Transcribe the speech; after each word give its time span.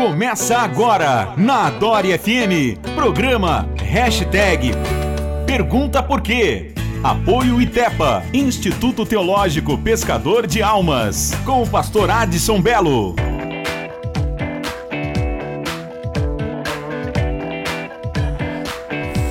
Começa 0.00 0.56
agora 0.56 1.34
na 1.36 1.66
Adore 1.66 2.16
FM. 2.16 2.80
Programa 2.94 3.68
Hashtag 3.78 4.70
Pergunta 5.46 6.02
Por 6.02 6.22
quê? 6.22 6.72
Apoio 7.04 7.60
ITEPA, 7.60 8.22
Instituto 8.32 9.04
Teológico 9.04 9.76
Pescador 9.76 10.46
de 10.46 10.62
Almas, 10.62 11.32
com 11.44 11.62
o 11.62 11.68
pastor 11.68 12.10
Adson 12.10 12.62
Belo. 12.62 13.14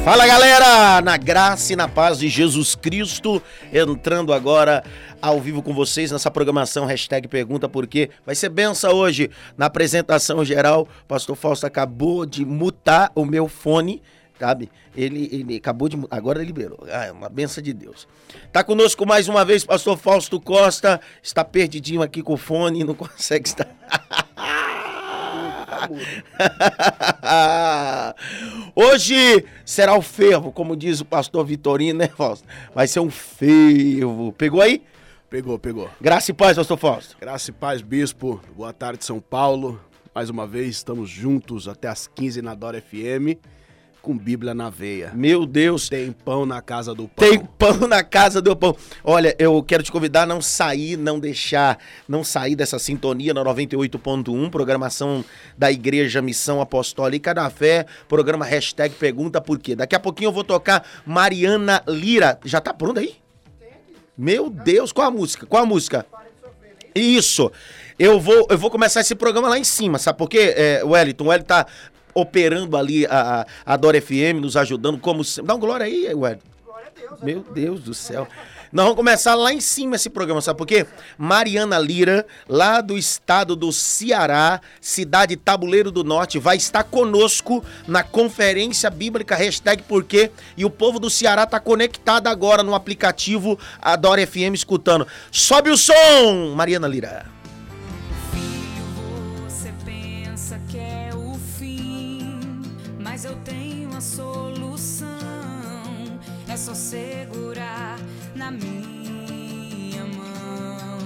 Fala 0.10 0.26
galera, 0.26 1.02
na 1.02 1.18
graça 1.18 1.72
e 1.72 1.76
na 1.76 1.88
paz 1.88 2.18
de 2.18 2.30
Jesus 2.30 2.74
Cristo, 2.74 3.40
entrando 3.72 4.34
agora 4.34 4.84
ao 5.22 5.40
vivo 5.40 5.62
com 5.62 5.72
vocês 5.72 6.10
nessa 6.12 6.32
programação 6.32 6.88
hashtag 6.88 7.28
Pergunta 7.28 7.70
Por 7.70 7.86
quê. 7.86 8.10
Vai 8.26 8.34
ser 8.34 8.50
benção 8.50 8.94
hoje 8.94 9.30
na 9.56 9.68
apresentação 9.68 10.44
geral. 10.44 10.88
Pastor 11.08 11.36
Fausto 11.36 11.68
acabou 11.68 12.26
de 12.26 12.44
mutar 12.44 13.12
o 13.14 13.24
meu 13.24 13.48
fone, 13.48 14.02
sabe? 14.40 14.72
Ele, 14.98 15.30
ele 15.32 15.58
acabou 15.58 15.88
de. 15.88 16.04
Agora 16.10 16.44
liberou. 16.44 16.88
Ah, 16.92 17.06
é 17.06 17.12
uma 17.12 17.30
benção 17.30 17.62
de 17.62 17.72
Deus. 17.72 18.08
Tá 18.52 18.64
conosco 18.64 19.06
mais 19.06 19.28
uma 19.28 19.46
vez, 19.46 19.64
pastor 19.64 19.96
Fausto 19.96 20.42
Costa. 20.42 21.00
Está 21.22 21.46
perdidinho 21.46 22.02
aqui 22.02 22.24
com 22.24 22.34
o 22.34 22.38
fone, 22.38 22.84
não 22.84 22.96
consegue 22.98 23.48
estar. 23.48 23.68
Hoje 28.76 29.46
será 29.66 29.96
o 29.96 30.02
fervo, 30.02 30.52
como 30.52 30.76
diz 30.76 31.02
o 31.02 31.06
pastor 31.06 31.46
Vitorino, 31.46 32.00
né, 32.00 32.08
Fausto? 32.08 32.48
Vai 32.74 32.88
ser 32.88 33.00
um 33.00 33.10
fervo. 33.10 34.34
Pegou 34.38 34.62
aí? 34.62 34.84
Pegou, 35.30 35.60
pegou. 35.60 35.90
Graça 36.02 36.32
e 36.32 36.34
paz, 36.34 36.58
pastor 36.58 36.78
Fausto. 36.78 37.18
Graça 37.20 37.52
e 37.52 37.54
paz, 37.54 37.82
bispo. 37.82 38.42
Boa 38.56 38.74
tarde, 38.74 39.06
São 39.06 39.20
Paulo. 39.20 39.80
Mais 40.14 40.30
uma 40.30 40.48
vez, 40.48 40.70
estamos 40.70 41.10
juntos 41.10 41.68
até 41.68 41.88
as 41.88 42.08
15 42.08 42.42
na 42.42 42.56
Dora 42.56 42.82
FM 42.82 43.38
com 44.02 44.18
Bíblia 44.18 44.54
na 44.54 44.70
veia. 44.70 45.12
Meu 45.14 45.46
Deus. 45.46 45.90
Tem 45.90 46.12
pão 46.12 46.46
na 46.46 46.62
casa 46.62 46.94
do 46.94 47.08
pão. 47.08 47.30
Tem 47.30 47.40
pão 47.40 47.88
na 47.88 48.04
casa 48.04 48.42
do 48.42 48.56
pão. 48.56 48.76
Olha, 49.04 49.36
eu 49.38 49.62
quero 49.64 49.84
te 49.84 49.92
convidar 49.92 50.24
a 50.24 50.26
não 50.26 50.42
sair, 50.42 50.98
não 50.98 51.20
deixar, 51.20 51.78
não 52.08 52.24
sair 52.24 52.56
dessa 52.56 52.80
sintonia 52.80 53.34
na 53.34 53.44
98.1, 53.44 54.50
programação 54.50 55.24
da 55.58 55.72
Igreja 55.72 56.22
Missão 56.22 56.62
Apostólica 56.62 57.34
da 57.34 57.50
Fé, 57.50 57.86
programa 58.08 58.46
hashtag 58.46 58.96
Pergunta 58.96 59.42
Por 59.42 59.60
quê. 59.60 59.76
Daqui 59.76 59.96
a 59.96 60.00
pouquinho 60.00 60.30
eu 60.30 60.34
vou 60.34 60.44
tocar 60.44 60.86
Mariana 61.06 61.84
Lira. 61.88 62.40
Já 62.46 62.62
tá 62.62 62.74
pronto 62.74 63.00
aí? 63.00 63.16
Meu 64.18 64.50
Deus, 64.50 64.92
qual 64.92 65.08
a 65.08 65.12
música? 65.12 65.46
Qual 65.46 65.64
a 65.64 65.66
música? 65.66 66.06
Isso. 66.94 67.52
Eu 67.98 68.20
vou, 68.20 68.48
eu 68.50 68.58
vou 68.58 68.70
começar 68.70 69.02
esse 69.02 69.14
programa 69.14 69.50
lá 69.50 69.60
em 69.60 69.64
cima, 69.64 69.98
sabe 69.98 70.18
por 70.18 70.30
quê, 70.30 70.54
é, 70.56 70.82
Wellington? 70.84 71.26
O 71.26 71.28
Wellington 71.28 71.48
tá 71.48 71.66
operando 72.14 72.78
ali 72.78 73.06
a, 73.06 73.46
a 73.66 73.78
Dora 73.78 74.02
FM, 74.02 74.42
nos 74.42 74.56
ajudando 74.58 74.98
como 75.00 75.24
sempre. 75.24 75.48
Dá 75.48 75.56
um 75.56 75.60
glória 75.60 75.86
aí, 75.86 76.14
Wellington. 76.14 76.44
Glória 76.66 76.88
a 76.88 77.00
Deus. 77.00 77.22
Meu 77.22 77.44
Deus 77.54 77.82
do 77.82 77.94
céu. 77.94 78.28
Nós 78.72 78.84
vamos 78.84 78.98
começar 78.98 79.34
lá 79.34 79.52
em 79.52 79.60
cima 79.60 79.96
esse 79.96 80.12
programa, 80.12 80.42
sabe 80.42 80.60
por 80.60 80.68
quê? 80.68 80.86
Mariana 81.18 81.80
Lira, 81.80 82.24
lá 82.48 82.82
do 82.82 83.00
estado 83.00 83.56
do 83.56 83.72
Ceará, 83.72 84.62
cidade 84.80 85.36
Tabuleiro 85.36 85.90
do 85.90 86.04
Norte, 86.04 86.38
vai 86.38 86.56
estar 86.56 86.84
conosco 86.84 87.64
na 87.88 88.04
conferência 88.04 88.88
bíblica 88.92 89.36
hashtag 89.36 89.82
porquê. 89.82 90.30
E 90.56 90.66
o 90.66 90.70
povo 90.70 91.00
do 91.00 91.10
Ceará 91.10 91.48
tá 91.48 91.60
conectado 91.60 92.28
agora 92.28 92.62
no 92.62 92.76
aplicativo 92.76 93.58
Adora 93.82 94.26
FM 94.26 94.54
escutando. 94.54 95.08
Sobe 95.32 95.72
o 95.72 95.78
som, 95.78 96.54
Mariana 96.56 96.88
Lira. 96.88 97.39
Mas 103.20 103.26
eu 103.26 103.36
tenho 103.44 103.94
a 103.94 104.00
solução. 104.00 105.10
É 106.48 106.56
só 106.56 106.74
segurar 106.74 108.00
na 108.34 108.50
minha 108.50 110.06
mão. 110.06 111.00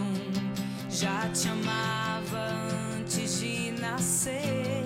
Já 0.92 1.28
te 1.30 1.48
amava 1.48 2.52
antes 3.00 3.40
de 3.40 3.72
nascer. 3.72 4.84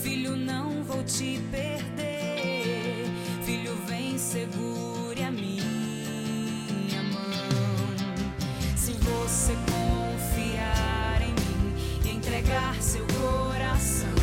Filho, 0.00 0.36
não 0.36 0.84
vou 0.84 1.02
te 1.02 1.40
perder. 1.50 3.06
Filho, 3.44 3.74
vem, 3.84 4.16
segure 4.16 5.24
a 5.24 5.32
minha 5.32 7.02
mão. 7.12 8.76
Se 8.76 8.92
você 8.92 9.52
confiar 9.72 11.22
em 11.22 11.32
mim 11.32 11.74
e 12.04 12.10
entregar 12.16 12.80
seu 12.80 13.04
coração, 13.20 14.15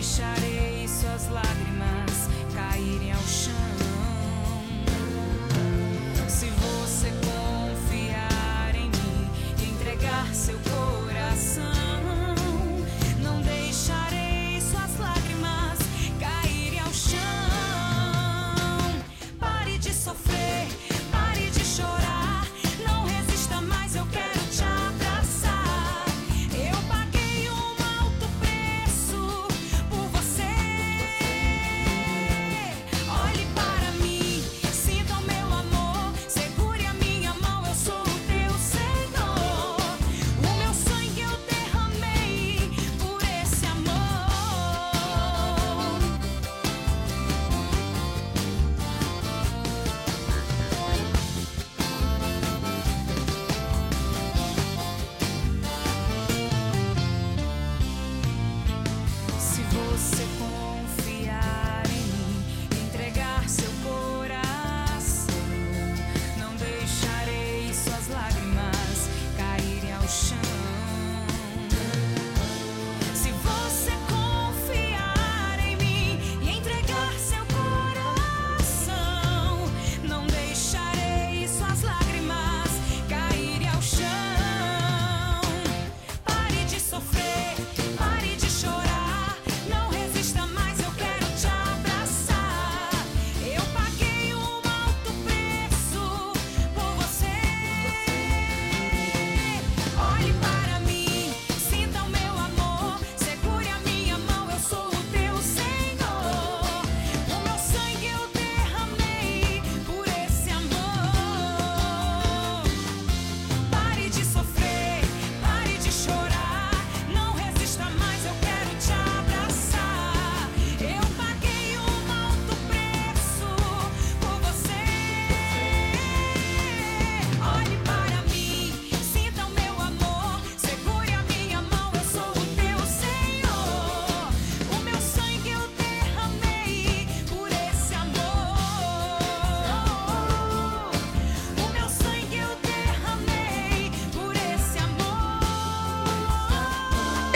deixarei 0.00 0.88
suas 0.88 1.28
lágrimas 1.28 2.30
caírem 2.54 3.12
ao 3.12 3.20
chão. 3.20 3.52
Se 6.26 6.46
você 6.46 7.12
confiar 7.20 8.74
em 8.76 8.88
mim 8.88 9.30
e 9.58 9.64
entregar 9.72 10.34
seu 10.34 10.58
coração, 10.60 11.89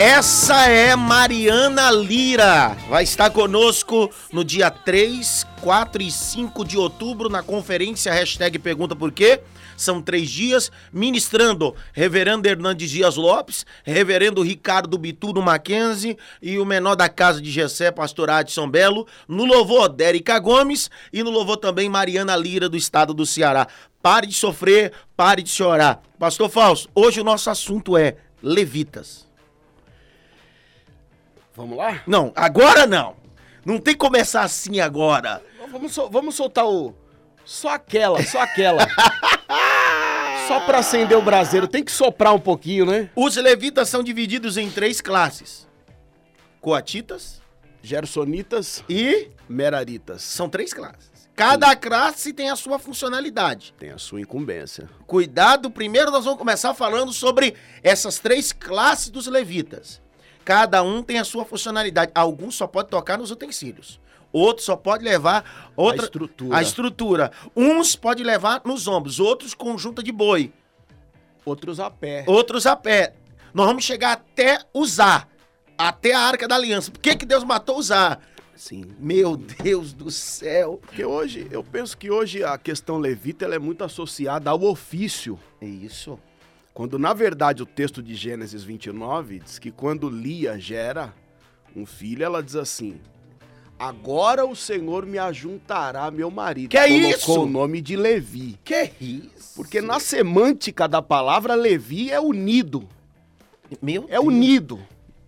Essa 0.07 0.67
é 0.67 0.95
Mariana 0.95 1.89
Lira. 1.89 2.77
Vai 2.87 3.03
estar 3.03 3.31
conosco 3.31 4.07
no 4.31 4.43
dia 4.43 4.69
3, 4.69 5.47
4 5.59 6.03
e 6.03 6.11
5 6.11 6.63
de 6.63 6.77
outubro 6.77 7.27
na 7.27 7.41
conferência 7.41 8.13
hashtag 8.13 8.59
Pergunta 8.59 8.95
Por 8.95 9.11
Quê. 9.11 9.41
São 9.75 10.03
três 10.03 10.29
dias, 10.29 10.71
ministrando 10.93 11.73
Reverendo 11.91 12.47
Hernandes 12.47 12.91
Dias 12.91 13.15
Lopes, 13.15 13.65
Reverendo 13.83 14.43
Ricardo 14.43 14.95
Bitudo 14.95 15.41
Mackenzie 15.41 16.19
e 16.39 16.59
o 16.59 16.65
menor 16.65 16.93
da 16.93 17.09
casa 17.09 17.41
de 17.41 17.49
Gessé, 17.49 17.89
pastor 17.89 18.29
Adson 18.29 18.69
Belo, 18.69 19.07
no 19.27 19.43
louvor 19.43 19.89
Dérica 19.89 20.37
Gomes 20.37 20.91
e 21.11 21.23
no 21.23 21.31
louvor 21.31 21.57
também 21.57 21.89
Mariana 21.89 22.35
Lira 22.35 22.69
do 22.69 22.77
estado 22.77 23.11
do 23.11 23.25
Ceará. 23.25 23.67
Pare 24.03 24.27
de 24.27 24.35
sofrer, 24.35 24.93
pare 25.17 25.41
de 25.41 25.49
chorar. 25.49 26.03
Pastor 26.19 26.47
Fausto, 26.47 26.91
hoje 26.93 27.19
o 27.19 27.23
nosso 27.23 27.49
assunto 27.49 27.97
é 27.97 28.17
levitas. 28.43 29.24
Vamos 31.55 31.77
lá? 31.77 32.01
Não, 32.05 32.31
agora 32.35 32.85
não. 32.85 33.15
Não 33.65 33.79
tem 33.79 33.93
que 33.93 33.99
começar 33.99 34.43
assim 34.43 34.79
agora. 34.79 35.41
Vamos, 35.71 35.93
sol- 35.93 36.09
vamos 36.09 36.35
soltar 36.35 36.65
o. 36.65 36.93
Só 37.43 37.69
aquela, 37.69 38.21
só 38.23 38.41
aquela. 38.41 38.87
só 40.47 40.59
pra 40.65 40.79
acender 40.79 41.17
o 41.17 41.21
braseiro. 41.21 41.67
Tem 41.67 41.83
que 41.83 41.91
soprar 41.91 42.33
um 42.33 42.39
pouquinho, 42.39 42.85
né? 42.85 43.09
Os 43.15 43.35
levitas 43.35 43.89
são 43.89 44.03
divididos 44.03 44.57
em 44.57 44.69
três 44.69 45.01
classes: 45.01 45.67
coatitas 46.61 47.41
Gersonitas, 47.81 48.83
e. 48.89 49.29
meraritas. 49.47 50.23
São 50.23 50.49
três 50.49 50.73
classes. 50.73 51.11
Cada 51.35 51.75
classe 51.75 52.33
tem 52.33 52.49
a 52.49 52.55
sua 52.55 52.79
funcionalidade. 52.79 53.75
Tem 53.77 53.91
a 53.91 53.97
sua 53.97 54.21
incumbência. 54.21 54.89
Cuidado, 55.05 55.69
primeiro 55.69 56.09
nós 56.09 56.23
vamos 56.23 56.39
começar 56.39 56.73
falando 56.73 57.11
sobre 57.13 57.53
essas 57.83 58.17
três 58.19 58.51
classes 58.51 59.09
dos 59.09 59.27
levitas. 59.27 60.01
Cada 60.45 60.83
um 60.83 61.01
tem 61.01 61.17
a 61.17 61.23
sua 61.25 61.43
funcionalidade. 61.43 62.11
Alguns 62.15 62.55
só 62.55 62.67
pode 62.67 62.87
tocar 62.89 63.17
nos 63.17 63.31
utensílios. 63.31 63.99
Outros 64.31 64.65
só 64.65 64.75
pode 64.75 65.03
levar 65.03 65.71
outra 65.75 66.03
A 66.03 66.05
estrutura. 66.05 66.57
a 66.57 66.61
estrutura. 66.61 67.31
Uns 67.55 67.95
pode 67.95 68.23
levar 68.23 68.61
nos 68.63 68.87
ombros, 68.87 69.19
outros 69.19 69.53
conjunta 69.53 70.03
de 70.03 70.11
boi, 70.11 70.53
Outros 71.43 71.79
a 71.79 71.89
pé. 71.89 72.23
outros 72.27 72.65
a 72.65 72.75
pé. 72.75 73.13
Nós 73.53 73.65
vamos 73.67 73.83
chegar 73.85 74.11
até 74.13 74.59
usar, 74.73 75.27
até 75.77 76.13
a 76.13 76.19
Arca 76.19 76.47
da 76.47 76.55
Aliança. 76.55 76.91
Por 76.91 76.99
que 76.99 77.15
que 77.15 77.25
Deus 77.25 77.43
matou 77.43 77.77
usar? 77.77 78.19
Sim. 78.55 78.83
Meu 78.99 79.35
Deus 79.37 79.93
do 79.93 80.09
céu. 80.11 80.79
Porque 80.81 81.03
hoje, 81.05 81.47
eu 81.51 81.63
penso 81.63 81.97
que 81.97 82.09
hoje 82.11 82.43
a 82.43 82.57
questão 82.57 82.97
levita 82.97 83.45
ela 83.45 83.55
é 83.55 83.59
muito 83.59 83.83
associada 83.83 84.49
ao 84.49 84.61
ofício. 84.63 85.39
Isso. 85.61 86.19
Quando, 86.75 86.99
na 86.99 87.13
verdade, 87.13 87.63
o 87.63 87.65
texto 87.65 88.03
de 88.03 88.13
Gênesis 88.15 88.61
29 88.61 89.39
diz 89.39 89.57
que 89.57 89.71
quando 89.71 90.09
Lia 90.09 90.59
gera 90.59 91.13
um 91.73 91.85
filho, 91.85 92.21
ela 92.23 92.43
diz 92.43 92.55
assim: 92.57 92.99
Agora 93.79 94.45
o 94.45 94.53
Senhor 94.55 95.05
me 95.05 95.17
ajuntará 95.17 96.11
meu 96.11 96.29
marido. 96.29 96.69
Que 96.71 96.77
é 96.77 96.87
Colocou 96.87 97.09
isso? 97.09 97.41
o 97.41 97.45
nome 97.45 97.81
de 97.81 97.95
Levi. 97.95 98.59
Que 98.63 98.91
isso? 98.99 99.55
Porque 99.55 99.81
na 99.81 100.01
semântica 100.01 100.85
da 100.85 101.01
palavra, 101.01 101.55
Levi 101.55 102.11
é 102.11 102.19
unido. 102.19 102.87
Meu 103.81 104.03
É 104.09 104.15
Deus. 104.15 104.25
unido. 104.25 104.79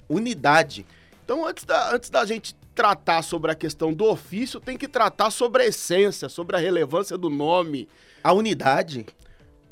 Unidade. 0.09 0.85
Então, 1.23 1.45
antes 1.45 1.63
da, 1.63 1.93
antes 1.95 2.09
da 2.09 2.25
gente 2.25 2.53
tratar 2.75 3.21
sobre 3.21 3.51
a 3.51 3.55
questão 3.55 3.93
do 3.93 4.03
ofício, 4.05 4.59
tem 4.59 4.77
que 4.77 4.87
tratar 4.87 5.31
sobre 5.31 5.63
a 5.63 5.65
essência, 5.65 6.27
sobre 6.27 6.57
a 6.57 6.59
relevância 6.59 7.17
do 7.17 7.29
nome. 7.29 7.87
A 8.21 8.33
unidade. 8.33 9.05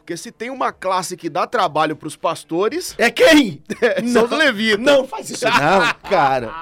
Porque 0.05 0.17
se 0.17 0.31
tem 0.31 0.51
uma 0.51 0.71
classe 0.71 1.17
que 1.17 1.27
dá 1.27 1.47
trabalho 1.47 1.95
para 1.95 2.07
os 2.07 2.15
pastores, 2.15 2.93
É 2.95 3.09
quem? 3.09 3.63
são 4.13 4.25
os 4.25 4.29
levitas. 4.29 4.79
Não 4.79 5.07
faz 5.07 5.31
isso 5.31 5.45
não, 5.45 5.93
cara. 6.07 6.53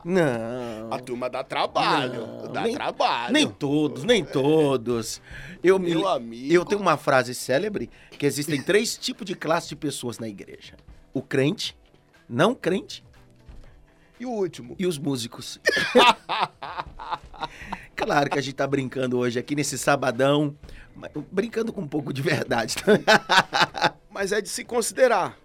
Não. 0.04 0.88
A 0.90 0.98
turma 0.98 1.28
dá 1.28 1.42
trabalho. 1.44 2.26
Não, 2.26 2.52
dá 2.52 2.62
nem- 2.62 2.74
trabalho. 2.74 3.32
Nem 3.34 3.46
todos, 3.48 4.02
nem 4.04 4.24
todos. 4.24 5.20
Eu, 5.62 5.78
me, 5.78 5.90
Meu 5.90 6.08
amigo. 6.08 6.50
eu 6.52 6.64
tenho 6.64 6.80
uma 6.80 6.96
frase 6.96 7.34
célebre 7.34 7.90
que 8.18 8.24
existem 8.24 8.62
três 8.62 8.96
tipos 8.98 9.26
de 9.26 9.34
classe 9.34 9.68
de 9.68 9.76
pessoas 9.76 10.18
na 10.18 10.26
igreja: 10.28 10.74
o 11.12 11.20
crente, 11.22 11.76
não 12.26 12.54
crente 12.54 13.04
E 14.18 14.24
o 14.24 14.30
último? 14.30 14.74
e 14.78 14.86
os 14.86 14.96
músicos. 14.98 15.58
claro 17.94 18.30
que 18.30 18.38
a 18.38 18.42
gente 18.42 18.54
tá 18.54 18.66
brincando 18.66 19.18
hoje 19.18 19.38
aqui 19.38 19.54
nesse 19.54 19.76
sabadão, 19.76 20.56
brincando 21.30 21.72
com 21.72 21.82
um 21.82 21.88
pouco 21.88 22.12
de 22.12 22.22
verdade. 22.22 22.74
Mas 24.10 24.32
é 24.32 24.40
de 24.40 24.48
se 24.48 24.64
considerar. 24.64 25.38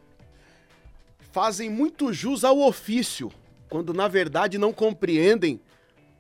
Fazem 1.32 1.70
muito 1.70 2.12
jus 2.14 2.44
ao 2.44 2.60
ofício, 2.60 3.32
quando 3.70 3.94
na 3.94 4.08
verdade 4.08 4.58
não 4.58 4.74
compreendem 4.74 5.60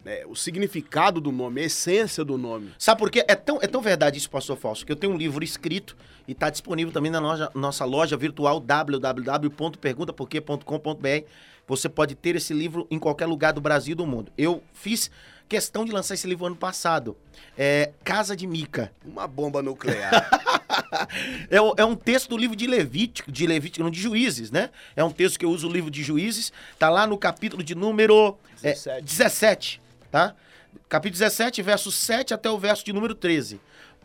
né, 0.03 0.23
o 0.27 0.35
significado 0.35 1.19
do 1.19 1.31
nome, 1.31 1.61
a 1.61 1.65
essência 1.65 2.23
do 2.23 2.37
nome. 2.37 2.71
Sabe 2.77 2.99
por 2.99 3.09
quê? 3.09 3.25
É 3.27 3.33
tão, 3.33 3.57
é 3.61 3.67
tão 3.67 3.81
verdade 3.81 4.19
isso, 4.19 4.29
pastor 4.29 4.55
Falso, 4.55 4.85
que 4.85 4.91
eu 4.91 4.95
tenho 4.95 5.13
um 5.13 5.17
livro 5.17 5.43
escrito 5.43 5.97
e 6.27 6.33
está 6.33 6.49
disponível 6.49 6.93
também 6.93 7.11
na 7.11 7.19
loja- 7.19 7.49
nossa 7.55 7.83
loja 7.85 8.15
virtual 8.15 8.59
www.perguntaporquê.com.br. 8.59 11.25
Você 11.67 11.89
pode 11.89 12.13
ter 12.13 12.35
esse 12.35 12.53
livro 12.53 12.85
em 12.91 12.99
qualquer 12.99 13.25
lugar 13.25 13.51
do 13.53 13.61
Brasil 13.61 13.93
e 13.93 13.95
do 13.95 14.05
mundo. 14.05 14.31
Eu 14.37 14.61
fiz 14.73 15.09
questão 15.47 15.86
de 15.86 15.92
lançar 15.92 16.13
esse 16.15 16.27
livro 16.27 16.45
ano 16.45 16.56
passado. 16.56 17.15
É 17.57 17.92
Casa 18.03 18.36
de 18.36 18.45
Mica. 18.47 18.92
Uma 19.06 19.27
bomba 19.27 19.62
nuclear. 19.62 20.12
É, 21.50 21.57
é 21.81 21.86
um 21.86 21.95
texto 21.95 22.30
do 22.30 22.38
livro 22.38 22.56
de 22.56 22.68
Levítico, 22.68 23.31
de 23.31 23.47
Levítico, 23.47 23.83
não 23.83 23.92
de 23.92 24.00
Juízes, 24.00 24.51
né? 24.51 24.69
É 24.95 25.03
um 25.03 25.12
texto 25.12 25.38
que 25.39 25.45
eu 25.45 25.50
uso 25.50 25.68
o 25.69 25.71
livro 25.71 25.89
de 25.89 26.03
Juízes, 26.03 26.51
tá 26.77 26.89
lá 26.89 27.07
no 27.07 27.18
capítulo 27.18 27.63
de 27.63 27.74
número 27.75 28.38
é, 28.62 28.71
17. 28.74 29.01
17, 29.03 29.81
tá? 30.12 30.36
Capítulo 30.89 31.19
17, 31.19 31.62
verso 31.62 31.92
7 31.92 32.33
até 32.33 32.50
o 32.50 32.57
verso 32.57 32.83
de 32.83 32.92
número 32.92 33.15
13. 33.15 33.59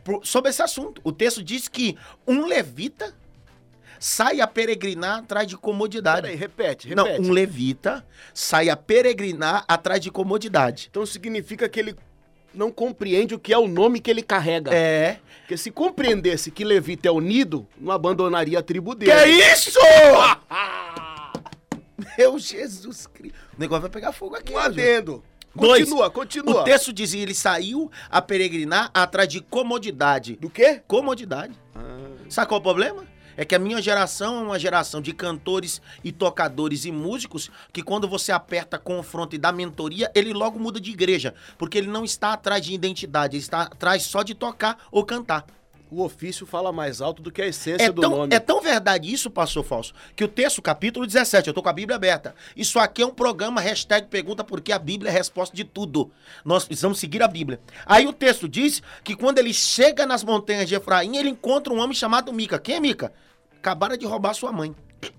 Por- 0.04 0.24
sobre 0.24 0.50
esse 0.50 0.62
assunto, 0.62 1.00
o 1.02 1.10
texto 1.12 1.42
diz 1.42 1.66
que 1.68 1.96
um 2.26 2.46
levita 2.46 3.14
sai 4.00 4.40
a 4.40 4.46
peregrinar 4.46 5.18
atrás 5.18 5.46
de 5.46 5.58
comodidade. 5.58 6.22
Peraí, 6.22 6.36
repete, 6.36 6.94
não, 6.94 7.04
repete. 7.04 7.28
um 7.28 7.32
levita 7.32 8.04
sai 8.32 8.70
a 8.70 8.76
peregrinar 8.76 9.64
atrás 9.68 10.00
de 10.00 10.10
comodidade. 10.10 10.88
Então 10.90 11.04
significa 11.04 11.68
que 11.68 11.78
ele 11.78 11.94
não 12.54 12.72
compreende 12.72 13.34
o 13.34 13.38
que 13.38 13.52
é 13.52 13.58
o 13.58 13.68
nome 13.68 14.00
que 14.00 14.10
ele 14.10 14.22
carrega. 14.22 14.74
É. 14.74 15.18
Porque 15.40 15.56
se 15.56 15.70
compreendesse 15.70 16.50
que 16.50 16.64
Levita 16.64 17.08
é 17.08 17.10
unido, 17.10 17.66
não 17.78 17.92
abandonaria 17.92 18.58
a 18.58 18.62
tribo 18.62 18.94
dele. 18.94 19.12
Que 19.12 19.18
é 19.18 19.52
isso? 19.52 19.78
Meu 22.16 22.38
Jesus 22.38 23.06
Cristo. 23.06 23.38
O 23.56 23.60
negócio 23.60 23.82
vai 23.82 23.90
pegar 23.90 24.12
fogo 24.12 24.34
aqui. 24.34 24.52
Um 24.52 24.58
adendo. 24.58 25.22
Dois. 25.54 25.84
Continua, 25.84 26.10
continua. 26.10 26.60
O 26.62 26.64
texto 26.64 26.92
dizia, 26.92 27.22
ele 27.22 27.34
saiu 27.34 27.90
a 28.08 28.22
peregrinar 28.22 28.90
atrás 28.94 29.28
de 29.28 29.40
comodidade. 29.40 30.36
Do 30.36 30.48
quê? 30.48 30.80
Comodidade. 30.86 31.52
Sabe 32.28 32.48
qual 32.48 32.58
é 32.58 32.60
o 32.60 32.62
problema? 32.62 33.04
É 33.40 33.44
que 33.46 33.54
a 33.54 33.58
minha 33.58 33.80
geração 33.80 34.36
é 34.36 34.42
uma 34.42 34.58
geração 34.58 35.00
de 35.00 35.14
cantores 35.14 35.80
e 36.04 36.12
tocadores 36.12 36.84
e 36.84 36.92
músicos 36.92 37.50
que 37.72 37.82
quando 37.82 38.06
você 38.06 38.30
aperta, 38.32 38.78
confronta 38.78 39.34
e 39.34 39.38
dá 39.38 39.50
mentoria, 39.50 40.10
ele 40.14 40.34
logo 40.34 40.58
muda 40.58 40.78
de 40.78 40.90
igreja. 40.90 41.32
Porque 41.56 41.78
ele 41.78 41.86
não 41.86 42.04
está 42.04 42.34
atrás 42.34 42.62
de 42.62 42.74
identidade, 42.74 43.36
ele 43.36 43.42
está 43.42 43.62
atrás 43.62 44.02
só 44.02 44.22
de 44.22 44.34
tocar 44.34 44.76
ou 44.92 45.06
cantar. 45.06 45.46
O 45.90 46.04
ofício 46.04 46.44
fala 46.44 46.70
mais 46.70 47.00
alto 47.00 47.22
do 47.22 47.32
que 47.32 47.40
a 47.40 47.46
essência 47.46 47.86
É 47.86 47.90
do 47.90 48.02
tão, 48.02 48.10
nome. 48.10 48.36
é 48.36 48.38
tão 48.38 48.60
verdade 48.60 49.10
isso, 49.10 49.30
pastor 49.30 49.64
Falso, 49.64 49.94
que 50.14 50.22
o 50.22 50.28
texto, 50.28 50.60
capítulo 50.60 51.06
17, 51.06 51.48
eu 51.48 51.54
tô 51.54 51.62
com 51.62 51.68
a 51.70 51.72
Bíblia 51.72 51.96
aberta. 51.96 52.34
Isso 52.54 52.78
aqui 52.78 53.00
é 53.00 53.06
um 53.06 53.10
programa, 53.14 53.58
hashtag 53.58 54.06
pergunta 54.08 54.44
porque 54.44 54.70
a 54.70 54.78
Bíblia 54.78 55.10
é 55.10 55.14
a 55.14 55.16
resposta 55.16 55.56
de 55.56 55.64
tudo. 55.64 56.10
Nós 56.44 56.66
precisamos 56.66 56.98
seguir 56.98 57.22
a 57.22 57.26
Bíblia. 57.26 57.58
Aí 57.86 58.06
o 58.06 58.12
texto 58.12 58.46
diz 58.46 58.82
que 59.02 59.16
quando 59.16 59.38
ele 59.38 59.54
chega 59.54 60.04
nas 60.04 60.22
montanhas 60.22 60.68
de 60.68 60.74
Efraim, 60.74 61.16
ele 61.16 61.30
encontra 61.30 61.72
um 61.72 61.80
homem 61.80 61.94
chamado 61.94 62.30
Mica. 62.34 62.58
Quem 62.58 62.76
é 62.76 62.80
Mica? 62.80 63.10
Acabaram 63.60 63.94
de 63.94 64.06
roubar 64.06 64.32
sua 64.32 64.50
mãe. 64.50 64.74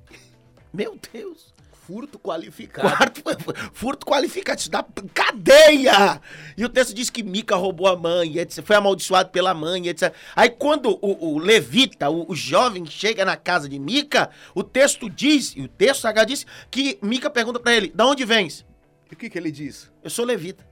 Meu 0.74 0.98
Deus. 1.14 1.54
Furto 1.86 2.18
qualificado. 2.18 2.88
Quarto, 2.88 3.22
furto 3.74 4.06
qualificado, 4.06 4.60
isso 4.60 4.70
dá 4.70 4.86
cadeia! 5.14 6.22
E 6.56 6.64
o 6.64 6.70
texto 6.70 6.94
diz 6.94 7.10
que 7.10 7.22
Mica 7.22 7.56
roubou 7.56 7.88
a 7.88 7.98
mãe, 7.98 8.38
etc, 8.38 8.64
foi 8.64 8.76
amaldiçoado 8.76 9.30
pela 9.30 9.54
mãe, 9.54 9.88
etc. 9.88 10.14
Aí 10.36 10.50
quando 10.50 10.98
o, 11.02 11.34
o 11.34 11.40
levita, 11.40 12.10
o, 12.10 12.32
o 12.32 12.36
jovem, 12.36 12.86
chega 12.86 13.26
na 13.26 13.36
casa 13.36 13.68
de 13.68 13.78
Mica, 13.78 14.30
o 14.56 14.64
texto 14.64 15.10
diz, 15.10 15.54
e 15.56 15.64
o 15.64 15.68
texto 15.68 16.02
sagrado 16.02 16.30
diz, 16.30 16.46
que 16.70 16.98
Mica 17.02 17.30
pergunta 17.30 17.60
pra 17.60 17.74
ele, 17.74 17.92
da 17.94 18.06
onde 18.06 18.24
vens? 18.24 18.66
E 19.10 19.14
o 19.14 19.18
que, 19.18 19.30
que 19.30 19.38
ele 19.38 19.52
diz? 19.52 19.92
Eu 20.04 20.10
sou 20.10 20.24
levita. 20.24 20.66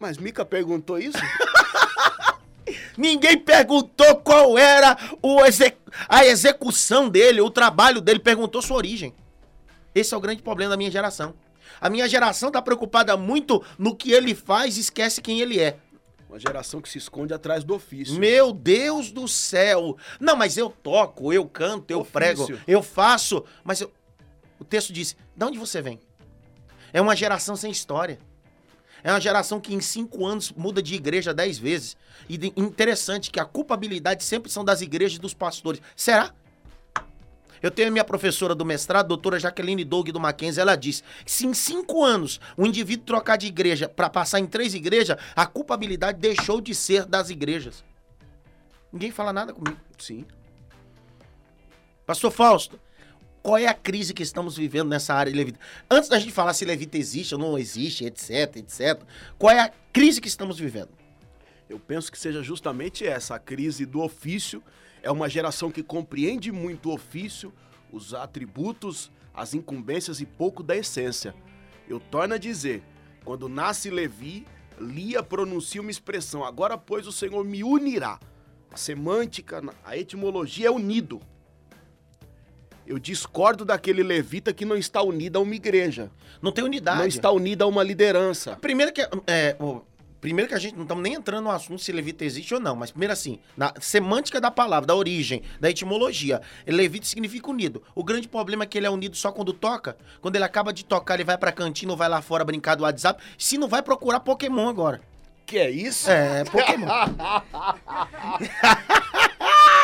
Mas 0.00 0.18
Mica 0.18 0.44
perguntou 0.44 0.98
isso? 0.98 1.18
Ninguém 2.96 3.38
perguntou 3.38 4.16
qual 4.16 4.56
era 4.58 4.96
o 5.22 5.44
exe- 5.44 5.76
a 6.08 6.24
execução 6.24 7.08
dele, 7.08 7.40
o 7.40 7.50
trabalho 7.50 8.00
dele, 8.00 8.18
perguntou 8.20 8.60
sua 8.62 8.76
origem. 8.76 9.14
Esse 9.94 10.14
é 10.14 10.16
o 10.16 10.20
grande 10.20 10.42
problema 10.42 10.70
da 10.70 10.76
minha 10.76 10.90
geração. 10.90 11.34
A 11.80 11.88
minha 11.88 12.08
geração 12.08 12.50
tá 12.50 12.60
preocupada 12.60 13.16
muito 13.16 13.62
no 13.78 13.94
que 13.96 14.12
ele 14.12 14.34
faz 14.34 14.76
e 14.76 14.80
esquece 14.80 15.20
quem 15.22 15.40
ele 15.40 15.58
é. 15.58 15.76
Uma 16.28 16.38
geração 16.38 16.80
que 16.80 16.88
se 16.88 16.98
esconde 16.98 17.34
atrás 17.34 17.64
do 17.64 17.74
ofício. 17.74 18.18
Meu 18.20 18.52
Deus 18.52 19.10
do 19.10 19.26
céu! 19.26 19.96
Não, 20.20 20.36
mas 20.36 20.56
eu 20.56 20.70
toco, 20.70 21.32
eu 21.32 21.44
canto, 21.48 21.90
eu 21.90 22.00
Ofício. 22.00 22.12
prego, 22.12 22.58
eu 22.68 22.82
faço, 22.82 23.44
mas 23.64 23.80
eu. 23.80 23.90
O 24.58 24.64
texto 24.64 24.92
diz: 24.92 25.16
de 25.34 25.44
onde 25.44 25.58
você 25.58 25.82
vem? 25.82 25.98
É 26.92 27.00
uma 27.00 27.16
geração 27.16 27.56
sem 27.56 27.70
história. 27.72 28.18
É 29.02 29.10
uma 29.12 29.20
geração 29.20 29.60
que 29.60 29.74
em 29.74 29.80
cinco 29.80 30.26
anos 30.26 30.52
muda 30.52 30.82
de 30.82 30.94
igreja 30.94 31.32
dez 31.34 31.58
vezes. 31.58 31.96
E 32.28 32.36
de- 32.36 32.52
interessante 32.56 33.30
que 33.30 33.40
a 33.40 33.44
culpabilidade 33.44 34.22
sempre 34.24 34.50
são 34.50 34.64
das 34.64 34.80
igrejas 34.80 35.18
e 35.18 35.20
dos 35.20 35.34
pastores. 35.34 35.80
Será? 35.96 36.32
Eu 37.62 37.70
tenho 37.70 37.88
a 37.88 37.90
minha 37.90 38.04
professora 38.04 38.54
do 38.54 38.64
mestrado, 38.64 39.08
doutora 39.08 39.38
Jaqueline 39.38 39.84
Doug 39.84 40.08
do 40.08 40.18
Mackenzie, 40.18 40.62
ela 40.62 40.76
diz 40.76 41.04
se 41.26 41.46
em 41.46 41.52
cinco 41.52 42.02
anos 42.02 42.40
o 42.56 42.64
indivíduo 42.64 43.04
trocar 43.04 43.36
de 43.36 43.46
igreja 43.46 43.86
para 43.86 44.08
passar 44.08 44.40
em 44.40 44.46
três 44.46 44.72
igrejas, 44.72 45.18
a 45.36 45.44
culpabilidade 45.46 46.18
deixou 46.18 46.58
de 46.60 46.74
ser 46.74 47.04
das 47.04 47.28
igrejas. 47.28 47.84
Ninguém 48.90 49.10
fala 49.10 49.32
nada 49.32 49.52
comigo. 49.52 49.78
Sim. 49.98 50.24
Pastor 52.06 52.30
Fausto, 52.30 52.80
qual 53.42 53.58
é 53.58 53.66
a 53.66 53.74
crise 53.74 54.12
que 54.12 54.22
estamos 54.22 54.56
vivendo 54.56 54.88
nessa 54.88 55.14
área 55.14 55.32
de 55.32 55.38
levita? 55.38 55.58
Antes 55.90 56.08
da 56.08 56.18
gente 56.18 56.32
falar 56.32 56.52
se 56.52 56.64
levita 56.64 56.98
existe 56.98 57.34
ou 57.34 57.40
não 57.40 57.58
existe, 57.58 58.04
etc, 58.04 58.56
etc, 58.56 59.02
qual 59.38 59.54
é 59.54 59.60
a 59.60 59.72
crise 59.92 60.20
que 60.20 60.28
estamos 60.28 60.58
vivendo? 60.58 60.90
Eu 61.68 61.78
penso 61.78 62.10
que 62.10 62.18
seja 62.18 62.42
justamente 62.42 63.06
essa, 63.06 63.36
a 63.36 63.38
crise 63.38 63.86
do 63.86 64.00
ofício. 64.00 64.62
É 65.02 65.10
uma 65.10 65.28
geração 65.28 65.70
que 65.70 65.82
compreende 65.82 66.50
muito 66.50 66.90
o 66.90 66.94
ofício, 66.94 67.52
os 67.92 68.12
atributos, 68.12 69.10
as 69.32 69.54
incumbências 69.54 70.20
e 70.20 70.26
pouco 70.26 70.62
da 70.62 70.76
essência. 70.76 71.34
Eu 71.88 72.00
torno 72.00 72.34
a 72.34 72.38
dizer, 72.38 72.82
quando 73.24 73.48
nasce 73.48 73.88
Levi, 73.88 74.46
Lia 74.80 75.22
pronuncia 75.22 75.80
uma 75.80 75.90
expressão, 75.90 76.44
agora 76.44 76.76
pois 76.76 77.06
o 77.06 77.12
Senhor 77.12 77.44
me 77.44 77.62
unirá. 77.62 78.18
A 78.70 78.76
semântica, 78.76 79.62
a 79.84 79.96
etimologia 79.96 80.68
é 80.68 80.70
unido. 80.70 81.20
Eu 82.86 82.98
discordo 82.98 83.64
daquele 83.64 84.02
levita 84.02 84.52
que 84.52 84.64
não 84.64 84.76
está 84.76 85.02
unido 85.02 85.38
a 85.38 85.40
uma 85.40 85.54
igreja, 85.54 86.10
Não 86.42 86.50
tem 86.52 86.64
unidade. 86.64 86.98
não 86.98 87.06
está 87.06 87.30
unido 87.30 87.62
a 87.62 87.66
uma 87.66 87.82
liderança. 87.84 88.56
Primeiro 88.60 88.92
que, 88.92 89.00
é, 89.26 89.54
o- 89.60 89.80
primeiro 90.20 90.48
que 90.48 90.54
a 90.54 90.58
gente 90.58 90.74
não 90.74 90.82
estamos 90.82 91.02
nem 91.02 91.14
entrando 91.14 91.44
no 91.44 91.50
assunto 91.50 91.80
se 91.80 91.92
levita 91.92 92.24
existe 92.24 92.52
ou 92.52 92.60
não, 92.60 92.74
mas 92.74 92.90
primeiro 92.90 93.12
assim, 93.12 93.38
na 93.56 93.72
semântica 93.80 94.40
da 94.40 94.50
palavra, 94.50 94.86
da 94.88 94.94
origem, 94.94 95.42
da 95.60 95.70
etimologia, 95.70 96.40
levita 96.66 97.06
significa 97.06 97.48
unido. 97.48 97.82
O 97.94 98.02
grande 98.02 98.26
problema 98.28 98.64
é 98.64 98.66
que 98.66 98.76
ele 98.76 98.86
é 98.86 98.90
unido 98.90 99.16
só 99.16 99.30
quando 99.30 99.52
toca. 99.52 99.96
Quando 100.20 100.34
ele 100.36 100.44
acaba 100.44 100.72
de 100.72 100.84
tocar, 100.84 101.14
ele 101.14 101.24
vai 101.24 101.38
pra 101.38 101.52
cantina 101.52 101.92
ou 101.92 101.96
vai 101.96 102.08
lá 102.08 102.20
fora 102.20 102.44
brincar 102.44 102.74
do 102.74 102.82
WhatsApp. 102.82 103.22
Se 103.38 103.56
não 103.56 103.68
vai 103.68 103.82
procurar 103.82 104.20
Pokémon 104.20 104.68
agora. 104.68 105.00
Que 105.46 105.58
é 105.58 105.70
isso? 105.70 106.10
É, 106.10 106.44
Pokémon. 106.44 106.86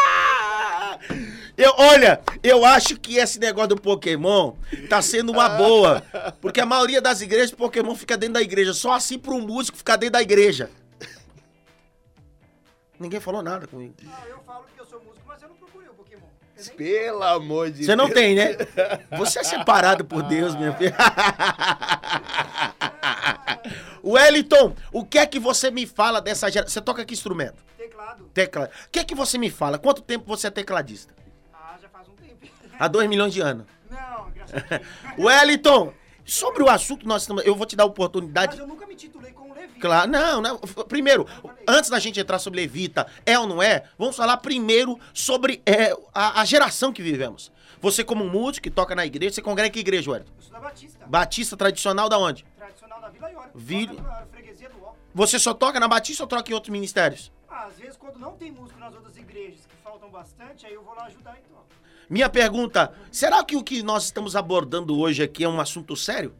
Eu, 1.57 1.73
olha, 1.79 2.21
eu 2.43 2.65
acho 2.65 2.99
que 2.99 3.17
esse 3.17 3.39
negócio 3.39 3.71
do 3.71 3.81
Pokémon 3.81 4.53
tá 4.89 5.01
sendo 5.01 5.33
uma 5.33 5.49
boa. 5.49 6.03
Porque 6.41 6.61
a 6.61 6.67
maioria 6.67 7.01
das 7.01 7.21
igrejas, 7.21 7.51
Pokémon 7.51 7.95
fica 7.95 8.17
dentro 8.17 8.35
da 8.35 8.43
igreja. 8.43 8.75
Só 8.75 8.93
assim 8.93 9.19
pro 9.19 9.41
músico 9.41 9.79
ficar 9.79 9.97
dentro 9.97 10.15
da 10.15 10.23
igreja. 10.23 10.71
Ninguém 12.99 13.21
falou 13.21 13.43
nada 13.43 13.67
comigo. 13.67 13.95
Não, 14.03 14.27
eu 14.27 14.39
falo 14.47 14.65
que 14.75 14.81
eu 14.81 14.87
sou 14.87 15.03
músico, 15.03 15.25
mas 15.27 15.43
eu 15.43 15.49
não 15.49 15.57
procurei 15.57 15.89
o 15.89 15.95
Pokémon. 15.95 16.27
Pelo 16.77 17.23
amor 17.23 17.71
de 17.71 17.85
Você 17.85 17.97
não 17.97 18.09
tem, 18.09 18.35
né? 18.35 18.57
Você 19.17 19.39
é 19.39 19.45
separado 19.45 20.05
por 20.05 20.23
Deus, 20.23 20.55
minha 20.55 20.73
filha. 20.75 20.97
Wellington, 24.05 24.75
o 24.93 25.05
que 25.05 25.19
é 25.19 25.27
que 25.27 25.39
você 25.39 25.71
me 25.71 25.87
fala 25.87 26.21
dessa 26.21 26.51
geração? 26.51 26.73
Você 26.73 26.81
toca 26.81 27.05
que 27.05 27.15
instrumento? 27.15 27.65
Teclado. 27.77 28.25
Tecla. 28.33 28.71
O 28.87 28.91
que 28.91 28.99
é 29.01 29.05
que 29.05 29.15
você 29.15 29.39
me 29.39 29.51
fala? 29.51 29.79
Quanto 29.79 30.03
tempo 30.03 30.25
você 30.27 30.47
é 30.47 30.51
tecladista? 30.51 31.13
Há 32.79 32.89
dois 32.89 33.09
milhões 33.09 33.33
de 33.33 33.41
anos. 33.41 33.67
Não, 33.91 34.31
graças 34.31 34.55
a 34.63 34.79
Deus. 34.79 34.87
Wellington, 35.19 35.93
sobre 36.25 36.63
o 36.63 36.69
assunto 36.69 37.07
nós 37.07 37.23
estamos. 37.23 37.45
Eu 37.47 37.55
vou 37.55 37.67
te 37.67 37.77
dar 37.77 37.85
a 37.85 37.87
Mas 37.87 37.93
oportunidade. 37.93 38.59
eu 38.59 38.67
nunca 38.67 38.87
me 38.87 38.95
titulei 38.95 39.33
como 39.33 39.55
Levi. 39.55 39.79
Claro, 39.81 40.11
não, 40.11 40.41
não. 40.41 40.59
Primeiro, 40.89 41.27
antes 41.69 41.91
da 41.91 41.99
gente 41.99 42.19
entrar 42.21 42.39
sobre 42.39 42.61
Levita, 42.61 43.07
é 43.25 43.39
ou 43.39 43.47
não 43.47 43.63
é, 43.63 43.85
vamos 43.99 44.17
falar 44.17 44.37
primeiro 44.39 44.99
sobre 45.15 45.63
é, 45.67 45.93
a, 46.15 46.41
a 46.41 46.45
geração 46.45 46.93
que 46.93 47.03
vivemos. 47.03 47.53
Você, 47.81 48.03
como 48.03 48.25
músico 48.25 48.65
que 48.65 48.71
toca 48.71 48.95
na 48.95 49.05
igreja, 49.05 49.35
você 49.35 49.43
congrega 49.43 49.69
em 49.69 49.73
que 49.73 49.81
igreja, 49.81 50.11
Wellington? 50.11 50.33
Eu 50.37 50.43
sou 50.43 50.53
da 50.53 50.61
Batista. 50.61 51.07
Batista 51.07 51.57
tradicional 51.57 52.09
da 52.09 52.19
onde? 52.19 52.45
Tradicional 52.57 53.01
da 53.01 53.09
Vila 53.11 53.31
Iora. 53.31 53.51
Vila- 53.55 53.93
Iora, 53.93 54.27
freguesia 54.33 54.69
do 54.71 54.83
Ó. 54.83 54.93
Você 55.15 55.39
só 55.39 55.53
toca 55.53 55.79
na 55.79 55.87
Batista 55.87 56.23
ou 56.23 56.27
troca 56.27 56.51
em 56.51 56.55
outros 56.55 56.73
ministérios? 56.73 57.31
Ah, 57.49 57.67
às 57.67 57.79
vezes 57.79 57.97
quando 57.97 58.19
não 58.19 58.33
tem 58.33 58.51
músico 58.51 58.79
nas 58.81 58.95
outras 58.95 59.17
igrejas, 59.19 59.66
faltam 59.97 60.11
bastante, 60.11 60.67
aí 60.67 60.75
eu 60.75 60.83
vou 60.83 60.95
lá 60.95 61.07
ajudar 61.07 61.39
então. 61.39 61.65
Minha 62.09 62.29
pergunta: 62.29 62.95
será 63.11 63.43
que 63.45 63.57
o 63.57 63.65
que 63.65 63.83
nós 63.83 64.05
estamos 64.05 64.37
abordando 64.37 64.99
hoje 64.99 65.23
aqui 65.23 65.45
é 65.45 65.49
um 65.49 65.61
assunto 65.61 65.97
sério? 65.97 66.35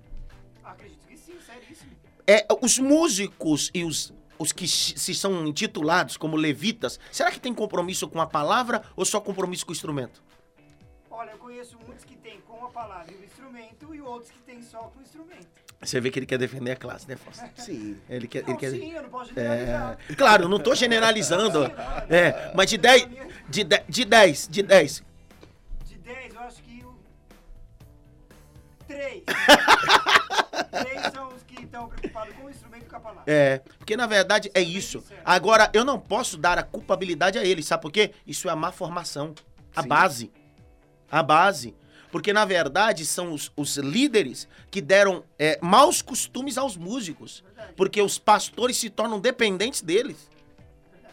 Acredito 0.63 1.07
que 1.07 1.17
sim, 1.17 1.39
seríssimo. 1.41 1.93
É, 2.27 2.47
os 2.61 2.79
músicos 2.79 3.71
e 3.73 3.85
os, 3.85 4.13
os 4.39 4.53
que 4.53 4.69
se 4.69 5.15
são 5.15 5.47
intitulados 5.47 6.17
como 6.17 6.37
levitas, 6.37 7.01
será 7.11 7.31
que 7.31 7.41
tem 7.41 7.55
compromisso 7.55 8.09
com 8.09 8.21
a 8.21 8.27
palavra 8.27 8.83
ou 8.95 9.05
só 9.05 9.21
compromisso 9.21 9.65
com 9.65 9.73
o 9.73 9.75
instrumento? 9.75 10.23
Olha, 11.11 11.31
eu 11.31 11.39
conheço 11.39 11.79
muitos 11.87 12.05
que 12.05 12.17
tem 12.17 12.41
com 12.43 12.65
a 12.65 12.71
palavra 12.71 13.11
e 13.13 13.17
o 13.17 13.25
instrumento 13.25 13.95
e 13.95 14.01
outros 14.03 14.31
que 14.31 14.39
tem 14.41 14.63
só 14.63 14.79
com 14.79 14.99
o 14.99 15.03
instrumento. 15.03 15.66
Você 15.81 16.01
vê 16.01 16.11
que 16.11 16.19
ele 16.19 16.27
quer 16.27 16.39
defender 16.39 16.73
a 16.73 16.77
classe, 16.77 17.09
né, 17.09 17.17
Fausto? 17.17 17.45
Sim. 17.57 17.99
Ele 18.09 18.27
quer. 18.27 18.43
Não, 18.43 18.51
Ele 18.51 18.59
quer... 18.59 18.71
sim, 18.71 18.93
eu 18.93 19.03
não 19.03 19.11
posso 19.11 19.33
generalizar. 19.35 19.99
É, 20.09 20.15
claro, 20.15 20.45
eu 20.45 20.49
não 20.49 20.59
tô 20.59 20.75
generalizando. 20.75 21.65
É, 22.09 22.53
mas 22.55 22.71
de 22.71 22.79
10. 22.79 23.09
De 23.49 23.63
10, 23.63 23.85
de 23.89 24.05
10, 24.05 24.49
de 24.49 24.63
10. 24.63 25.05
De 25.85 25.99
10, 25.99 26.35
eu 26.35 26.41
acho 26.41 26.63
que 26.63 26.85
o... 26.85 26.99
3. 28.89 29.23
3 30.71 31.03
são 31.15 31.29
os 31.29 31.43
que 31.45 31.63
estão 31.63 31.89
preocupados 31.89 32.35
com 32.35 32.45
o 32.45 32.51
instrumento 32.51 32.87
e 32.87 32.89
palavra. 33.01 33.23
É, 33.27 33.61
porque 33.79 33.97
na 33.97 34.07
verdade 34.07 34.51
é 34.55 34.61
isso. 34.61 35.05
Agora, 35.25 35.71
eu 35.73 35.85
não 35.85 36.01
posso 36.01 36.37
dar 36.37 36.59
a 36.59 36.63
culpabilidade 36.63 37.39
a 37.39 37.45
ele, 37.45 37.63
sabe 37.63 37.83
por 37.83 37.93
quê? 37.93 38.13
Isso 38.27 38.49
é 38.49 38.53
a 38.53 38.57
má 38.57 38.73
formação. 38.73 39.35
A 39.75 39.83
Sim. 39.83 39.89
base. 39.89 40.33
A 41.11 41.23
base. 41.23 41.75
Porque 42.17 42.33
na 42.33 42.47
verdade 42.47 43.05
são 43.05 43.35
os, 43.35 43.53
os 43.55 43.77
líderes 43.77 44.49
que 44.71 44.81
deram 44.81 45.23
é, 45.39 45.59
maus 45.61 46.01
costumes 46.01 46.57
aos 46.57 46.75
músicos. 46.75 47.45
Porque 47.77 48.01
os 48.01 48.19
pastores 48.19 48.79
se 48.79 48.89
tornam 48.89 49.21
dependentes 49.21 49.83
deles. 49.83 50.31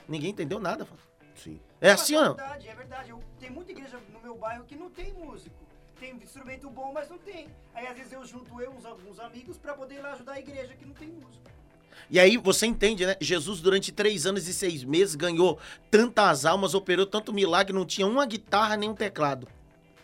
Ninguém 0.08 0.30
entendeu 0.30 0.62
nada, 0.62 0.86
Fábio. 0.86 1.04
Sim. 1.36 1.60
É 1.82 1.92
assim 1.92 2.16
ou 2.16 2.22
É 2.22 2.26
não? 2.26 2.36
verdade, 2.36 2.68
é 2.70 2.74
verdade. 2.74 3.10
Eu, 3.10 3.22
tem 3.38 3.50
muita 3.50 3.72
igreja 3.74 4.00
no 4.14 4.22
meu 4.22 4.38
bairro 4.38 4.64
que 4.64 4.78
não 4.78 4.90
tem 4.90 5.12
músico. 5.12 5.54
Tem 6.00 6.16
instrumento 6.16 6.70
bom, 6.70 6.94
mas 6.94 7.10
não 7.10 7.18
tem. 7.18 7.50
Aí 7.76 7.86
às 7.86 7.98
vezes 7.98 8.14
eu 8.14 8.26
junto 8.26 8.62
eu 8.62 8.72
uns 8.72 8.86
alguns 8.86 9.20
amigos 9.20 9.58
pra 9.58 9.74
poder 9.74 9.96
ir 9.96 10.02
lá 10.02 10.14
ajudar 10.14 10.32
a 10.32 10.40
igreja 10.40 10.74
que 10.74 10.86
não 10.86 10.94
tem 10.94 11.10
músico. 11.10 11.44
E 12.10 12.18
aí 12.18 12.38
você 12.38 12.66
entende, 12.66 13.06
né? 13.06 13.18
Jesus, 13.20 13.60
durante 13.60 13.92
três 13.92 14.26
anos 14.26 14.48
e 14.48 14.54
seis 14.54 14.86
meses, 14.86 15.16
ganhou 15.16 15.60
tantas 15.92 16.46
almas, 16.46 16.74
operou 16.74 17.06
tanto 17.06 17.34
milagre, 17.34 17.74
não 17.74 17.86
tinha 17.86 18.08
uma 18.08 18.26
guitarra 18.26 18.78
nem 18.78 18.90
um 18.90 18.96
teclado. 18.96 19.50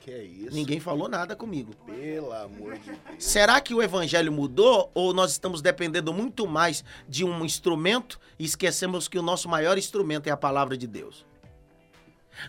Que 0.10 0.16
é 0.16 0.24
isso? 0.24 0.56
Ninguém 0.56 0.80
falou 0.80 1.08
nada 1.08 1.36
comigo. 1.36 1.72
Pelo 1.86 2.34
amor 2.34 2.80
de 2.80 2.90
Deus. 2.90 3.00
Será 3.20 3.62
que 3.62 3.76
o 3.76 3.84
evangelho 3.84 4.32
mudou 4.32 4.90
ou 4.96 5.14
nós 5.14 5.32
estamos 5.32 5.62
dependendo 5.62 6.12
muito 6.12 6.48
mais 6.48 6.84
de 7.08 7.24
um 7.24 7.46
instrumento 7.46 8.20
e 8.40 8.44
esquecemos 8.44 9.08
que 9.08 9.20
o 9.20 9.22
nosso 9.22 9.48
maior 9.48 9.78
instrumento 9.78 10.26
é 10.26 10.32
a 10.32 10.38
palavra 10.38 10.76
de 10.76 10.88
Deus? 10.88 11.24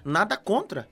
Nada 0.03 0.39
contra. 0.39 0.89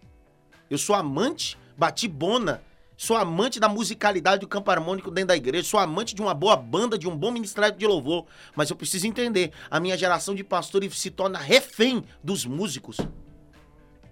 Eu 0.69 0.77
sou 0.77 0.95
amante, 0.95 1.57
bati 1.75 2.07
bona, 2.07 2.61
sou 2.99 3.17
amante 3.17 3.59
da 3.59 3.69
musicalidade 3.71 4.41
do 4.41 4.47
campo 4.47 4.71
harmônico 4.71 5.11
dentro 5.11 5.29
da 5.29 5.37
igreja, 5.37 5.65
sou 5.65 5.81
amante 5.81 6.15
de 6.15 6.21
uma 6.21 6.35
boa 6.35 6.55
banda, 6.55 6.99
de 6.99 7.09
um 7.09 7.17
bom 7.17 7.31
ministério 7.31 7.75
de 7.75 7.87
louvor, 7.87 8.27
mas 8.55 8.69
eu 8.69 8.77
preciso 8.77 9.07
entender, 9.07 9.53
a 9.71 9.81
minha 9.81 9.97
geração 9.97 10.35
de 10.35 10.45
pastores 10.45 10.99
se 10.99 11.11
torna 11.11 11.39
refém 11.39 12.05
dos 12.23 12.45
músicos. 12.45 12.99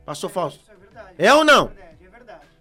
Pastor 0.06 0.30
Fausto, 0.30 0.60
é. 1.18 1.26
É 1.26 1.34
ou 1.34 1.44
não? 1.44 1.70
É. 1.76 1.95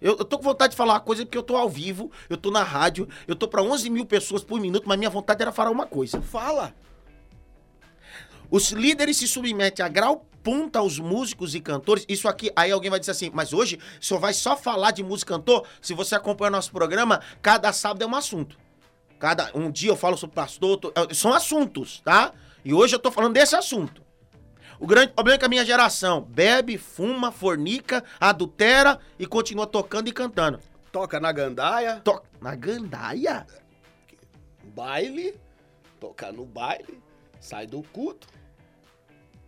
eu, 0.00 0.16
eu 0.18 0.24
tô 0.24 0.36
com 0.38 0.44
vontade 0.44 0.72
de 0.72 0.76
falar 0.76 0.94
uma 0.94 1.00
coisa 1.00 1.24
porque 1.24 1.38
eu 1.38 1.42
tô 1.42 1.56
ao 1.56 1.68
vivo, 1.68 2.10
eu 2.28 2.36
tô 2.36 2.50
na 2.50 2.62
rádio, 2.62 3.08
eu 3.26 3.34
tô 3.36 3.48
pra 3.48 3.62
11 3.62 3.88
mil 3.90 4.04
pessoas 4.06 4.42
por 4.44 4.60
minuto, 4.60 4.84
mas 4.86 4.98
minha 4.98 5.10
vontade 5.10 5.42
era 5.42 5.52
falar 5.52 5.70
uma 5.70 5.86
coisa. 5.86 6.20
Fala. 6.22 6.74
Os 8.50 8.70
líderes 8.70 9.16
se 9.16 9.26
submetem 9.26 9.84
a 9.84 9.88
grau 9.88 10.24
punta 10.42 10.78
aos 10.78 10.98
músicos 11.00 11.54
e 11.56 11.60
cantores. 11.60 12.04
Isso 12.08 12.28
aqui, 12.28 12.52
aí 12.54 12.70
alguém 12.70 12.88
vai 12.90 13.00
dizer 13.00 13.10
assim, 13.10 13.30
mas 13.34 13.52
hoje 13.52 13.80
o 14.00 14.04
senhor 14.04 14.20
vai 14.20 14.32
só 14.32 14.56
falar 14.56 14.92
de 14.92 15.02
música 15.02 15.32
e 15.32 15.36
cantor? 15.36 15.66
Se 15.82 15.92
você 15.92 16.14
acompanha 16.14 16.50
nosso 16.52 16.70
programa, 16.70 17.20
cada 17.42 17.72
sábado 17.72 18.02
é 18.02 18.06
um 18.06 18.14
assunto. 18.14 18.56
Cada 19.18 19.50
um 19.54 19.70
dia 19.70 19.90
eu 19.90 19.96
falo 19.96 20.16
sobre 20.16 20.36
pastor, 20.36 20.70
outro- 20.70 20.92
é, 20.94 21.12
são 21.12 21.32
assuntos, 21.32 22.00
tá? 22.04 22.32
E 22.64 22.72
hoje 22.72 22.94
eu 22.94 22.98
tô 23.00 23.10
falando 23.10 23.32
desse 23.32 23.56
assunto. 23.56 24.05
O 24.78 24.86
grande 24.86 25.12
problema 25.12 25.36
é 25.36 25.38
que 25.38 25.44
a 25.44 25.48
minha 25.48 25.64
geração 25.64 26.22
bebe, 26.22 26.76
fuma, 26.76 27.32
fornica, 27.32 28.04
adultera 28.20 28.98
e 29.18 29.26
continua 29.26 29.66
tocando 29.66 30.08
e 30.08 30.12
cantando. 30.12 30.58
Toca 30.92 31.18
na 31.20 31.32
gandaia, 31.32 32.00
To 32.04 32.22
na 32.40 32.54
gandaia? 32.54 33.46
baile, 34.74 35.34
toca 35.98 36.30
no 36.30 36.44
baile, 36.44 37.00
sai 37.40 37.66
do 37.66 37.82
culto. 37.82 38.28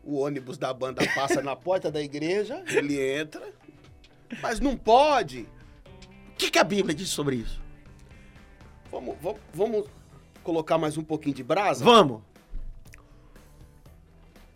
O 0.02 0.20
ônibus 0.20 0.56
da 0.56 0.72
banda 0.72 1.02
passa 1.14 1.42
na 1.42 1.54
porta 1.54 1.90
da 1.90 2.00
igreja, 2.00 2.62
ele 2.66 2.98
entra. 2.98 3.46
Mas 4.40 4.58
não 4.60 4.76
pode. 4.76 5.46
que, 6.36 6.50
que 6.50 6.58
a 6.58 6.64
Bíblia 6.64 6.94
diz 6.94 7.10
sobre 7.10 7.36
isso? 7.36 7.60
Vamos, 8.90 9.16
vamos, 9.20 9.40
vamos 9.52 9.84
colocar 10.42 10.78
mais 10.78 10.96
um 10.96 11.04
pouquinho 11.04 11.34
de 11.34 11.42
brasa? 11.42 11.84
Vamos. 11.84 12.22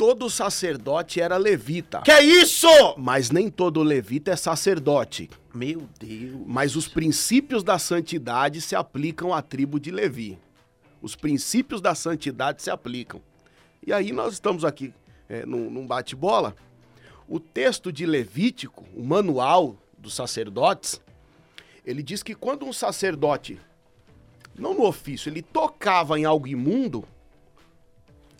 Todo 0.02 0.28
sacerdote 0.28 1.20
era 1.20 1.36
levita. 1.36 2.00
Que 2.00 2.10
é 2.10 2.24
isso? 2.24 2.66
Mas 2.98 3.30
nem 3.30 3.48
todo 3.48 3.84
levita 3.84 4.32
é 4.32 4.36
sacerdote. 4.36 5.30
Meu 5.54 5.88
Deus. 5.96 6.42
Mas 6.44 6.74
os 6.74 6.88
princípios 6.88 7.62
da 7.62 7.78
santidade 7.78 8.60
se 8.60 8.74
aplicam 8.74 9.32
à 9.32 9.40
tribo 9.40 9.78
de 9.78 9.92
Levi. 9.92 10.36
Os 11.00 11.14
princípios 11.14 11.80
da 11.80 11.94
santidade 11.94 12.62
se 12.62 12.68
aplicam. 12.68 13.22
E 13.86 13.92
aí 13.92 14.10
nós 14.10 14.32
estamos 14.32 14.64
aqui 14.64 14.92
é, 15.28 15.46
num, 15.46 15.70
num 15.70 15.86
bate-bola. 15.86 16.56
O 17.28 17.38
texto 17.38 17.92
de 17.92 18.04
Levítico, 18.04 18.84
o 18.96 19.04
manual 19.04 19.76
dos 19.96 20.16
sacerdotes, 20.16 21.00
ele 21.86 22.02
diz 22.02 22.24
que 22.24 22.34
quando 22.34 22.66
um 22.66 22.72
sacerdote, 22.72 23.56
não 24.58 24.74
no 24.74 24.84
ofício, 24.84 25.30
ele 25.30 25.42
tocava 25.42 26.18
em 26.18 26.24
algo 26.24 26.48
imundo, 26.48 27.04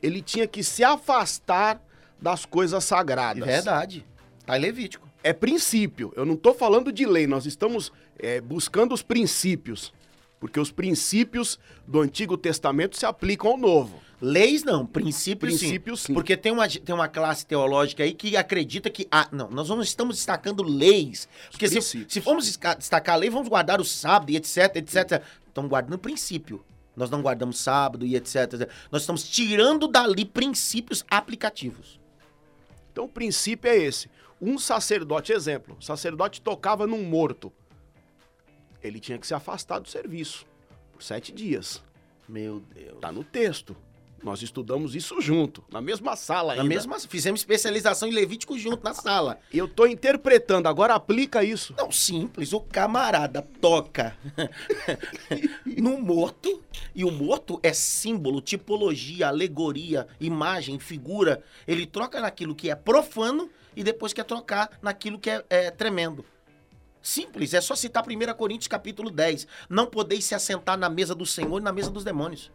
ele 0.03 0.21
tinha 0.21 0.47
que 0.47 0.63
se 0.63 0.83
afastar 0.83 1.81
das 2.21 2.45
coisas 2.45 2.83
sagradas. 2.85 3.45
Verdade. 3.45 4.05
Tá 4.45 4.59
em 4.59 4.61
Levítico. 4.61 5.09
É 5.23 5.33
princípio. 5.33 6.13
Eu 6.17 6.25
não 6.25 6.35
estou 6.35 6.53
falando 6.53 6.93
de 6.93 7.07
lei. 7.07 7.27
Nós 7.27 7.47
estamos 7.47 7.93
é, 8.19 8.41
buscando 8.41 8.93
os 8.93 9.03
princípios. 9.03 9.93
Porque 10.41 10.59
os 10.59 10.73
princípios 10.73 11.59
do 11.87 12.01
Antigo 12.01 12.37
Testamento 12.37 12.97
se 12.97 13.07
aplicam 13.07 13.53
ao 13.53 13.57
Novo. 13.57 14.03
Leis 14.21 14.63
não, 14.63 14.87
princípios, 14.87 15.59
Princípios, 15.59 16.01
sim. 16.01 16.07
sim. 16.07 16.15
Porque 16.15 16.37
tem 16.37 16.53
uma, 16.53 16.69
tem 16.69 16.95
uma 16.95 17.09
classe 17.09 17.45
teológica 17.45 18.05
aí 18.05 18.13
que 18.13 18.37
acredita 18.37 18.89
que. 18.89 19.07
Ah, 19.11 19.29
não, 19.33 19.51
nós 19.51 19.69
não 19.69 19.83
estamos 19.83 20.17
destacando 20.17 20.63
leis. 20.63 21.29
Porque 21.51 21.67
se, 21.69 22.07
se 22.09 22.21
formos 22.21 22.57
destacar 22.79 23.17
a 23.17 23.19
lei, 23.19 23.31
vamos 23.31 23.49
guardar 23.49 23.81
o 23.81 23.85
sábado 23.85 24.31
e 24.31 24.37
etc, 24.37 24.77
etc. 24.77 25.23
Estamos 25.49 25.69
guardando 25.69 25.99
princípio. 25.99 26.65
Nós 26.97 27.11
não 27.11 27.23
guardamos 27.23 27.59
sábado 27.59 28.05
e 28.05 28.17
etc, 28.17 28.55
etc. 28.55 28.71
Nós 28.91 29.03
estamos 29.03 29.29
tirando 29.29 29.89
dali 29.89 30.25
princípios 30.25 31.05
aplicativos. 31.11 31.99
Então 32.93 33.05
o 33.05 33.09
princípio 33.09 33.71
é 33.71 33.77
esse. 33.77 34.11
Um 34.41 34.59
sacerdote, 34.59 35.33
exemplo, 35.33 35.77
o 35.79 35.83
sacerdote 35.83 36.41
tocava 36.41 36.87
num 36.87 37.03
morto. 37.05 37.53
Ele 38.83 38.99
tinha 38.99 39.19
que 39.19 39.27
se 39.27 39.35
afastar 39.35 39.79
do 39.79 39.89
serviço 39.89 40.45
por 40.93 41.03
sete 41.03 41.33
dias. 41.33 41.83
Meu 42.29 42.61
Deus. 42.61 43.01
Tá 43.01 43.13
no 43.13 43.23
texto. 43.23 43.77
Nós 44.23 44.41
estudamos 44.41 44.95
isso 44.95 45.21
junto, 45.21 45.65
na 45.71 45.81
mesma 45.81 46.15
sala 46.15 46.55
Na 46.55 46.63
ainda. 46.63 46.75
mesma, 46.75 46.99
fizemos 47.01 47.41
especialização 47.41 48.09
em 48.09 48.13
Levítico 48.13 48.57
junto 48.57 48.85
na 48.85 48.95
sala. 48.95 49.41
Eu 49.53 49.67
tô 49.67 49.85
interpretando, 49.85 50.69
agora 50.69 50.95
aplica 50.95 51.43
isso. 51.43 51.75
Não, 51.77 51.91
simples. 51.91 52.53
O 52.53 52.61
camarada 52.61 53.43
toca 53.61 54.17
no 55.67 56.01
morto 56.01 56.63
e 56.95 57.05
o 57.05 57.11
morto 57.11 57.59
é 57.65 57.73
símbolo, 57.73 58.41
tipologia, 58.41 59.27
alegoria, 59.29 60.07
imagem, 60.21 60.79
figura. 60.79 61.43
Ele 61.67 61.85
troca 61.85 62.21
naquilo 62.21 62.55
que 62.55 62.71
é 62.71 62.77
profano 62.77 63.51
e 63.75 63.83
depois 63.83 64.13
quer 64.13 64.25
trocar 64.25 64.71
naquilo 64.81 65.19
que 65.19 65.31
é, 65.31 65.45
é 65.51 65.71
tremendo. 65.71 66.25
Simples, 67.03 67.53
é 67.53 67.61
só 67.61 67.75
citar 67.75 68.05
1 68.07 68.35
Coríntios 68.35 68.69
capítulo 68.69 69.11
10. 69.11 69.49
Não 69.69 69.87
podeis 69.87 70.25
se 70.25 70.37
assentar 70.37 70.79
na 70.79 70.89
mesa 70.89 71.13
do 71.17 71.27
Senhor 71.27 71.59
e 71.59 71.65
na 71.65 71.73
mesa 71.73 71.91
dos 71.91 72.05
demônios. 72.05 72.53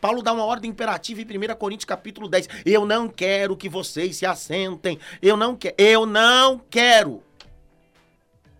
Paulo 0.00 0.22
dá 0.22 0.32
uma 0.32 0.44
ordem 0.44 0.70
imperativa 0.70 1.20
em 1.20 1.24
1 1.24 1.54
Coríntios 1.56 1.84
capítulo 1.84 2.28
10. 2.28 2.48
Eu 2.64 2.84
não 2.84 3.08
quero 3.08 3.56
que 3.56 3.68
vocês 3.68 4.16
se 4.16 4.26
assentem. 4.26 4.98
Eu 5.20 5.36
não 5.36 5.56
quero. 5.56 5.74
Eu 5.78 6.06
não 6.06 6.58
quero. 6.58 7.22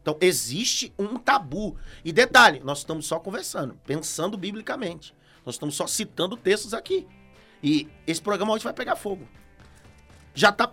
Então, 0.02 0.18
existe 0.20 0.92
um 0.98 1.16
tabu. 1.16 1.76
E 2.04 2.12
detalhe, 2.12 2.60
nós 2.62 2.78
estamos 2.78 3.06
só 3.06 3.18
conversando, 3.18 3.74
pensando 3.86 4.36
biblicamente. 4.36 5.14
Nós 5.46 5.54
estamos 5.54 5.74
só 5.74 5.86
citando 5.86 6.36
textos 6.36 6.74
aqui. 6.74 7.06
E 7.62 7.88
esse 8.06 8.20
programa 8.20 8.52
hoje 8.52 8.64
vai 8.64 8.74
pegar 8.74 8.96
fogo. 8.96 9.26
Já 10.34 10.50
tá. 10.50 10.68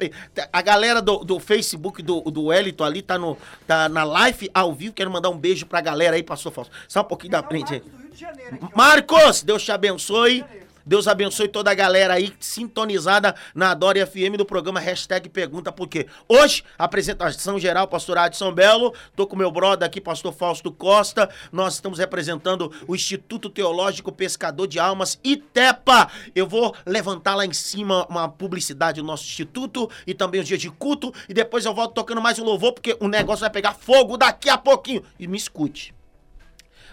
A 0.52 0.62
galera 0.62 1.02
do, 1.02 1.24
do 1.24 1.40
Facebook 1.40 2.02
do, 2.02 2.22
do 2.22 2.46
Wellington 2.46 2.84
ali 2.84 3.02
tá, 3.02 3.18
no, 3.18 3.38
tá 3.68 3.88
na 3.88 4.04
live 4.04 4.50
ao 4.54 4.74
vivo. 4.74 4.94
Quero 4.94 5.12
mandar 5.12 5.30
um 5.30 5.38
beijo 5.38 5.66
pra 5.66 5.80
galera 5.82 6.16
aí, 6.16 6.24
pastor 6.24 6.52
Fausto. 6.52 6.74
Só 6.88 7.02
um 7.02 7.06
pouquinho 7.06 7.32
da 7.32 7.44
frente 7.44 7.76
aí. 7.76 7.80
Aqui, 7.80 8.60
ó. 8.64 8.70
Marcos, 8.76 9.44
Deus 9.44 9.64
te 9.64 9.72
abençoe. 9.72 10.44
Deus 10.86 11.08
abençoe 11.08 11.48
toda 11.48 11.70
a 11.70 11.74
galera 11.74 12.16
aí 12.16 12.34
sintonizada 12.40 13.36
na 13.54 13.72
Adore 13.72 14.06
FM 14.06 14.38
do 14.38 14.46
programa 14.46 14.80
Hashtag 14.80 15.30
Pergunta 15.30 15.72
Por 15.72 15.88
quê. 15.88 16.08
Hoje, 16.28 16.64
apresentação 16.78 17.60
geral, 17.60 17.88
pastor 17.88 18.18
Adson 18.18 18.52
Belo. 18.52 18.94
Tô 19.16 19.28
com 19.28 19.36
meu 19.36 19.52
brother 19.52 19.86
aqui, 19.86 20.02
pastor 20.02 20.34
Fausto 20.34 20.72
Costa. 20.72 21.30
Nós 21.52 21.76
estamos 21.76 22.00
representando 22.00 22.72
o 22.88 22.96
Instituto 22.96 23.50
Teológico 23.50 24.12
Pescador 24.12 24.68
de 24.68 24.80
Almas, 24.80 25.20
ITEPA. 25.24 26.10
Eu 26.34 26.48
vou 26.48 26.76
levantar 26.86 27.36
lá 27.36 27.46
em 27.46 27.54
cima 27.54 28.06
uma 28.08 28.28
publicidade 28.28 29.02
do 29.02 29.08
nosso 29.08 29.24
instituto 29.24 29.90
e 30.08 30.14
também 30.14 30.42
os 30.42 30.48
dias 30.48 30.60
de 30.60 30.70
culto. 30.70 31.14
E 31.30 31.34
depois 31.34 31.66
eu 31.66 31.74
volto 31.74 31.94
tocando 31.94 32.22
mais 32.22 32.40
um 32.40 32.44
louvor, 32.44 32.74
porque 32.74 32.98
o 33.00 33.08
negócio 33.08 33.42
vai 33.42 33.50
pegar 33.50 33.74
fogo 33.74 34.18
daqui 34.18 34.50
a 34.50 34.58
pouquinho. 34.58 35.04
E 35.20 35.28
me 35.28 35.38
escute. 35.38 35.94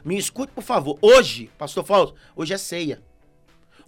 Me 0.05 0.16
escute, 0.16 0.53
por 0.53 0.62
favor. 0.62 0.98
Hoje, 1.01 1.51
pastor 1.59 1.85
Fausto, 1.85 2.14
hoje 2.37 2.55
é 2.55 2.59
ceia. 2.59 3.08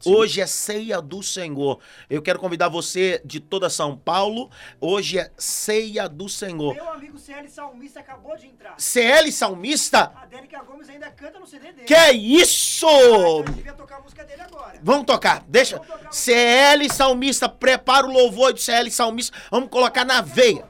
Hoje 0.04 0.40
é 0.40 0.46
ceia 0.46 1.00
do 1.00 1.22
Senhor. 1.22 1.78
Eu 2.08 2.22
quero 2.22 2.38
convidar 2.38 2.68
você 2.68 3.20
de 3.24 3.38
toda 3.38 3.68
São 3.68 3.96
Paulo. 3.96 4.50
Hoje 4.80 5.18
é 5.18 5.30
ceia 5.36 6.08
do 6.08 6.28
Senhor. 6.28 6.74
Meu 6.74 6.88
amigo 6.90 7.18
CL 7.18 7.48
Salmista 7.48 8.00
acabou 8.00 8.36
de 8.36 8.46
entrar. 8.46 8.74
CL 8.78 9.30
Salmista? 9.30 10.12
A 10.16 10.26
Dérica 10.26 10.62
Gomes 10.62 10.88
ainda 10.88 11.10
canta 11.10 11.38
no 11.38 11.46
CD 11.46 11.72
dele. 11.72 11.86
Que 11.86 11.94
é 11.94 12.12
isso? 12.12 12.86
Ah, 12.86 12.92
então 12.92 13.38
ele 13.40 13.52
devia 13.52 13.72
tocar 13.72 13.96
a 13.96 14.00
música 14.00 14.24
dele 14.24 14.42
agora. 14.42 14.80
Vamos 14.82 15.04
tocar. 15.04 15.44
Deixa. 15.46 15.76
Vamos 15.76 15.92
tocar. 15.92 16.12
CL 16.12 16.88
Salmista, 16.90 17.48
prepara 17.48 18.06
o 18.06 18.12
louvor 18.12 18.52
de 18.52 18.62
CL 18.62 18.90
Salmista. 18.90 19.36
Vamos 19.50 19.68
colocar 19.68 20.04
na 20.04 20.22
veia. 20.22 20.69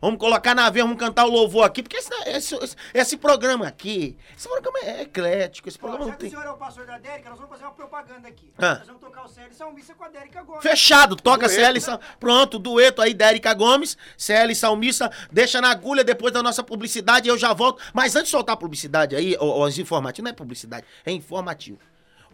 Vamos 0.00 0.18
colocar 0.18 0.54
na 0.54 0.70
veia, 0.70 0.84
vamos 0.84 0.98
cantar 0.98 1.24
o 1.26 1.30
louvor 1.30 1.64
aqui, 1.64 1.82
porque 1.82 1.96
esse, 1.96 2.10
esse, 2.26 2.54
esse- 2.54 2.76
esse 2.94 3.16
programa 3.16 3.66
aqui, 3.66 4.16
esse 4.36 4.48
programa 4.48 4.78
é 4.82 5.02
eclético, 5.02 5.68
esse 5.68 5.78
programa 5.78 6.04
já 6.04 6.10
não 6.12 6.16
que 6.16 6.18
o 6.18 6.20
tem... 6.20 6.30
senhor 6.30 6.46
é 6.46 6.50
o 6.50 6.56
pastor 6.56 6.86
da 6.86 6.98
Dérica, 6.98 7.30
nós 7.30 7.38
vamos 7.38 7.52
fazer 7.52 7.64
uma 7.64 7.72
propaganda 7.74 8.28
aqui. 8.28 8.52
Ah. 8.58 8.76
Nós 8.76 8.86
vamos 8.86 9.00
tocar 9.00 9.24
o 9.24 9.28
CL 9.28 9.52
Salmista 9.52 9.94
com 9.94 10.04
a 10.04 10.08
Dérica 10.08 10.42
Gomes. 10.42 10.62
Fechado, 10.62 11.16
toca 11.16 11.48
CL 11.48 11.80
Sal... 11.80 12.00
Pronto, 12.20 12.58
dueto 12.58 13.02
aí 13.02 13.12
da 13.12 13.28
Erika 13.30 13.52
Gomes, 13.54 13.96
CL 14.16 14.54
Salmista, 14.54 15.10
deixa 15.32 15.60
na 15.60 15.70
agulha 15.70 16.04
depois 16.04 16.32
da 16.32 16.42
nossa 16.42 16.62
publicidade, 16.62 17.28
eu 17.28 17.36
já 17.36 17.52
volto. 17.52 17.82
Mas 17.92 18.14
antes 18.14 18.26
de 18.26 18.30
soltar 18.32 18.54
a 18.54 18.56
publicidade 18.56 19.16
aí, 19.16 19.36
os 19.40 19.78
informativos, 19.78 20.24
não 20.24 20.30
é 20.30 20.34
publicidade, 20.34 20.86
é 21.04 21.10
informativo. 21.10 21.78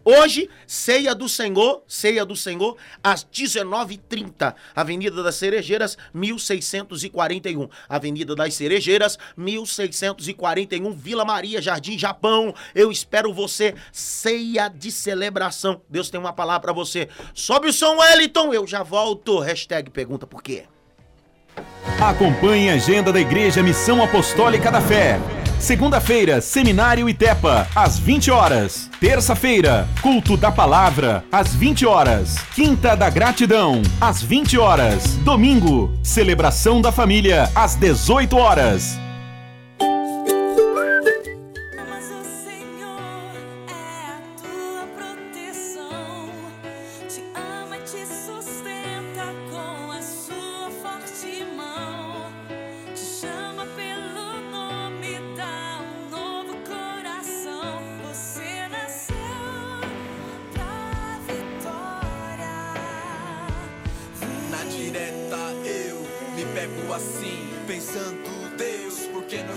Hoje, 0.07 0.47
ceia 0.67 1.15
do 1.15 1.27
Senhor, 1.27 1.81
ceia 1.87 2.23
do 2.23 2.35
Senhor, 2.35 2.77
às 3.03 3.25
19h30, 3.25 4.53
Avenida 4.75 5.23
das 5.23 5.33
Cerejeiras, 5.33 5.97
1641. 6.13 7.67
Avenida 7.89 8.35
das 8.35 8.53
Cerejeiras, 8.53 9.17
1641, 9.35 10.93
Vila 10.93 11.25
Maria, 11.25 11.59
Jardim 11.59 11.97
Japão. 11.97 12.53
Eu 12.75 12.91
espero 12.91 13.33
você, 13.33 13.73
ceia 13.91 14.67
de 14.67 14.91
celebração. 14.91 15.81
Deus 15.89 16.11
tem 16.11 16.19
uma 16.19 16.31
palavra 16.31 16.61
pra 16.61 16.73
você. 16.73 17.09
Sobe 17.33 17.69
o 17.69 17.73
som, 17.73 17.97
Wellington, 17.97 18.53
eu 18.53 18.67
já 18.67 18.83
volto. 18.83 19.39
Hashtag 19.39 19.89
pergunta 19.89 20.27
por 20.27 20.43
quê. 20.43 20.65
Acompanhe 21.99 22.69
a 22.69 22.75
agenda 22.75 23.11
da 23.11 23.19
Igreja 23.19 23.63
Missão 23.63 24.03
Apostólica 24.03 24.71
da 24.71 24.81
Fé. 24.81 25.19
Segunda-feira, 25.59 26.41
Seminário 26.41 27.09
Itepa, 27.09 27.67
às 27.75 27.97
20 27.97 28.29
horas. 28.29 28.89
Terça-feira, 28.99 29.87
Culto 30.01 30.37
da 30.37 30.51
Palavra, 30.51 31.23
às 31.31 31.55
20 31.55 31.85
horas. 31.85 32.37
Quinta 32.53 32.95
da 32.95 33.09
Gratidão, 33.09 33.81
às 33.99 34.21
20 34.21 34.57
horas. 34.57 35.15
Domingo, 35.23 35.91
Celebração 36.03 36.81
da 36.81 36.91
Família, 36.91 37.49
às 37.55 37.75
18 37.75 38.37
horas. 38.37 39.04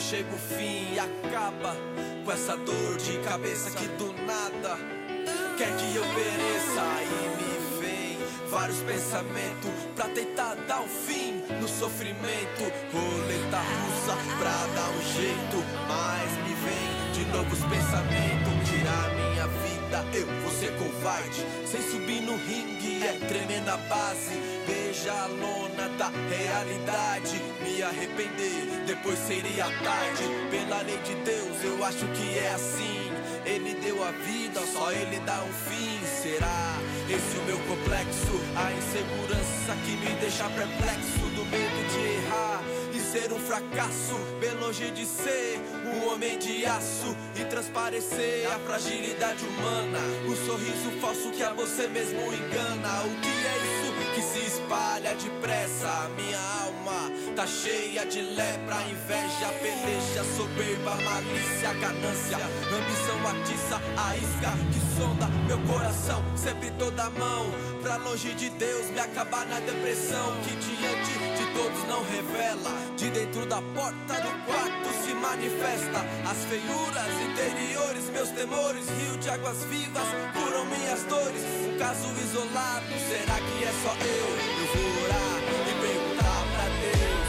Chega 0.08 0.34
o 0.34 0.38
fim 0.38 0.94
e 0.94 0.98
acaba 0.98 1.76
com 2.24 2.32
essa 2.32 2.56
dor 2.56 2.96
de 2.96 3.18
cabeça 3.18 3.70
que 3.72 3.86
do 3.98 4.10
nada 4.24 4.78
quer 5.58 5.68
que 5.76 5.96
eu 5.96 6.02
pereça 6.02 6.82
e 7.02 7.36
me 7.36 7.78
vem 7.78 8.18
vários 8.48 8.78
pensamentos 8.78 9.70
pra 9.94 10.06
tentar 10.06 10.54
dar 10.66 10.80
um 10.80 10.88
fim 10.88 11.42
no 11.60 11.68
sofrimento. 11.68 12.64
Roleta 12.90 13.58
russa 13.58 14.16
pra 14.38 14.66
dar 14.74 14.88
um 14.88 15.02
jeito, 15.12 15.62
mas 15.86 16.30
me 16.42 16.54
vem 16.54 17.12
de 17.12 17.30
novos 17.30 17.58
pensamentos. 17.58 18.48
Tirar 18.70 19.14
minha 19.14 19.46
vida, 19.46 20.06
eu 20.16 20.26
vou 20.42 20.52
ser 20.52 20.72
covarde. 20.78 21.44
Sem 21.66 21.82
subir 21.82 22.22
no 22.22 22.36
ringue, 22.36 23.02
é 23.04 23.12
tremenda 23.28 23.76
base. 23.76 24.32
Beija 24.66 25.12
a 25.12 25.28
da 25.86 26.10
realidade. 26.28 27.40
Me 27.62 27.82
arrepender, 27.82 28.84
depois 28.86 29.18
seria 29.18 29.64
tarde. 29.84 30.24
Pela 30.50 30.82
lei 30.82 30.98
de 30.98 31.14
Deus, 31.16 31.62
eu 31.62 31.84
acho 31.84 32.06
que 32.08 32.38
é 32.38 32.52
assim. 32.54 33.12
Ele 33.44 33.74
deu 33.74 34.02
a 34.02 34.10
vida, 34.10 34.60
só 34.72 34.90
ele 34.90 35.20
dá 35.20 35.42
um 35.44 35.52
fim. 35.52 35.98
Será 36.22 36.78
esse 37.08 37.38
o 37.38 37.42
meu 37.44 37.58
complexo? 37.58 38.40
A 38.56 38.72
insegurança 38.72 39.76
que 39.84 39.92
me 39.92 40.20
deixa 40.20 40.44
perplexo. 40.50 41.28
Do 41.36 41.44
medo 41.44 41.88
de 41.92 41.98
errar 41.98 42.60
e 42.92 43.00
ser 43.00 43.32
um 43.32 43.38
fracasso. 43.38 44.16
Bem 44.40 44.54
longe 44.54 44.90
de 44.90 45.06
ser 45.06 45.60
um 45.84 46.08
homem 46.08 46.38
de 46.38 46.66
aço 46.66 47.16
e 47.36 47.44
transparecer 47.44 48.46
a 48.52 48.58
fragilidade 48.58 49.44
humana. 49.44 50.00
O 50.26 50.34
sorriso 50.34 50.90
falso 51.00 51.30
que 51.30 51.42
a 51.42 51.52
você 51.52 51.86
mesmo 51.86 52.20
engana. 52.20 53.04
O 53.04 53.20
que 53.20 53.28
é 53.28 53.74
isso 53.74 53.77
que 54.18 54.22
se 54.22 54.38
espalha 54.46 55.14
depressa? 55.14 56.10
Minha 56.16 56.40
alma 56.64 57.12
tá 57.36 57.46
cheia 57.46 58.04
de 58.04 58.20
lepra, 58.20 58.82
inveja, 58.90 59.48
peleja, 59.62 60.24
soberba, 60.36 60.96
malícia, 60.96 61.72
ganância, 61.74 62.38
ambição 62.66 63.18
atiça, 63.30 63.80
a 63.96 64.16
isca 64.16 64.50
que 64.72 64.80
sonda 64.98 65.26
meu 65.46 65.58
coração, 65.72 66.20
sempre 66.36 66.70
toda 66.72 67.10
mão, 67.10 67.46
pra 67.80 67.96
longe 67.96 68.34
de 68.34 68.50
Deus 68.50 68.90
me 68.90 68.98
acabar 68.98 69.46
na 69.46 69.60
depressão. 69.60 70.26
Que 70.42 70.56
diante 70.56 71.12
de 71.38 71.46
todos 71.54 71.84
não 71.86 72.02
revela, 72.02 72.72
de 72.96 73.10
dentro 73.10 73.46
da 73.46 73.62
porta 73.62 74.14
do 74.14 74.32
quarto 74.46 74.88
se 75.04 75.14
manifesta. 75.14 76.00
As 76.28 76.44
feiuras 76.44 77.12
interiores, 77.22 77.57
temores, 78.38 78.88
rio 78.88 79.18
de 79.18 79.28
águas 79.30 79.64
vivas 79.64 80.06
curam 80.32 80.64
minhas 80.66 81.02
dores, 81.04 81.42
um 81.66 81.76
caso 81.76 82.06
isolado, 82.22 82.86
será 83.08 83.34
que 83.34 83.64
é 83.64 83.72
só 83.82 83.92
eu? 84.00 84.28
Eu 84.60 84.66
vou 84.74 85.04
orar 85.04 85.38
e 85.66 85.74
perguntar 85.82 86.44
pra 86.52 86.66
Deus, 86.78 87.28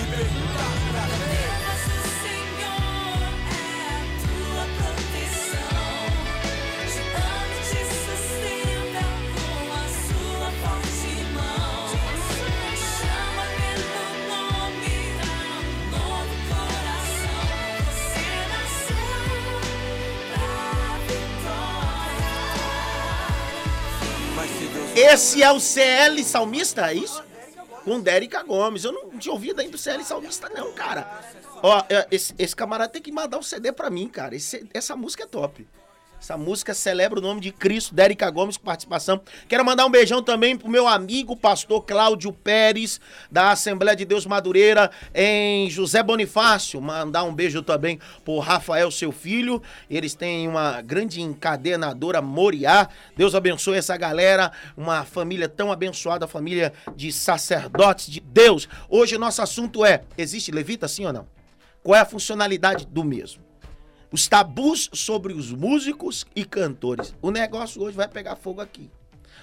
e 0.00 0.16
perguntar 0.16 0.75
Esse 24.96 25.42
é 25.42 25.50
o 25.52 25.60
CL 25.60 26.22
Salmista, 26.24 26.90
é 26.90 26.94
isso? 26.94 27.22
Com 27.84 28.00
Dérica 28.00 28.42
Gomes. 28.42 28.84
Eu 28.84 28.92
não 28.92 29.10
tinha 29.18 29.32
ouvido 29.32 29.60
ainda 29.60 29.76
o 29.76 29.78
CL 29.78 30.02
Salmista, 30.04 30.48
não, 30.48 30.72
cara. 30.72 31.20
Ó, 31.62 31.82
é, 31.88 32.06
esse, 32.10 32.34
esse 32.38 32.56
camarada 32.56 32.92
tem 32.92 33.02
que 33.02 33.12
mandar 33.12 33.38
o 33.38 33.42
CD 33.42 33.72
pra 33.72 33.90
mim, 33.90 34.08
cara. 34.08 34.34
Esse- 34.34 34.68
essa 34.72 34.96
música 34.96 35.24
é 35.24 35.26
top. 35.26 35.66
Essa 36.20 36.36
música 36.36 36.74
celebra 36.74 37.18
o 37.18 37.22
nome 37.22 37.40
de 37.40 37.52
Cristo, 37.52 37.94
Dérica 37.94 38.30
Gomes 38.30 38.56
com 38.56 38.64
participação. 38.64 39.20
Quero 39.48 39.64
mandar 39.64 39.86
um 39.86 39.90
beijão 39.90 40.22
também 40.22 40.56
pro 40.56 40.68
meu 40.68 40.88
amigo 40.88 41.36
pastor 41.36 41.84
Cláudio 41.84 42.32
Pérez, 42.32 43.00
da 43.30 43.50
Assembleia 43.52 43.94
de 43.94 44.04
Deus 44.04 44.26
Madureira, 44.26 44.90
em 45.14 45.70
José 45.70 46.02
Bonifácio. 46.02 46.80
Mandar 46.80 47.22
um 47.24 47.34
beijo 47.34 47.62
também 47.62 48.00
pro 48.24 48.38
Rafael, 48.38 48.90
seu 48.90 49.12
filho. 49.12 49.62
Eles 49.90 50.14
têm 50.14 50.48
uma 50.48 50.80
grande 50.80 51.20
encadenadora 51.20 52.22
Moriá. 52.22 52.88
Deus 53.16 53.34
abençoe 53.34 53.76
essa 53.76 53.96
galera, 53.96 54.50
uma 54.76 55.04
família 55.04 55.48
tão 55.48 55.70
abençoada, 55.70 56.26
família 56.26 56.72
de 56.96 57.12
sacerdotes 57.12 58.06
de 58.06 58.20
Deus. 58.20 58.68
Hoje 58.88 59.16
o 59.16 59.18
nosso 59.20 59.42
assunto 59.42 59.84
é: 59.84 60.02
existe 60.16 60.50
levita 60.50 60.88
sim 60.88 61.04
ou 61.04 61.12
não? 61.12 61.26
Qual 61.82 61.94
é 61.94 62.00
a 62.00 62.06
funcionalidade 62.06 62.84
do 62.86 63.04
mesmo? 63.04 63.45
Os 64.10 64.28
tabus 64.28 64.88
sobre 64.92 65.32
os 65.32 65.52
músicos 65.52 66.24
e 66.34 66.44
cantores. 66.44 67.14
O 67.20 67.30
negócio 67.30 67.82
hoje 67.82 67.96
vai 67.96 68.08
pegar 68.08 68.36
fogo 68.36 68.60
aqui. 68.60 68.90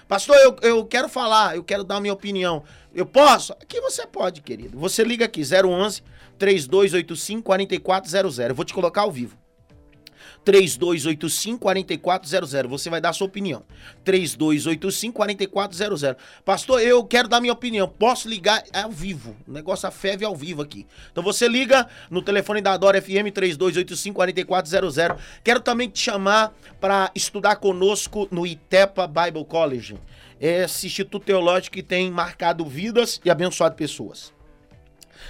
Pastor, 0.07 0.35
eu, 0.37 0.55
eu 0.61 0.85
quero 0.85 1.07
falar, 1.07 1.55
eu 1.55 1.63
quero 1.63 1.83
dar 1.83 1.99
minha 1.99 2.13
opinião. 2.13 2.63
Eu 2.93 3.05
posso? 3.05 3.53
Aqui 3.53 3.79
você 3.81 4.05
pode, 4.05 4.41
querido. 4.41 4.77
Você 4.77 5.03
liga 5.03 5.25
aqui, 5.25 5.41
011 5.41 6.03
3285 6.37 7.43
4400. 7.43 8.39
Eu 8.39 8.55
vou 8.55 8.65
te 8.65 8.73
colocar 8.73 9.01
ao 9.01 9.11
vivo. 9.11 9.37
3285-4400. 10.45 12.67
Você 12.67 12.89
vai 12.89 13.01
dar 13.01 13.09
a 13.09 13.13
sua 13.13 13.27
opinião. 13.27 13.63
3285-4400. 14.05 16.15
Pastor, 16.43 16.81
eu 16.81 17.03
quero 17.03 17.27
dar 17.27 17.41
minha 17.41 17.53
opinião. 17.53 17.87
Posso 17.87 18.27
ligar 18.27 18.63
ao 18.73 18.89
vivo. 18.91 19.35
O 19.47 19.51
negócio 19.51 19.87
a 19.87 19.91
feve 19.91 20.25
ao 20.25 20.35
vivo 20.35 20.61
aqui. 20.61 20.85
Então 21.11 21.23
você 21.23 21.47
liga 21.47 21.87
no 22.09 22.21
telefone 22.21 22.61
da 22.61 22.73
Adora 22.73 23.01
FM 23.01 23.31
3285-4400. 23.33 25.17
Quero 25.43 25.59
também 25.59 25.89
te 25.89 25.99
chamar 25.99 26.53
para 26.79 27.11
estudar 27.15 27.55
conosco 27.57 28.27
no 28.31 28.45
Itepa 28.45 29.07
Bible 29.07 29.45
College. 29.45 29.97
Esse 30.39 30.87
instituto 30.87 31.25
teológico 31.25 31.75
que 31.75 31.83
tem 31.83 32.09
marcado 32.11 32.65
vidas 32.65 33.21
e 33.23 33.29
abençoado 33.29 33.75
pessoas. 33.75 34.33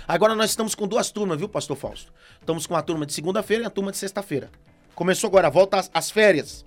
Agora 0.08 0.34
nós 0.34 0.50
estamos 0.50 0.74
com 0.74 0.88
duas 0.88 1.12
turmas, 1.12 1.38
viu, 1.38 1.48
Pastor 1.48 1.78
Fausto? 1.78 2.12
Estamos 2.40 2.66
com 2.66 2.76
a 2.76 2.82
turma 2.82 3.06
de 3.06 3.14
segunda-feira 3.14 3.64
e 3.64 3.68
a 3.68 3.70
turma 3.70 3.92
de 3.92 3.98
sexta-feira. 3.98 4.50
Começou 4.96 5.28
agora, 5.28 5.50
volta 5.50 5.78
às, 5.78 5.90
às 5.94 6.12
férias. 6.12 6.66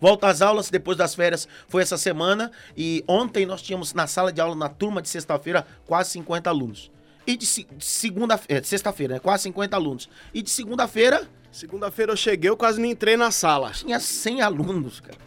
Volta 0.00 0.28
às 0.28 0.40
aulas 0.40 0.70
depois 0.70 0.96
das 0.96 1.14
férias, 1.14 1.46
foi 1.68 1.82
essa 1.82 1.98
semana. 1.98 2.50
E 2.76 3.04
ontem 3.06 3.44
nós 3.44 3.60
tínhamos 3.60 3.92
na 3.92 4.06
sala 4.06 4.32
de 4.32 4.40
aula, 4.40 4.54
na 4.54 4.68
turma 4.68 5.02
de 5.02 5.08
sexta-feira, 5.08 5.66
quase 5.86 6.10
50 6.10 6.48
alunos. 6.48 6.90
E 7.26 7.36
de, 7.36 7.44
se- 7.44 7.66
de 7.76 7.84
segunda, 7.84 8.40
é, 8.48 8.62
sexta-feira, 8.62 9.14
né? 9.14 9.20
Quase 9.20 9.42
50 9.44 9.76
alunos. 9.76 10.08
E 10.32 10.42
de 10.42 10.50
segunda-feira, 10.50 11.28
Segunda-feira 11.52 12.12
eu 12.12 12.16
cheguei, 12.16 12.48
eu 12.48 12.56
quase 12.56 12.80
nem 12.80 12.92
entrei 12.92 13.16
na 13.16 13.32
sala. 13.32 13.72
tinha 13.72 13.98
100 13.98 14.40
alunos, 14.40 15.00
cara. 15.00 15.18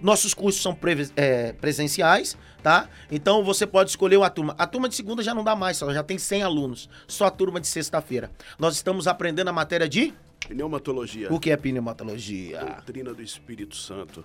Nossos 0.00 0.34
cursos 0.34 0.60
são 0.62 0.74
preve- 0.74 1.10
é, 1.16 1.54
presenciais, 1.54 2.36
tá? 2.62 2.90
Então 3.10 3.42
você 3.42 3.66
pode 3.66 3.88
escolher 3.88 4.18
uma 4.18 4.28
turma. 4.28 4.54
A 4.58 4.66
turma 4.66 4.86
de 4.86 4.94
segunda 4.94 5.22
já 5.22 5.34
não 5.34 5.42
dá 5.42 5.56
mais, 5.56 5.80
ela 5.80 5.94
já 5.94 6.02
tem 6.02 6.18
100 6.18 6.42
alunos. 6.42 6.90
Só 7.08 7.24
a 7.24 7.30
turma 7.30 7.58
de 7.58 7.66
sexta-feira. 7.68 8.30
Nós 8.58 8.74
estamos 8.76 9.06
aprendendo 9.08 9.48
a 9.48 9.52
matéria 9.52 9.88
de 9.88 10.12
Pneumatologia. 10.50 11.32
o 11.32 11.38
que 11.38 11.50
é 11.52 11.56
pneumatologia. 11.56 12.60
Doutrina 12.60 13.14
do 13.14 13.22
Espírito 13.22 13.76
Santo. 13.76 14.24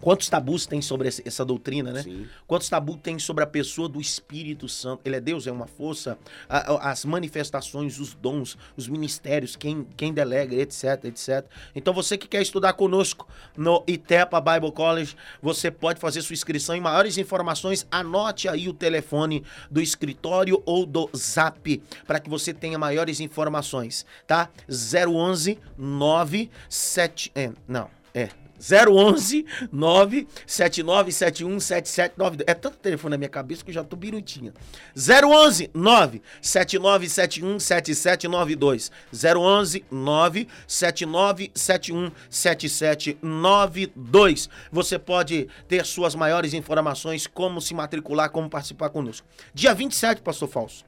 Quantos 0.00 0.28
tabus 0.28 0.66
tem 0.66 0.80
sobre 0.80 1.08
essa 1.08 1.44
doutrina, 1.44 1.92
né? 1.92 2.02
Sim. 2.02 2.26
Quantos 2.46 2.68
tabus 2.68 2.98
tem 3.02 3.18
sobre 3.18 3.42
a 3.42 3.46
pessoa 3.46 3.88
do 3.88 4.00
Espírito 4.00 4.68
Santo? 4.68 5.00
Ele 5.04 5.16
é 5.16 5.20
Deus, 5.20 5.46
é 5.46 5.52
uma 5.52 5.66
força, 5.66 6.18
as 6.48 7.04
manifestações, 7.04 7.98
os 7.98 8.14
dons, 8.14 8.56
os 8.76 8.88
ministérios, 8.88 9.56
quem, 9.56 9.86
quem 9.96 10.12
delega, 10.12 10.54
etc, 10.54 11.04
etc. 11.04 11.44
Então 11.74 11.92
você 11.92 12.16
que 12.16 12.28
quer 12.28 12.42
estudar 12.42 12.74
conosco 12.74 13.26
no 13.56 13.82
Itepa 13.86 14.40
Bible 14.40 14.72
College, 14.72 15.16
você 15.42 15.70
pode 15.70 16.00
fazer 16.00 16.22
sua 16.22 16.34
inscrição. 16.34 16.76
Em 16.76 16.80
maiores 16.80 17.18
informações, 17.18 17.86
anote 17.90 18.48
aí 18.48 18.68
o 18.68 18.72
telefone 18.72 19.42
do 19.70 19.80
escritório 19.80 20.62
ou 20.64 20.86
do 20.86 21.10
Zap 21.16 21.82
para 22.06 22.20
que 22.20 22.30
você 22.30 22.54
tenha 22.54 22.78
maiores 22.78 23.20
informações, 23.20 24.06
tá? 24.26 24.48
011 24.68 25.58
97 25.76 27.32
é, 27.34 27.50
não, 27.66 27.90
é 28.14 28.28
011 28.58 29.44
97971 29.72 31.60
7792. 31.60 32.44
É 32.46 32.54
tanto 32.54 32.78
telefone 32.78 33.10
na 33.12 33.18
minha 33.18 33.28
cabeça 33.28 33.62
que 33.64 33.70
eu 33.70 33.74
já 33.74 33.84
tô 33.84 33.96
birutinha. 33.96 34.54
011 34.96 35.70
97971 35.74 37.60
7792. 37.60 38.90
011 39.12 39.84
97971 39.90 42.10
7792. 42.30 44.48
Você 44.72 44.98
pode 44.98 45.48
ter 45.66 45.84
suas 45.84 46.14
maiores 46.14 46.54
informações, 46.54 47.26
como 47.26 47.60
se 47.60 47.74
matricular, 47.74 48.30
como 48.30 48.48
participar 48.48 48.88
conosco. 48.90 49.26
Dia 49.54 49.74
27, 49.74 50.22
pastor 50.22 50.48
Falso. 50.48 50.87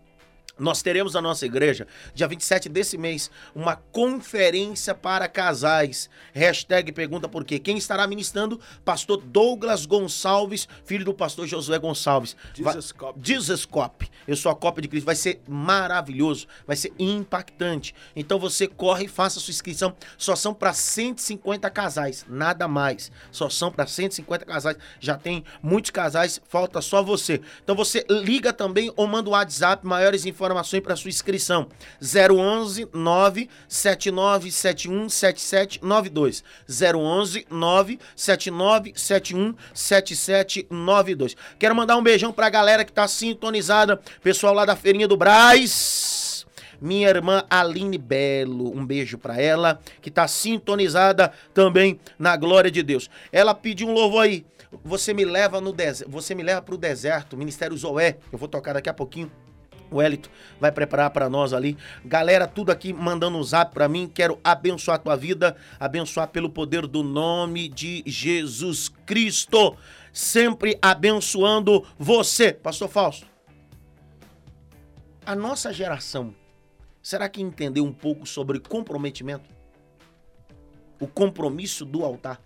Nós 0.60 0.82
teremos 0.82 1.14
na 1.14 1.22
nossa 1.22 1.46
igreja, 1.46 1.86
dia 2.12 2.28
27 2.28 2.68
desse 2.68 2.98
mês, 2.98 3.30
uma 3.54 3.76
conferência 3.76 4.94
para 4.94 5.26
casais. 5.26 6.10
Hashtag 6.34 6.92
pergunta 6.92 7.26
por 7.26 7.46
quê. 7.46 7.58
Quem 7.58 7.78
estará 7.78 8.06
ministrando? 8.06 8.60
Pastor 8.84 9.22
Douglas 9.22 9.86
Gonçalves, 9.86 10.68
filho 10.84 11.06
do 11.06 11.14
pastor 11.14 11.46
Josué 11.46 11.78
Gonçalves. 11.78 12.36
Jesus 12.54 12.92
Cop. 12.92 13.18
Jesus 13.22 13.64
Cop. 13.64 14.10
Eu 14.28 14.36
sou 14.36 14.52
a 14.52 14.54
cópia 14.54 14.82
de 14.82 14.88
Cristo. 14.88 15.06
Vai 15.06 15.16
ser 15.16 15.40
maravilhoso, 15.48 16.46
vai 16.66 16.76
ser 16.76 16.92
impactante. 16.98 17.94
Então 18.14 18.38
você 18.38 18.66
corre 18.66 19.06
e 19.06 19.08
faça 19.08 19.38
a 19.38 19.42
sua 19.42 19.52
inscrição. 19.52 19.96
Só 20.18 20.36
são 20.36 20.52
para 20.52 20.74
150 20.74 21.70
casais, 21.70 22.26
nada 22.28 22.68
mais. 22.68 23.10
Só 23.32 23.48
são 23.48 23.72
para 23.72 23.86
150 23.86 24.44
casais. 24.44 24.76
Já 25.00 25.16
tem 25.16 25.42
muitos 25.62 25.90
casais, 25.90 26.38
falta 26.46 26.82
só 26.82 27.02
você. 27.02 27.40
Então 27.64 27.74
você 27.74 28.04
liga 28.10 28.52
também 28.52 28.92
ou 28.94 29.06
manda 29.06 29.30
o 29.30 29.32
WhatsApp, 29.32 29.86
maiores 29.86 30.26
informações 30.26 30.49
para 30.82 30.96
sua 30.96 31.08
inscrição. 31.08 31.68
011 32.00 32.88
97971 32.92 35.08
7792. 35.08 36.44
011 36.68 37.46
97971 37.50 39.54
7792. 39.74 41.36
Quero 41.58 41.74
mandar 41.74 41.96
um 41.96 42.02
beijão 42.02 42.32
pra 42.32 42.48
galera 42.48 42.84
que 42.84 42.92
tá 42.92 43.08
sintonizada, 43.08 44.00
pessoal 44.22 44.54
lá 44.54 44.64
da 44.64 44.76
Feirinha 44.76 45.08
do 45.08 45.16
Braz. 45.16 46.46
Minha 46.80 47.10
irmã 47.10 47.44
Aline 47.50 47.98
Belo, 47.98 48.74
um 48.74 48.86
beijo 48.86 49.18
pra 49.18 49.40
ela, 49.40 49.80
que 50.00 50.10
tá 50.10 50.26
sintonizada 50.26 51.30
também 51.52 52.00
na 52.18 52.36
glória 52.36 52.70
de 52.70 52.82
Deus. 52.82 53.10
Ela 53.30 53.54
pediu 53.54 53.86
um 53.86 53.92
louvor 53.92 54.22
aí. 54.22 54.46
Você 54.84 55.12
me 55.12 55.24
leva 55.24 55.60
no 55.60 55.72
deserto, 55.72 56.10
você 56.10 56.34
me 56.34 56.42
leva 56.42 56.62
pro 56.62 56.78
deserto, 56.78 57.36
Ministério 57.36 57.76
Zoé. 57.76 58.16
Eu 58.32 58.38
vou 58.38 58.48
tocar 58.48 58.72
daqui 58.72 58.88
a 58.88 58.94
pouquinho. 58.94 59.30
O 59.90 60.00
Elito 60.00 60.30
vai 60.60 60.70
preparar 60.70 61.10
para 61.10 61.28
nós 61.28 61.52
ali. 61.52 61.76
Galera, 62.04 62.46
tudo 62.46 62.70
aqui 62.70 62.92
mandando 62.92 63.36
um 63.36 63.42
zap 63.42 63.74
para 63.74 63.88
mim. 63.88 64.08
Quero 64.12 64.38
abençoar 64.44 64.96
a 64.96 64.98
tua 64.98 65.16
vida, 65.16 65.56
abençoar 65.78 66.28
pelo 66.28 66.48
poder 66.48 66.86
do 66.86 67.02
nome 67.02 67.68
de 67.68 68.02
Jesus 68.06 68.88
Cristo. 69.04 69.76
Sempre 70.12 70.78
abençoando 70.80 71.84
você. 71.98 72.52
Pastor 72.52 72.88
Fausto, 72.88 73.26
a 75.26 75.34
nossa 75.34 75.72
geração, 75.72 76.34
será 77.02 77.28
que 77.28 77.42
entendeu 77.42 77.84
um 77.84 77.92
pouco 77.92 78.26
sobre 78.26 78.60
comprometimento? 78.60 79.48
O 81.00 81.06
compromisso 81.06 81.84
do 81.84 82.04
altar? 82.04 82.40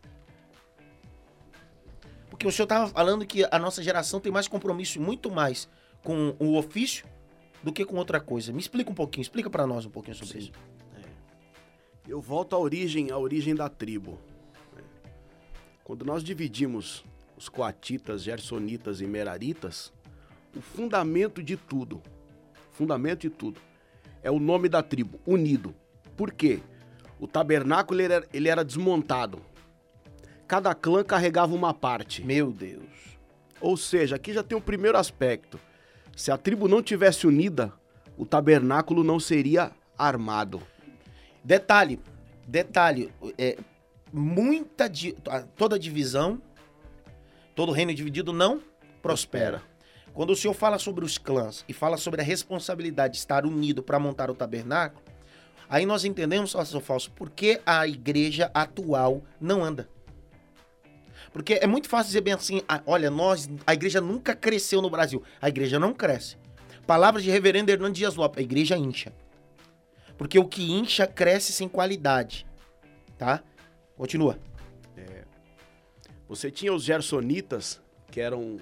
Porque 2.31 2.47
o 2.47 2.53
senhor 2.53 2.65
estava 2.65 2.89
falando 2.89 3.27
que 3.27 3.47
a 3.51 3.59
nossa 3.59 3.83
geração 3.83 4.19
tem 4.19 4.33
mais 4.33 4.49
compromisso, 4.49 5.01
muito 5.01 5.31
mais 5.31 5.69
com 6.03 6.35
o 6.39 6.57
ofício 6.57 7.07
do 7.65 7.73
que 7.73 7.85
com 7.85 7.97
outra 7.97 8.21
coisa. 8.21 8.53
Me 8.53 8.61
explica 8.61 8.91
um 8.91 8.95
pouquinho, 8.95 9.23
explica 9.23 9.49
para 9.49 9.67
nós 9.67 9.87
um 9.87 9.91
pouquinho 9.91 10.15
sobre 10.15 10.39
isso. 10.39 10.53
Eu 12.07 12.21
volto 12.21 12.55
à 12.55 12.59
origem, 12.59 13.11
à 13.11 13.17
origem 13.17 13.55
da 13.55 13.71
tribo. 13.71 14.21
Quando 15.83 16.05
nós 16.05 16.23
dividimos 16.23 17.03
os 17.37 17.49
coatitas, 17.49 18.23
gersonitas 18.23 19.01
e 19.01 19.07
meraritas, 19.07 19.91
o 20.55 20.61
fundamento 20.61 21.43
de 21.43 21.57
tudo, 21.57 22.03
fundamento 22.71 23.23
de 23.23 23.31
tudo, 23.31 23.61
é 24.23 24.31
o 24.31 24.39
nome 24.39 24.69
da 24.69 24.83
tribo, 24.83 25.19
unido. 25.27 25.75
Por 26.17 26.33
quê? 26.33 26.61
O 27.19 27.27
tabernáculo 27.27 28.01
ele 28.01 28.13
era, 28.13 28.29
ele 28.33 28.49
era 28.49 28.65
desmontado. 28.65 29.41
Cada 30.47 30.75
clã 30.75 31.03
carregava 31.03 31.55
uma 31.55 31.73
parte. 31.73 32.23
Meu 32.23 32.53
Deus. 32.53 32.85
Ou 33.59 33.77
seja, 33.79 34.17
aqui 34.17 34.35
já 34.35 34.43
tem 34.43 34.57
o 34.57 34.61
primeiro 34.61 34.99
aspecto. 34.99 35.59
Se 36.17 36.31
a 36.31 36.37
tribo 36.39 36.69
não 36.69 36.83
tivesse 36.83 37.27
unida, 37.27 37.73
o 38.17 38.25
tabernáculo 38.25 39.03
não 39.03 39.19
seria 39.19 39.73
armado. 39.99 40.63
Detalhe, 41.43 42.01
detalhe, 42.47 43.13
é, 43.37 43.57
muita 44.13 44.89
di- 44.89 45.17
toda 45.57 45.79
divisão, 45.79 46.41
todo 47.55 47.73
reino 47.73 47.93
dividido 47.95 48.33
não 48.33 48.63
prospera. 49.03 49.63
Quando 50.13 50.31
o 50.31 50.37
senhor 50.37 50.55
fala 50.55 50.79
sobre 50.79 51.05
os 51.05 51.19
clãs 51.19 51.65
e 51.69 51.73
fala 51.73 51.97
sobre 51.97 52.21
a 52.21 52.25
responsabilidade 52.25 53.15
de 53.15 53.19
estar 53.19 53.45
unido 53.45 53.83
para 53.83 53.99
montar 53.99 54.31
o 54.31 54.35
tabernáculo, 54.35 55.03
aí 55.69 55.85
nós 55.85 56.05
entendemos, 56.05 56.53
pastor 56.53 56.81
Falso, 56.81 57.11
por 57.11 57.29
que 57.31 57.61
a 57.67 57.87
igreja 57.89 58.51
atual 58.55 59.23
não 59.41 59.65
anda. 59.65 59.89
Porque 61.35 61.55
é 61.55 61.67
muito 61.67 61.89
fácil 61.89 62.07
dizer 62.07 62.21
bem 62.21 62.33
assim, 62.33 62.63
ah, 62.69 62.81
olha, 62.87 63.11
nós, 63.11 63.51
a 63.67 63.75
igreja 63.75 64.01
nunca 64.01 64.37
cresceu 64.37 64.81
no 64.81 64.89
Brasil. 64.89 65.21
A 65.43 65.49
igreja 65.49 65.81
não 65.81 65.93
cresce. 65.93 66.37
Palavras 66.87 67.25
de 67.25 67.31
reverendo 67.31 67.73
Hernando 67.73 67.93
Dias 67.93 68.15
Lopes, 68.15 68.39
a 68.39 68.43
igreja 68.43 68.77
incha. 68.77 69.13
Porque 70.17 70.39
o 70.39 70.47
que 70.47 70.71
incha 70.71 71.09
cresce 71.09 71.53
sem 71.53 71.69
qualidade. 71.69 72.47
Tá? 73.19 73.43
Continua. 73.97 74.39
Você 76.29 76.53
tinha 76.53 76.73
os 76.73 76.85
gersonitas, 76.85 77.83
que 78.13 78.21
eram, 78.21 78.59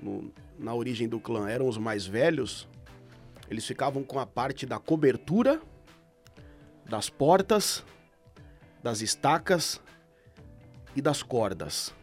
no- 0.00 0.32
na 0.58 0.74
origem 0.74 1.08
do 1.08 1.20
clã, 1.20 1.48
eram 1.48 1.68
os 1.68 1.78
mais 1.78 2.04
velhos. 2.04 2.68
Eles 3.48 3.64
ficavam 3.64 4.02
com 4.02 4.18
a 4.18 4.26
parte 4.26 4.66
da 4.66 4.80
cobertura, 4.80 5.62
das 6.84 7.08
portas, 7.08 7.84
das 8.82 9.00
estacas 9.00 9.80
e 10.94 11.02
das 11.02 11.22
cordas. 11.22 11.94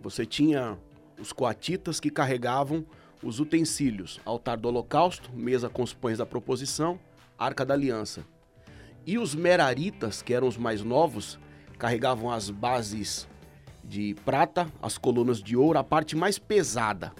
Você 0.00 0.26
tinha 0.26 0.78
os 1.18 1.32
coatitas 1.32 2.00
que 2.00 2.10
carregavam 2.10 2.84
os 3.22 3.38
utensílios, 3.38 4.20
altar 4.24 4.56
do 4.56 4.68
holocausto, 4.68 5.30
mesa 5.32 5.68
com 5.68 5.82
os 5.82 5.94
pães 5.94 6.18
da 6.18 6.26
proposição, 6.26 6.98
arca 7.38 7.64
da 7.64 7.74
aliança. 7.74 8.24
E 9.06 9.18
os 9.18 9.34
meraritas, 9.34 10.22
que 10.22 10.34
eram 10.34 10.48
os 10.48 10.56
mais 10.56 10.82
novos, 10.82 11.38
carregavam 11.78 12.30
as 12.30 12.50
bases 12.50 13.28
de 13.84 14.14
prata, 14.24 14.70
as 14.80 14.98
colunas 14.98 15.42
de 15.42 15.56
ouro, 15.56 15.78
a 15.78 15.84
parte 15.84 16.16
mais 16.16 16.38
pesada. 16.38 17.12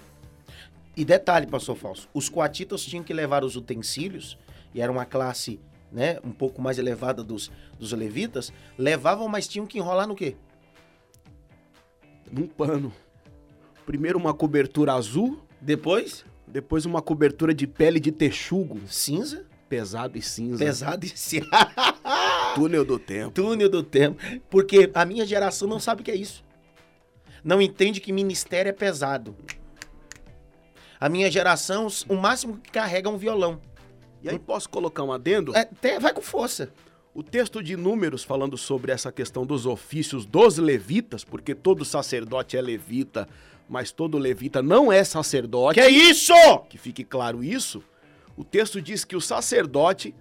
E 0.95 1.03
detalhe, 1.03 1.47
pastor 1.47 1.75
Falso, 1.75 2.07
os 2.13 2.29
coatitas 2.29 2.83
tinham 2.83 3.03
que 3.03 3.13
levar 3.13 3.43
os 3.43 3.55
utensílios, 3.55 4.37
e 4.73 4.81
era 4.81 4.91
uma 4.91 5.05
classe 5.05 5.59
né, 5.93 6.19
um 6.23 6.31
pouco 6.31 6.61
mais 6.61 6.79
elevada 6.79 7.23
dos, 7.23 7.51
dos 7.79 7.93
levitas, 7.93 8.51
levavam, 8.77 9.27
mas 9.29 9.47
tinham 9.47 9.67
que 9.67 9.77
enrolar 9.77 10.07
no 10.07 10.15
quê? 10.15 10.35
Num 12.31 12.47
pano. 12.47 12.91
Primeiro 13.85 14.17
uma 14.17 14.33
cobertura 14.33 14.93
azul, 14.93 15.39
Depois, 15.61 16.25
depois 16.47 16.85
uma 16.85 17.01
cobertura 17.01 17.53
de 17.53 17.67
pele 17.67 17.99
de 17.99 18.11
texugo, 18.11 18.79
cinza, 18.87 19.45
pesado 19.69 20.17
e 20.17 20.21
cinza. 20.21 20.57
pesado 20.63 21.05
e 21.05 21.09
cinza. 21.09 21.47
Túnel 22.55 22.85
do 22.85 22.99
tempo. 22.99 23.31
túnel 23.31 23.69
do 23.69 23.81
tempo. 23.83 24.21
Porque 24.49 24.89
a 24.93 25.05
minha 25.05 25.25
geração 25.25 25.67
não 25.67 25.79
sabe 25.79 26.01
o 26.01 26.05
que 26.05 26.11
é 26.11 26.15
isso. 26.15 26.43
Não 27.43 27.61
entende 27.61 27.99
que 27.99 28.11
ministério 28.11 28.69
é 28.69 28.73
pesado. 28.73 29.35
A 30.99 31.09
minha 31.09 31.29
geração, 31.29 31.87
o 32.07 32.15
máximo 32.15 32.57
que 32.57 32.71
carrega 32.71 33.09
é 33.09 33.11
um 33.11 33.17
violão. 33.17 33.59
E 34.23 34.29
aí 34.29 34.39
posso 34.39 34.69
colocar 34.69 35.03
um 35.03 35.11
adendo? 35.11 35.55
É, 35.55 35.61
até 35.61 35.99
vai 35.99 36.13
com 36.13 36.21
força. 36.21 36.71
O 37.13 37.21
texto 37.21 37.61
de 37.61 37.75
Números 37.75 38.23
falando 38.23 38.57
sobre 38.57 38.91
essa 38.91 39.11
questão 39.11 39.45
dos 39.45 39.65
ofícios 39.65 40.25
dos 40.25 40.57
levitas, 40.57 41.23
porque 41.23 41.53
todo 41.53 41.85
sacerdote 41.85 42.57
é 42.57 42.61
levita, 42.61 43.27
mas 43.69 43.91
todo 43.91 44.17
levita 44.17 44.63
não 44.63 44.91
é 44.91 45.03
sacerdote. 45.03 45.75
Que 45.75 45.85
é 45.85 45.89
isso? 45.89 46.33
que 46.69 46.77
fique 46.77 47.03
claro 47.03 47.43
isso, 47.43 47.83
o 48.35 48.43
texto 48.43 48.81
diz 48.81 49.05
que 49.05 49.15
o 49.15 49.21
sacerdote 49.21 50.15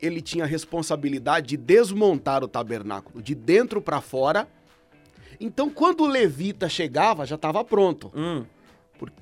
ele 0.00 0.20
tinha 0.20 0.42
a 0.42 0.46
responsabilidade 0.46 1.46
de 1.48 1.56
desmontar 1.56 2.42
o 2.42 2.48
tabernáculo 2.48 3.22
de 3.22 3.34
dentro 3.36 3.80
para 3.80 4.00
fora. 4.00 4.48
Então, 5.38 5.70
quando 5.70 6.02
o 6.02 6.08
levita 6.08 6.68
chegava, 6.68 7.24
já 7.24 7.36
estava 7.36 7.64
pronto. 7.64 8.10
Hum, 8.14 8.44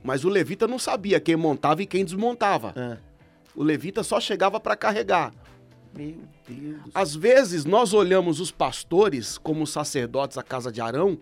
Mas 0.03 0.25
o 0.25 0.31
levita 0.31 0.67
não 0.67 0.79
sabia 0.79 1.21
quem 1.21 1.37
montava 1.37 1.83
e 1.83 1.87
quem 1.87 2.05
desmontava. 2.05 2.73
ah. 2.77 3.10
O 3.55 3.63
levita 3.63 4.03
só 4.03 4.21
chegava 4.21 4.61
para 4.61 4.77
carregar. 4.77 5.33
Meu 5.97 6.19
Deus. 6.49 6.83
do 6.83 6.93
céu. 6.93 6.93
Às 6.95 7.15
vezes 7.15 7.65
nós 7.65 7.93
olhamos 7.93 8.41
os 8.41 8.51
pastores 8.51 9.37
como 9.39 9.67
sacerdotes 9.67 10.37
da 10.37 10.43
casa 10.43 10.71
de 10.71 10.81
Arão 10.81 11.19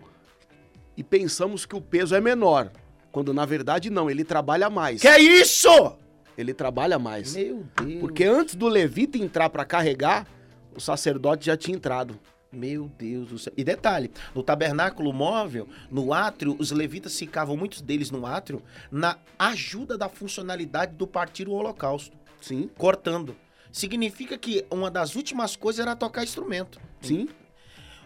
e 0.95 1.03
pensamos 1.03 1.65
que 1.65 1.75
o 1.75 1.81
peso 1.81 2.13
é 2.13 2.21
menor, 2.21 2.71
quando 3.11 3.33
na 3.33 3.45
verdade 3.45 3.89
não, 3.89 4.09
ele 4.09 4.23
trabalha 4.23 4.69
mais. 4.69 5.01
Que 5.01 5.07
é 5.07 5.19
isso? 5.19 5.95
Ele 6.37 6.53
trabalha 6.53 6.99
mais. 6.99 7.35
Meu 7.35 7.65
Deus. 7.81 7.99
Porque 7.99 8.23
antes 8.23 8.55
do 8.55 8.67
levita 8.67 9.17
entrar 9.17 9.49
para 9.49 9.65
carregar, 9.65 10.27
o 10.75 10.79
sacerdote 10.79 11.47
já 11.47 11.57
tinha 11.57 11.75
entrado. 11.75 12.19
Meu 12.51 12.89
Deus 12.97 13.29
do 13.29 13.37
céu. 13.37 13.53
E 13.55 13.63
detalhe, 13.63 14.09
no 14.33 14.41
tabernáculo 14.41 15.13
móvel, 15.13 15.67
no 15.91 16.13
átrio, 16.13 16.55
os 16.57 16.71
levitas 16.71 17.17
ficavam, 17.17 17.55
muitos 17.55 17.81
deles 17.81 18.09
no 18.09 18.25
átrio, 18.25 18.61
na 18.91 19.17
ajuda 19.37 19.97
da 19.97 20.09
funcionalidade 20.09 20.95
do 20.95 21.05
partir 21.05 21.47
o 21.47 21.51
holocausto. 21.51 22.17
Sim, 22.41 22.69
Cortando. 22.77 23.35
Significa 23.71 24.37
que 24.37 24.65
uma 24.71 24.89
das 24.89 25.15
últimas 25.15 25.55
coisas 25.55 25.79
era 25.85 25.95
tocar 25.95 26.23
instrumento. 26.23 26.79
sim. 27.01 27.27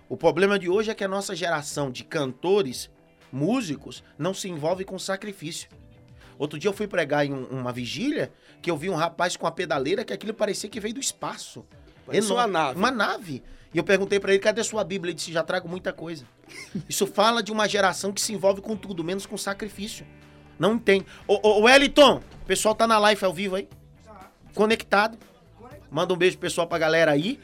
O 0.09 0.17
problema 0.17 0.59
de 0.59 0.69
hoje 0.69 0.91
é 0.91 0.93
que 0.93 1.03
a 1.03 1.07
nossa 1.07 1.35
geração 1.35 1.89
de 1.89 2.03
cantores, 2.03 2.89
músicos, 3.31 4.03
não 4.17 4.33
se 4.33 4.47
envolve 4.49 4.83
com 4.85 4.99
sacrifício. 4.99 5.69
Outro 6.37 6.59
dia 6.59 6.67
eu 6.69 6.73
fui 6.73 6.87
pregar 6.87 7.25
em 7.25 7.33
um- 7.33 7.45
uma 7.45 7.71
vigília 7.71 8.31
que 8.61 8.69
eu 8.69 8.77
vi 8.77 8.89
um 8.89 8.95
rapaz 8.95 9.35
com 9.37 9.45
uma 9.45 9.51
pedaleira 9.51 10.03
que 10.03 10.13
aquilo 10.13 10.33
parecia 10.33 10.69
que 10.69 10.79
veio 10.79 10.93
do 10.93 10.99
espaço. 10.99 11.65
Parece 12.05 12.31
uma 12.31 12.45
nave. 12.45 12.77
Uma 12.77 12.91
nave. 12.91 13.41
E 13.73 13.77
eu 13.77 13.83
perguntei 13.83 14.19
pra 14.19 14.31
ele, 14.33 14.39
cadê 14.39 14.63
sua 14.63 14.83
Bíblia? 14.83 15.11
Ele 15.11 15.15
disse, 15.15 15.31
já 15.31 15.41
trago 15.41 15.67
muita 15.67 15.91
coisa. 15.93 16.25
Isso 16.87 17.07
fala 17.07 17.41
de 17.41 17.51
uma 17.51 17.67
geração 17.67 18.11
que 18.11 18.21
se 18.21 18.33
envolve 18.33 18.61
com 18.61 18.75
tudo, 18.75 19.03
menos 19.03 19.25
com 19.25 19.37
sacrifício. 19.37 20.05
Não 20.59 20.73
entende. 20.75 21.05
Ô, 21.25 21.39
ô, 21.41 21.59
ô 21.59 21.61
Wellington, 21.63 22.21
o 22.41 22.45
pessoal 22.45 22.75
tá 22.75 22.85
na 22.85 22.99
live 22.99 23.23
ao 23.25 23.33
vivo 23.33 23.55
aí? 23.55 23.67
Conectado. 24.55 25.17
Manda 25.89 26.13
um 26.13 26.17
beijo 26.17 26.37
pessoal 26.37 26.67
pra 26.67 26.77
galera 26.77 27.11
aí. 27.11 27.39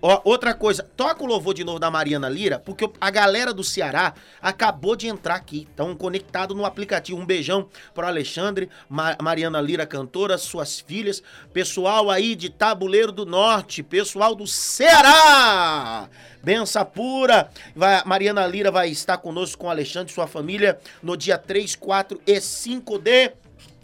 Ó, 0.00 0.20
outra 0.22 0.54
coisa, 0.54 0.84
toca 0.96 1.24
o 1.24 1.26
louvor 1.26 1.52
de 1.54 1.64
novo 1.64 1.80
da 1.80 1.90
Mariana 1.90 2.28
Lira, 2.28 2.60
porque 2.60 2.88
a 3.00 3.10
galera 3.10 3.52
do 3.52 3.64
Ceará 3.64 4.14
acabou 4.40 4.94
de 4.94 5.08
entrar 5.08 5.34
aqui. 5.34 5.66
Estão 5.68 5.92
conectados 5.96 6.56
no 6.56 6.64
aplicativo. 6.64 7.18
Um 7.20 7.26
beijão 7.26 7.68
pro 7.92 8.06
Alexandre, 8.06 8.68
Ma- 8.88 9.16
Mariana 9.20 9.60
Lira, 9.60 9.84
cantora, 9.84 10.38
suas 10.38 10.78
filhas, 10.78 11.20
pessoal 11.52 12.10
aí 12.10 12.36
de 12.36 12.48
Tabuleiro 12.48 13.10
do 13.10 13.26
Norte, 13.26 13.82
pessoal 13.82 14.36
do 14.36 14.46
Ceará. 14.46 16.08
Benção 16.44 16.84
pura. 16.84 17.50
Vai- 17.74 18.02
Mariana 18.04 18.46
Lira 18.46 18.70
vai 18.70 18.88
estar 18.90 19.18
conosco 19.18 19.58
com 19.62 19.66
o 19.66 19.70
Alexandre 19.70 20.12
e 20.12 20.14
sua 20.14 20.28
família 20.28 20.78
no 21.02 21.16
dia 21.16 21.36
3, 21.36 21.74
4 21.74 22.20
e 22.24 22.40
5 22.40 22.98
de 22.98 23.32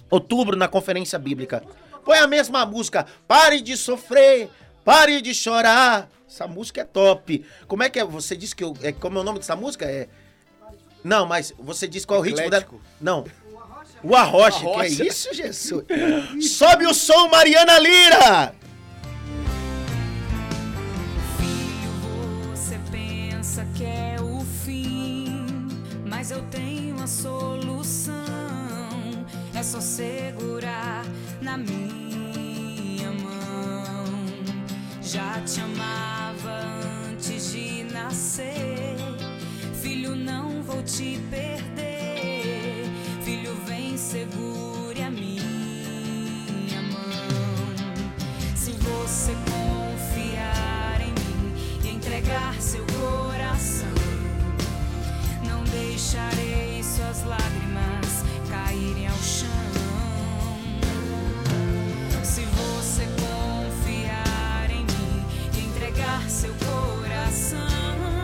outubro 0.09 0.57
na 0.57 0.68
Conferência 0.68 1.18
Bíblica. 1.18 1.64
Põe 2.05 2.19
a 2.19 2.27
mesma 2.27 2.67
música. 2.67 3.07
Pare 3.27 3.61
de 3.61 3.77
sofrer, 3.77 4.51
pare 4.85 5.21
de 5.21 5.35
chorar. 5.35 6.09
Essa 6.29 6.47
música 6.47 6.81
é 6.81 6.85
top. 6.85 7.45
Como 7.67 7.83
é 7.83 7.88
que 7.88 7.99
é? 7.99 8.05
Você 8.05 8.37
disse 8.37 8.55
que 8.55 8.64
eu, 8.64 8.77
é 8.83 8.93
como 8.93 9.19
é 9.19 9.21
o 9.21 9.25
nome 9.25 9.38
dessa 9.38 9.55
música? 9.57 9.85
É 9.87 10.09
Não, 11.03 11.27
mas 11.27 11.53
você 11.59 11.87
disse 11.87 12.07
qual 12.07 12.19
é 12.19 12.21
o 12.21 12.25
ritmo 12.25 12.51
dela? 12.51 12.67
Não. 13.01 13.25
O 14.03 14.14
Arrocha, 14.14 14.61
que 14.61 14.67
é 14.67 14.71
Arrocha. 14.71 15.07
isso, 15.07 15.33
Jesus? 15.33 15.85
Sobe 16.51 16.87
o 16.87 16.93
som, 16.93 17.29
Mariana 17.29 17.79
Lira! 17.79 18.55
Filho, 21.38 22.51
você 22.55 22.79
pensa 22.90 23.67
que 23.75 23.85
é 23.85 24.17
o 24.21 24.40
fim, 24.64 25.47
mas 26.05 26.31
eu 26.31 26.43
tenho 26.51 27.01
a 27.03 27.07
solução. 27.07 28.14
É 29.55 29.62
só 29.62 29.81
segurar 29.81 31.05
na 31.45 31.59
minha 31.59 33.13
mão. 33.13 34.05
Já 35.03 35.41
te 35.43 35.61
amava 35.61 36.59
antes 37.11 37.53
de 37.53 37.85
nascer. 37.85 38.97
Filho, 39.75 40.17
não 40.17 40.63
vou 40.63 40.83
te 40.83 41.21
perder. 41.31 42.87
Filho, 43.23 43.55
vem, 43.67 43.97
segure 43.99 45.03
a 45.03 45.11
minha 45.11 46.81
mão. 46.91 48.57
Se 48.57 48.73
você 48.73 49.33
confiar 49.51 51.01
em 51.03 51.13
mim 51.13 51.53
e 51.85 51.89
entregar 51.91 52.55
seu 52.59 52.85
coração, 52.87 53.89
não 55.47 55.63
deixarei 55.65 56.83
suas 56.83 57.23
lágrimas 57.25 58.25
caírem 58.49 59.07
ao 59.07 59.19
chão. 59.19 59.74
Você 62.85 63.07
confiar 63.18 64.70
em 64.70 64.85
mim 64.85 65.25
e 65.57 65.61
entregar 65.64 66.29
seu 66.29 66.53
coração, 66.66 68.24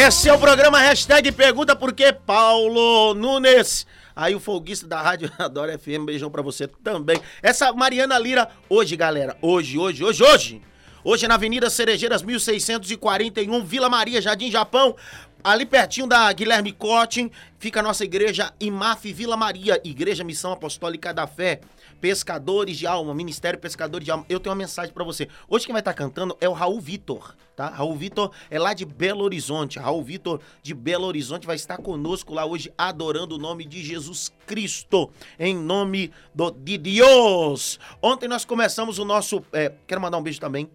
Esse 0.00 0.28
é 0.28 0.32
o 0.32 0.38
programa 0.38 0.78
hashtag 0.78 1.32
Pergunta 1.32 1.74
Por 1.74 1.92
quê, 1.92 2.12
Paulo 2.12 3.14
Nunes. 3.14 3.84
Aí 4.14 4.32
o 4.32 4.38
folguista 4.38 4.86
da 4.86 5.02
Rádio 5.02 5.28
Adora 5.36 5.76
FM, 5.76 6.06
beijão 6.06 6.30
pra 6.30 6.40
você 6.40 6.68
também. 6.68 7.20
Essa 7.42 7.72
Mariana 7.72 8.16
Lira, 8.16 8.48
hoje, 8.68 8.94
galera, 8.94 9.36
hoje, 9.42 9.76
hoje, 9.76 10.04
hoje, 10.04 10.22
hoje. 10.22 10.62
Hoje 11.02 11.26
na 11.26 11.34
Avenida 11.34 11.68
Cerejeiras, 11.68 12.22
1641, 12.22 13.64
Vila 13.64 13.88
Maria, 13.88 14.22
Jardim 14.22 14.52
Japão. 14.52 14.94
Ali 15.42 15.66
pertinho 15.66 16.06
da 16.06 16.32
Guilherme 16.32 16.70
Cotting, 16.70 17.28
fica 17.58 17.80
a 17.80 17.82
nossa 17.82 18.04
igreja 18.04 18.52
IMAF 18.60 19.12
Vila 19.12 19.36
Maria, 19.36 19.80
Igreja 19.82 20.22
Missão 20.22 20.52
Apostólica 20.52 21.12
da 21.12 21.26
Fé. 21.26 21.60
Pescadores 22.00 22.78
de 22.78 22.86
Alma, 22.86 23.12
Ministério 23.12 23.58
Pescadores 23.58 24.04
de 24.04 24.12
Alma. 24.12 24.24
Eu 24.28 24.38
tenho 24.38 24.52
uma 24.52 24.62
mensagem 24.62 24.94
pra 24.94 25.02
você. 25.02 25.26
Hoje 25.48 25.66
quem 25.66 25.72
vai 25.72 25.80
estar 25.80 25.92
cantando 25.92 26.36
é 26.40 26.48
o 26.48 26.52
Raul 26.52 26.80
Vitor, 26.80 27.34
tá? 27.58 27.68
Raul 27.70 27.96
Vitor 27.96 28.30
é 28.48 28.56
lá 28.56 28.72
de 28.72 28.84
Belo 28.84 29.24
Horizonte. 29.24 29.80
Raul 29.80 30.00
Vitor 30.04 30.40
de 30.62 30.72
Belo 30.72 31.06
Horizonte 31.06 31.44
vai 31.44 31.56
estar 31.56 31.78
conosco 31.78 32.32
lá 32.32 32.46
hoje 32.46 32.72
adorando 32.78 33.34
o 33.34 33.38
nome 33.38 33.64
de 33.64 33.82
Jesus 33.82 34.32
Cristo, 34.46 35.10
em 35.36 35.56
nome 35.56 36.12
do, 36.32 36.52
de 36.52 36.78
Deus. 36.78 37.80
Ontem 38.00 38.28
nós 38.28 38.44
começamos 38.44 39.00
o 39.00 39.04
nosso, 39.04 39.42
é, 39.52 39.72
quero 39.88 40.00
mandar 40.00 40.18
um 40.18 40.22
beijo 40.22 40.38
também 40.38 40.70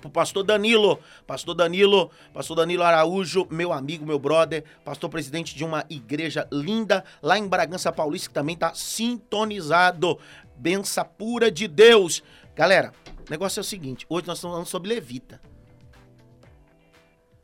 pro 0.00 0.10
pastor 0.10 0.42
Danilo, 0.42 0.98
pastor 1.28 1.54
Danilo, 1.54 2.10
pastor 2.34 2.56
Danilo 2.56 2.82
Araújo, 2.82 3.46
meu 3.48 3.72
amigo, 3.72 4.04
meu 4.04 4.18
brother, 4.18 4.64
pastor 4.84 5.08
presidente 5.10 5.54
de 5.54 5.62
uma 5.64 5.84
igreja 5.88 6.48
linda 6.50 7.04
lá 7.22 7.38
em 7.38 7.46
Bragança 7.46 7.92
Paulista 7.92 8.30
que 8.30 8.34
também 8.34 8.56
tá 8.56 8.74
sintonizado. 8.74 10.18
Benção 10.56 11.04
pura 11.16 11.52
de 11.52 11.68
Deus. 11.68 12.20
Galera, 12.56 12.92
o 13.28 13.30
negócio 13.30 13.60
é 13.60 13.62
o 13.62 13.64
seguinte, 13.64 14.04
hoje 14.08 14.26
nós 14.26 14.38
estamos 14.38 14.54
falando 14.54 14.66
sobre 14.66 14.88
levita. 14.88 15.40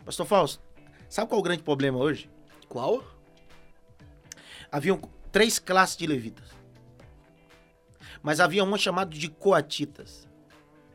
Pastor 0.07 0.25
Fausto, 0.25 0.63
sabe 1.09 1.29
qual 1.29 1.39
é 1.39 1.41
o 1.41 1.45
grande 1.45 1.65
problema 1.65 1.99
hoje? 1.99 2.31
Qual? 2.69 3.03
Haviam 4.71 5.01
três 5.33 5.59
classes 5.59 5.97
de 5.97 6.07
levitas. 6.07 6.49
Mas 8.23 8.39
havia 8.39 8.63
uma 8.63 8.79
chamada 8.79 9.11
de 9.11 9.29
coatitas. 9.29 10.29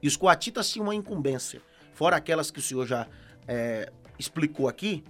E 0.02 0.08
os 0.08 0.16
coatitas 0.16 0.70
tinham 0.70 0.86
uma 0.86 0.96
incumbência. 0.96 1.62
Fora 1.94 2.16
aquelas 2.16 2.50
que 2.50 2.60
o 2.60 2.62
senhor 2.62 2.88
já 2.88 3.06
é, 3.46 3.92
explicou 4.18 4.70
aqui, 4.70 5.04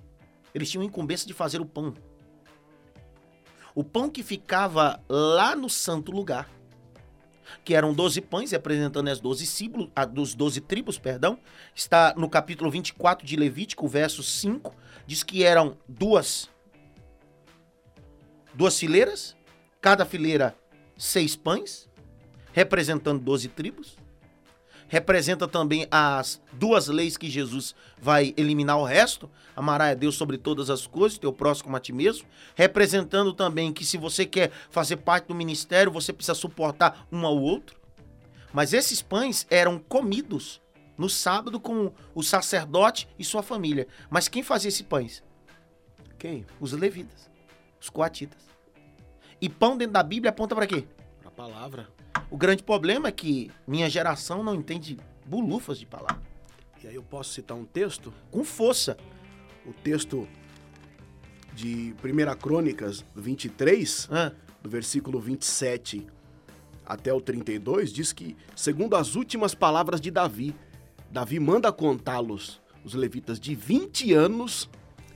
eles 0.51 0.71
tinham 0.71 0.83
incumbência 0.83 1.27
de 1.27 1.33
fazer 1.33 1.61
o 1.61 1.65
pão. 1.65 1.93
O 3.75 3.83
pão 3.83 4.09
que 4.09 4.23
ficava 4.23 4.99
lá 5.07 5.55
no 5.55 5.69
santo 5.69 6.11
lugar, 6.11 6.49
que 7.63 7.73
eram 7.73 7.93
12 7.93 8.21
pães, 8.21 8.51
representando 8.51 9.07
as 9.09 9.19
12 9.19 9.45
símbolos, 9.45 9.89
a 9.95 10.05
dos 10.05 10.33
12 10.33 10.61
tribos, 10.61 10.97
perdão, 10.97 11.37
está 11.75 12.13
no 12.17 12.29
capítulo 12.29 12.69
24 12.71 13.25
de 13.25 13.35
Levítico, 13.35 13.87
verso 13.87 14.23
5, 14.23 14.75
diz 15.05 15.23
que 15.23 15.43
eram 15.43 15.77
duas 15.87 16.49
duas 18.53 18.77
fileiras, 18.77 19.35
cada 19.79 20.05
fileira 20.05 20.55
seis 20.97 21.35
pães, 21.35 21.89
representando 22.53 23.21
12 23.21 23.47
tribos. 23.49 23.97
Representa 24.91 25.47
também 25.47 25.87
as 25.89 26.41
duas 26.51 26.89
leis 26.89 27.15
que 27.15 27.29
Jesus 27.29 27.73
vai 27.97 28.33
eliminar 28.35 28.77
o 28.77 28.83
resto. 28.83 29.31
Amará 29.55 29.85
a 29.85 29.93
Deus 29.93 30.15
sobre 30.15 30.37
todas 30.37 30.69
as 30.69 30.85
coisas, 30.85 31.17
teu 31.17 31.31
próximo 31.31 31.63
como 31.63 31.77
a 31.77 31.79
ti 31.79 31.93
mesmo. 31.93 32.27
Representando 32.55 33.31
também 33.31 33.71
que 33.71 33.85
se 33.85 33.95
você 33.95 34.25
quer 34.25 34.51
fazer 34.69 34.97
parte 34.97 35.29
do 35.29 35.33
ministério, 35.33 35.93
você 35.93 36.11
precisa 36.11 36.35
suportar 36.35 37.07
um 37.09 37.25
ao 37.25 37.39
outro. 37.39 37.79
Mas 38.51 38.73
esses 38.73 39.01
pães 39.01 39.47
eram 39.49 39.79
comidos 39.79 40.61
no 40.97 41.07
sábado 41.07 41.57
com 41.57 41.93
o 42.13 42.21
sacerdote 42.21 43.07
e 43.17 43.23
sua 43.23 43.41
família. 43.41 43.87
Mas 44.09 44.27
quem 44.27 44.43
fazia 44.43 44.67
esses 44.67 44.81
pães? 44.81 45.23
Quem? 46.19 46.45
Os 46.59 46.73
levitas, 46.73 47.31
os 47.79 47.89
coatitas. 47.89 48.45
E 49.39 49.47
pão 49.47 49.77
dentro 49.77 49.93
da 49.93 50.03
Bíblia 50.03 50.31
aponta 50.31 50.53
para 50.53 50.67
quê? 50.67 50.85
Palavra. 51.41 51.89
O 52.29 52.37
grande 52.37 52.61
problema 52.61 53.07
é 53.07 53.11
que 53.11 53.49
minha 53.65 53.89
geração 53.89 54.43
não 54.43 54.53
entende 54.53 54.99
bulufas 55.25 55.79
de 55.79 55.87
palavra. 55.87 56.21
E 56.83 56.87
aí 56.87 56.93
eu 56.93 57.01
posso 57.01 57.33
citar 57.33 57.57
um 57.57 57.65
texto? 57.65 58.13
Com 58.29 58.43
força. 58.43 58.95
O 59.65 59.73
texto 59.73 60.27
de 61.55 61.95
1 62.03 62.37
Crônicas 62.37 63.03
23, 63.15 64.07
Hã? 64.11 64.35
do 64.61 64.69
versículo 64.69 65.19
27 65.19 66.05
até 66.85 67.11
o 67.11 67.19
32, 67.19 67.91
diz 67.91 68.13
que, 68.13 68.37
segundo 68.55 68.95
as 68.95 69.15
últimas 69.15 69.55
palavras 69.55 69.99
de 69.99 70.11
Davi, 70.11 70.55
Davi 71.09 71.39
manda 71.39 71.71
contá-los, 71.71 72.61
os 72.85 72.93
levitas, 72.93 73.39
de 73.39 73.55
20 73.55 74.13
anos, 74.13 74.69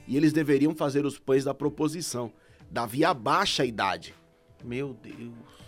e 0.07 0.17
eles 0.17 0.33
deveriam 0.33 0.73
fazer 0.73 1.05
os 1.05 1.19
pães 1.19 1.43
da 1.43 1.53
proposição. 1.53 2.33
Davi 2.71 3.05
abaixa 3.05 3.61
a 3.61 3.65
idade. 3.67 4.15
Meu 4.63 4.91
Deus. 4.91 5.64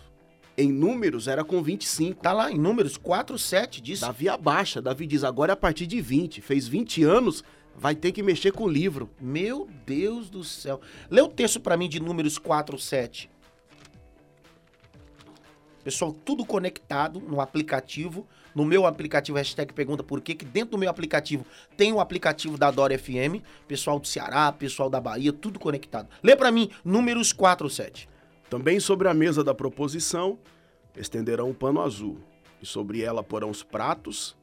Em 0.60 0.72
números, 0.72 1.28
era 1.28 1.44
com 1.44 1.62
25. 1.62 2.20
Tá 2.20 2.32
lá 2.32 2.50
em 2.50 2.58
Números 2.58 2.96
4, 2.96 3.38
7, 3.38 3.80
diz. 3.80 4.00
Davi 4.00 4.28
abaixa. 4.28 4.82
Davi 4.82 5.06
diz, 5.06 5.22
agora 5.22 5.52
é 5.52 5.54
a 5.54 5.56
partir 5.56 5.86
de 5.86 6.00
20. 6.00 6.40
Fez 6.40 6.66
20 6.66 7.04
anos, 7.04 7.44
vai 7.76 7.94
ter 7.94 8.10
que 8.10 8.24
mexer 8.24 8.50
com 8.50 8.64
o 8.64 8.68
livro. 8.68 9.08
Meu 9.20 9.68
Deus 9.86 10.28
do 10.28 10.42
céu. 10.42 10.80
Lê 11.08 11.20
o 11.20 11.28
texto 11.28 11.60
pra 11.60 11.76
mim 11.76 11.88
de 11.88 12.00
Números 12.00 12.38
4, 12.38 12.76
7. 12.76 13.30
Pessoal, 15.84 16.12
tudo 16.12 16.44
conectado 16.44 17.20
no 17.20 17.40
aplicativo. 17.40 18.26
No 18.52 18.64
meu 18.64 18.84
aplicativo, 18.84 19.38
hashtag 19.38 19.72
pergunta 19.72 20.02
por 20.02 20.20
quê, 20.20 20.34
que 20.34 20.44
dentro 20.44 20.72
do 20.72 20.78
meu 20.78 20.90
aplicativo 20.90 21.46
tem 21.76 21.92
o 21.92 22.00
aplicativo 22.00 22.58
da 22.58 22.68
Dora 22.72 22.98
FM. 22.98 23.44
Pessoal 23.68 24.00
do 24.00 24.08
Ceará, 24.08 24.50
pessoal 24.50 24.90
da 24.90 25.00
Bahia, 25.00 25.32
tudo 25.32 25.60
conectado. 25.60 26.08
Lê 26.20 26.34
pra 26.34 26.50
mim, 26.50 26.68
Números 26.84 27.32
4, 27.32 27.70
7. 27.70 28.08
Também 28.48 28.80
sobre 28.80 29.08
a 29.08 29.14
mesa 29.14 29.44
da 29.44 29.54
proposição 29.54 30.38
estenderão 30.96 31.50
um 31.50 31.54
pano 31.54 31.80
azul, 31.82 32.18
e 32.60 32.66
sobre 32.66 33.02
ela 33.02 33.22
porão 33.22 33.50
os 33.50 33.62
pratos, 33.62 34.36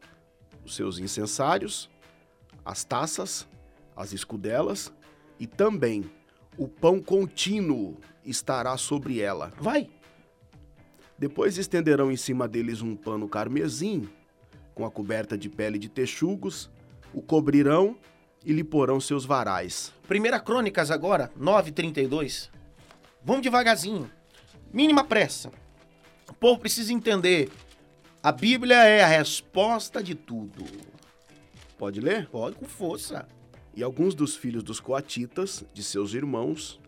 os 0.64 0.76
seus 0.76 1.00
incensários, 1.00 1.90
as 2.64 2.84
taças, 2.84 3.48
as 3.96 4.14
escudelas, 4.14 4.94
e 5.40 5.48
também 5.48 6.10
o 6.58 6.68
pão 6.68 7.02
contínuo 7.02 7.98
estará 8.24 8.78
sobre 8.78 9.20
ela. 9.20 9.52
Vai. 9.60 9.90
Depois 11.18 11.58
estenderão 11.58 12.12
em 12.12 12.18
cima 12.18 12.48
deles 12.48 12.82
um 12.82 12.96
pano 12.96 13.28
carmesim, 13.28 14.08
com 14.74 14.86
a 14.86 14.92
coberta 14.92 15.38
de 15.38 15.50
pele 15.50 15.80
de 15.80 15.90
texugos, 15.90 16.70
o 17.14 17.22
cobrirão 17.22 17.98
e 18.46 18.54
lhe 18.54 18.64
porão 18.64 19.00
seus 19.00 19.26
varais. 19.26 19.94
Primeira 20.08 20.40
Crônicas 20.40 20.92
agora, 20.92 21.32
9:32. 21.40 22.50
Vamos 23.26 23.42
devagarzinho. 23.42 24.10
Mínima 24.72 25.04
pressa. 25.04 25.52
O 26.30 26.34
povo 26.34 26.60
precisa 26.60 26.94
entender. 26.94 27.50
A 28.22 28.32
Bíblia 28.32 28.76
é 28.84 29.04
a 29.04 29.08
resposta 29.08 30.02
de 30.04 30.14
tudo. 30.14 30.64
Pode 31.78 32.00
ler? 32.00 32.28
Pode 32.30 32.56
com 32.56 32.66
força. 32.66 33.28
E 33.76 33.82
alguns 33.82 34.14
dos 34.14 34.36
filhos 34.36 34.64
dos 34.64 34.80
coatitas, 34.80 35.66
de 35.74 35.84
seus 35.84 36.14
irmãos, 36.14 36.80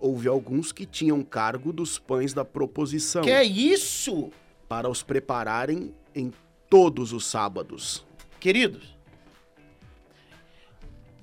houve 0.00 0.26
alguns 0.26 0.72
que 0.72 0.86
tinham 0.86 1.22
cargo 1.22 1.70
dos 1.72 1.98
pães 1.98 2.32
da 2.32 2.44
proposição, 2.44 3.22
Que 3.22 3.30
é 3.30 3.44
isso? 3.44 4.30
para 4.68 4.88
os 4.88 5.02
prepararem 5.02 5.94
em 6.14 6.32
todos 6.70 7.12
os 7.12 7.26
sábados. 7.26 8.04
Queridos, 8.40 8.96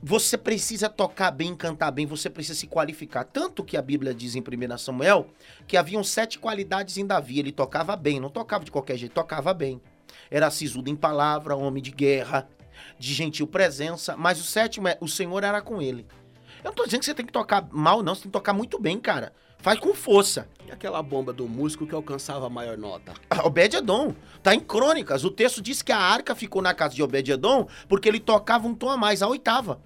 você 0.02 0.38
precisa 0.38 0.88
tocar 0.88 1.30
bem, 1.32 1.56
cantar 1.56 1.92
bem, 1.92 2.06
você 2.06 2.30
precisa 2.30 2.58
se 2.58 2.68
qualificar. 2.68 3.26
Tanto 3.26 3.64
que 3.64 3.76
a 3.76 3.82
Bíblia 3.82 4.14
diz 4.14 4.36
em 4.36 4.40
1 4.42 4.78
Samuel 4.78 5.28
que 5.68 5.76
haviam 5.76 6.04
sete 6.04 6.40
qualidades 6.40 6.98
em 6.98 7.06
Davi. 7.06 7.40
Ele 7.40 7.52
tocava 7.52 7.96
bem, 7.96 8.20
não 8.20 8.30
tocava 8.30 8.64
de 8.64 8.72
qualquer 8.72 8.98
jeito, 8.98 9.14
tocava 9.14 9.54
bem. 9.54 9.82
Era 10.32 10.50
sisudo 10.50 10.90
em 10.90 10.96
palavra, 10.96 11.56
homem 11.56 11.84
de 11.84 11.92
guerra, 11.92 12.48
de 12.98 13.14
gentil 13.14 13.46
presença. 13.46 14.16
Mas 14.16 14.40
o 14.40 14.44
sétimo 14.44 14.88
é, 14.88 14.98
o 15.02 15.08
Senhor 15.08 15.44
era 15.44 15.62
com 15.62 15.82
ele. 15.82 16.08
Eu 16.64 16.70
não 16.70 16.74
tô 16.74 16.86
dizendo 16.86 17.02
que 17.02 17.06
você 17.06 17.14
tem 17.14 17.26
que 17.26 17.34
tocar 17.34 17.68
mal, 17.72 18.02
não. 18.02 18.16
Você 18.16 18.24
tem 18.24 18.32
que 18.32 18.38
tocar 18.38 18.54
muito 18.54 18.80
bem, 18.80 19.00
cara. 19.00 19.34
Faz 19.60 19.80
com 19.80 19.94
força. 19.94 20.48
E 20.66 20.72
aquela 20.72 21.02
bomba 21.04 21.34
do 21.34 21.48
músico 21.48 21.86
que 21.86 21.94
alcançava 21.94 22.48
a 22.48 22.50
maior 22.50 22.78
nota? 22.78 23.14
Obed-Edom. 23.44 24.14
Tá 24.42 24.56
em 24.56 24.60
Crônicas. 24.60 25.24
O 25.24 25.32
texto 25.32 25.62
diz 25.62 25.82
que 25.82 25.92
a 25.92 25.98
arca 25.98 26.34
ficou 26.34 26.62
na 26.62 26.74
casa 26.74 26.96
de 26.96 27.04
Obed-Edom 27.04 27.68
porque 27.88 28.08
ele 28.08 28.20
tocava 28.20 28.68
um 28.68 28.74
tom 28.74 28.90
a 28.90 28.98
mais, 28.98 29.22
a 29.22 29.28
oitava. 29.28 29.82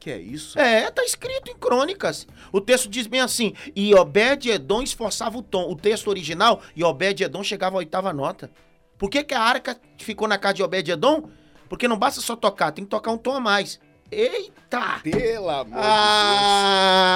Que 0.00 0.12
é 0.12 0.18
isso? 0.18 0.58
É, 0.58 0.90
tá 0.90 1.02
escrito 1.02 1.50
em 1.50 1.56
Crônicas. 1.56 2.26
O 2.52 2.60
texto 2.60 2.88
diz 2.88 3.06
bem 3.06 3.20
assim: 3.20 3.52
e 3.74 3.94
Obed-Edom 3.94 4.80
esforçava 4.80 5.36
o 5.36 5.42
tom. 5.42 5.70
O 5.70 5.76
texto 5.76 6.08
original, 6.08 6.62
e 6.74 6.84
Obed-Edom 6.84 7.42
chegava 7.42 7.76
à 7.76 7.78
oitava 7.78 8.12
nota. 8.12 8.50
Por 8.96 9.10
que, 9.10 9.22
que 9.24 9.34
a 9.34 9.42
arca 9.42 9.76
ficou 9.98 10.26
na 10.26 10.38
casa 10.38 10.54
de 10.54 10.62
Obed-Edom? 10.62 11.28
Porque 11.68 11.86
não 11.86 11.98
basta 11.98 12.20
só 12.20 12.34
tocar, 12.34 12.72
tem 12.72 12.84
que 12.84 12.90
tocar 12.90 13.10
um 13.10 13.18
tom 13.18 13.34
a 13.34 13.40
mais. 13.40 13.78
Eita! 14.10 15.00
Pelo 15.02 15.50
amor 15.50 15.78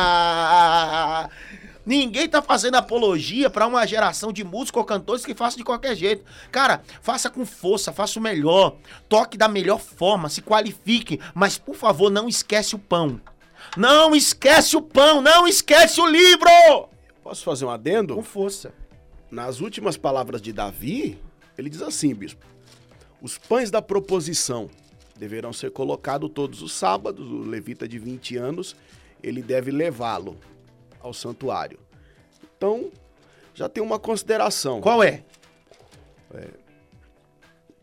Ah! 0.04 1.28
Ninguém 1.84 2.28
tá 2.28 2.40
fazendo 2.40 2.76
apologia 2.76 3.50
pra 3.50 3.66
uma 3.66 3.84
geração 3.86 4.32
de 4.32 4.44
músicos 4.44 4.78
ou 4.78 4.84
cantores 4.84 5.24
que 5.24 5.34
façam 5.34 5.58
de 5.58 5.64
qualquer 5.64 5.96
jeito. 5.96 6.24
Cara, 6.50 6.82
faça 7.00 7.28
com 7.28 7.44
força, 7.44 7.92
faça 7.92 8.18
o 8.18 8.22
melhor. 8.22 8.76
Toque 9.08 9.36
da 9.36 9.48
melhor 9.48 9.80
forma, 9.80 10.28
se 10.28 10.40
qualifique, 10.40 11.18
mas 11.34 11.58
por 11.58 11.74
favor, 11.74 12.10
não 12.10 12.28
esquece 12.28 12.76
o 12.76 12.78
pão. 12.78 13.20
Não 13.76 14.14
esquece 14.14 14.76
o 14.76 14.82
pão, 14.82 15.20
não 15.20 15.46
esquece 15.46 16.00
o 16.00 16.06
livro! 16.06 16.48
Posso 17.22 17.44
fazer 17.44 17.64
um 17.64 17.70
adendo? 17.70 18.14
Com 18.14 18.22
força. 18.22 18.72
Nas 19.30 19.60
últimas 19.60 19.96
palavras 19.96 20.42
de 20.42 20.52
Davi, 20.52 21.18
ele 21.56 21.70
diz 21.70 21.82
assim, 21.82 22.14
bispo: 22.14 22.44
Os 23.20 23.38
pães 23.38 23.70
da 23.70 23.80
proposição 23.80 24.68
deverão 25.16 25.52
ser 25.52 25.70
colocados 25.70 26.30
todos 26.32 26.62
os 26.62 26.72
sábados. 26.72 27.30
O 27.30 27.38
levita 27.38 27.88
de 27.88 27.98
20 27.98 28.36
anos, 28.36 28.76
ele 29.22 29.42
deve 29.42 29.70
levá-lo 29.70 30.36
ao 31.02 31.12
santuário. 31.12 31.78
Então, 32.56 32.90
já 33.54 33.68
tem 33.68 33.82
uma 33.82 33.98
consideração. 33.98 34.80
Qual 34.80 35.02
é? 35.02 35.22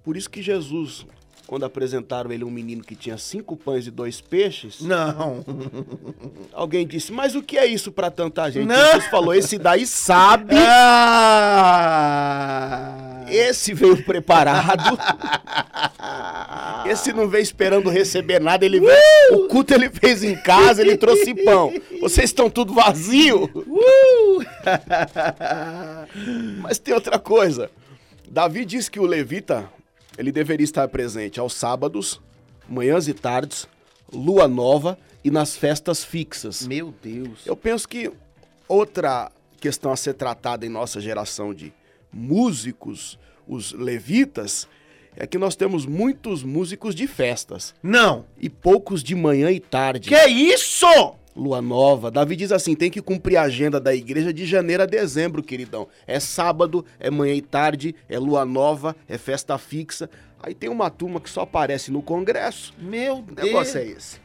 Por 0.03 0.17
isso 0.17 0.29
que 0.29 0.41
Jesus, 0.41 1.05
quando 1.45 1.65
apresentaram 1.65 2.31
ele 2.31 2.43
um 2.43 2.49
menino 2.49 2.83
que 2.83 2.95
tinha 2.95 3.17
cinco 3.17 3.55
pães 3.55 3.85
e 3.85 3.91
dois 3.91 4.21
peixes, 4.21 4.81
Não. 4.81 5.43
alguém 6.51 6.87
disse: 6.87 7.11
Mas 7.11 7.35
o 7.35 7.43
que 7.43 7.57
é 7.57 7.65
isso 7.67 7.91
para 7.91 8.09
tanta 8.09 8.49
gente? 8.49 8.65
Não. 8.67 8.75
Jesus 8.75 9.05
falou: 9.07 9.33
Esse 9.35 9.59
daí 9.59 9.85
sabe, 9.85 10.55
Ah! 11.91 13.25
esse 13.27 13.73
veio 13.73 14.03
preparado. 14.03 14.97
Porque 16.89 17.03
se 17.03 17.13
não 17.13 17.29
veio 17.29 17.43
esperando 17.43 17.87
receber 17.87 18.41
nada, 18.41 18.65
ele 18.65 18.79
veio. 18.79 19.45
O 19.45 19.47
culto 19.47 19.75
ele 19.75 19.91
fez 19.91 20.23
em 20.23 20.35
casa, 20.35 20.81
ele 20.81 20.97
trouxe 20.97 21.35
pão. 21.35 21.71
Vocês 22.01 22.31
estão 22.31 22.49
tudo 22.49 22.73
vazio. 22.73 23.47
Mas 26.63 26.79
tem 26.79 26.95
outra 26.95 27.19
coisa. 27.19 27.69
Davi 28.27 28.65
diz 28.65 28.89
que 28.89 28.99
o 28.99 29.05
levita, 29.05 29.69
ele 30.17 30.31
deveria 30.31 30.63
estar 30.63 30.87
presente 30.87 31.39
aos 31.39 31.53
sábados, 31.53 32.19
manhãs 32.67 33.07
e 33.07 33.13
tardes, 33.13 33.67
lua 34.11 34.47
nova 34.47 34.97
e 35.23 35.29
nas 35.29 35.55
festas 35.55 36.03
fixas. 36.03 36.65
Meu 36.65 36.91
Deus. 37.03 37.45
Eu 37.45 37.55
penso 37.55 37.87
que 37.87 38.11
outra 38.67 39.31
questão 39.61 39.91
a 39.91 39.95
ser 39.95 40.15
tratada 40.15 40.65
em 40.65 40.69
nossa 40.69 40.99
geração 40.99 41.53
de 41.53 41.71
músicos, 42.11 43.19
os 43.47 43.73
levitas, 43.73 44.67
é 45.19 45.27
que 45.27 45.37
nós 45.37 45.55
temos 45.55 45.85
muitos 45.85 46.41
músicos 46.43 46.95
de 46.95 47.05
festas 47.05 47.75
Não. 47.83 48.25
e 48.39 48.49
poucos 48.49 49.03
de 49.03 49.13
manhã 49.13 49.51
e 49.51 49.59
tarde. 49.59 50.09
Que 50.09 50.25
isso? 50.27 50.87
Lua 51.35 51.61
nova. 51.61 52.09
Davi 52.09 52.35
diz 52.35 52.51
assim: 52.51 52.73
tem 52.75 52.89
que 52.89 53.01
cumprir 53.01 53.37
a 53.37 53.43
agenda 53.43 53.79
da 53.79 53.93
igreja 53.93 54.33
de 54.33 54.45
janeiro 54.45 54.83
a 54.83 54.85
dezembro, 54.85 55.43
queridão. 55.43 55.87
É 56.07 56.19
sábado, 56.19 56.83
é 56.99 57.09
manhã 57.11 57.33
e 57.35 57.41
tarde, 57.41 57.93
é 58.09 58.17
lua 58.17 58.43
nova, 58.45 58.95
é 59.07 59.17
festa 59.17 59.57
fixa. 59.57 60.09
Aí 60.41 60.55
tem 60.55 60.69
uma 60.69 60.89
turma 60.89 61.19
que 61.21 61.29
só 61.29 61.41
aparece 61.41 61.91
no 61.91 62.01
congresso. 62.01 62.73
Meu 62.79 63.17
O 63.19 63.21
Deus. 63.21 63.45
negócio 63.47 63.77
é 63.79 63.85
esse. 63.85 64.19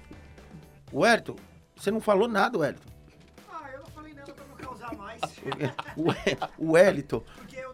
Wellington, 0.93 1.37
você 1.77 1.91
não 1.91 2.01
falou 2.01 2.29
nada, 2.29 2.59
Wellington. 2.59 2.89
Ah, 3.51 3.69
eu 3.75 3.81
não 3.81 3.87
falei 3.87 4.15
nada 4.15 4.33
pra 4.33 4.45
não 4.49 4.57
causar 4.57 4.95
mais. 4.97 5.21
O 5.97 6.09
We- 6.09 6.39
O 6.59 6.73
Wellington. 6.73 7.23
Porque 7.37 7.57
eu. 7.57 7.74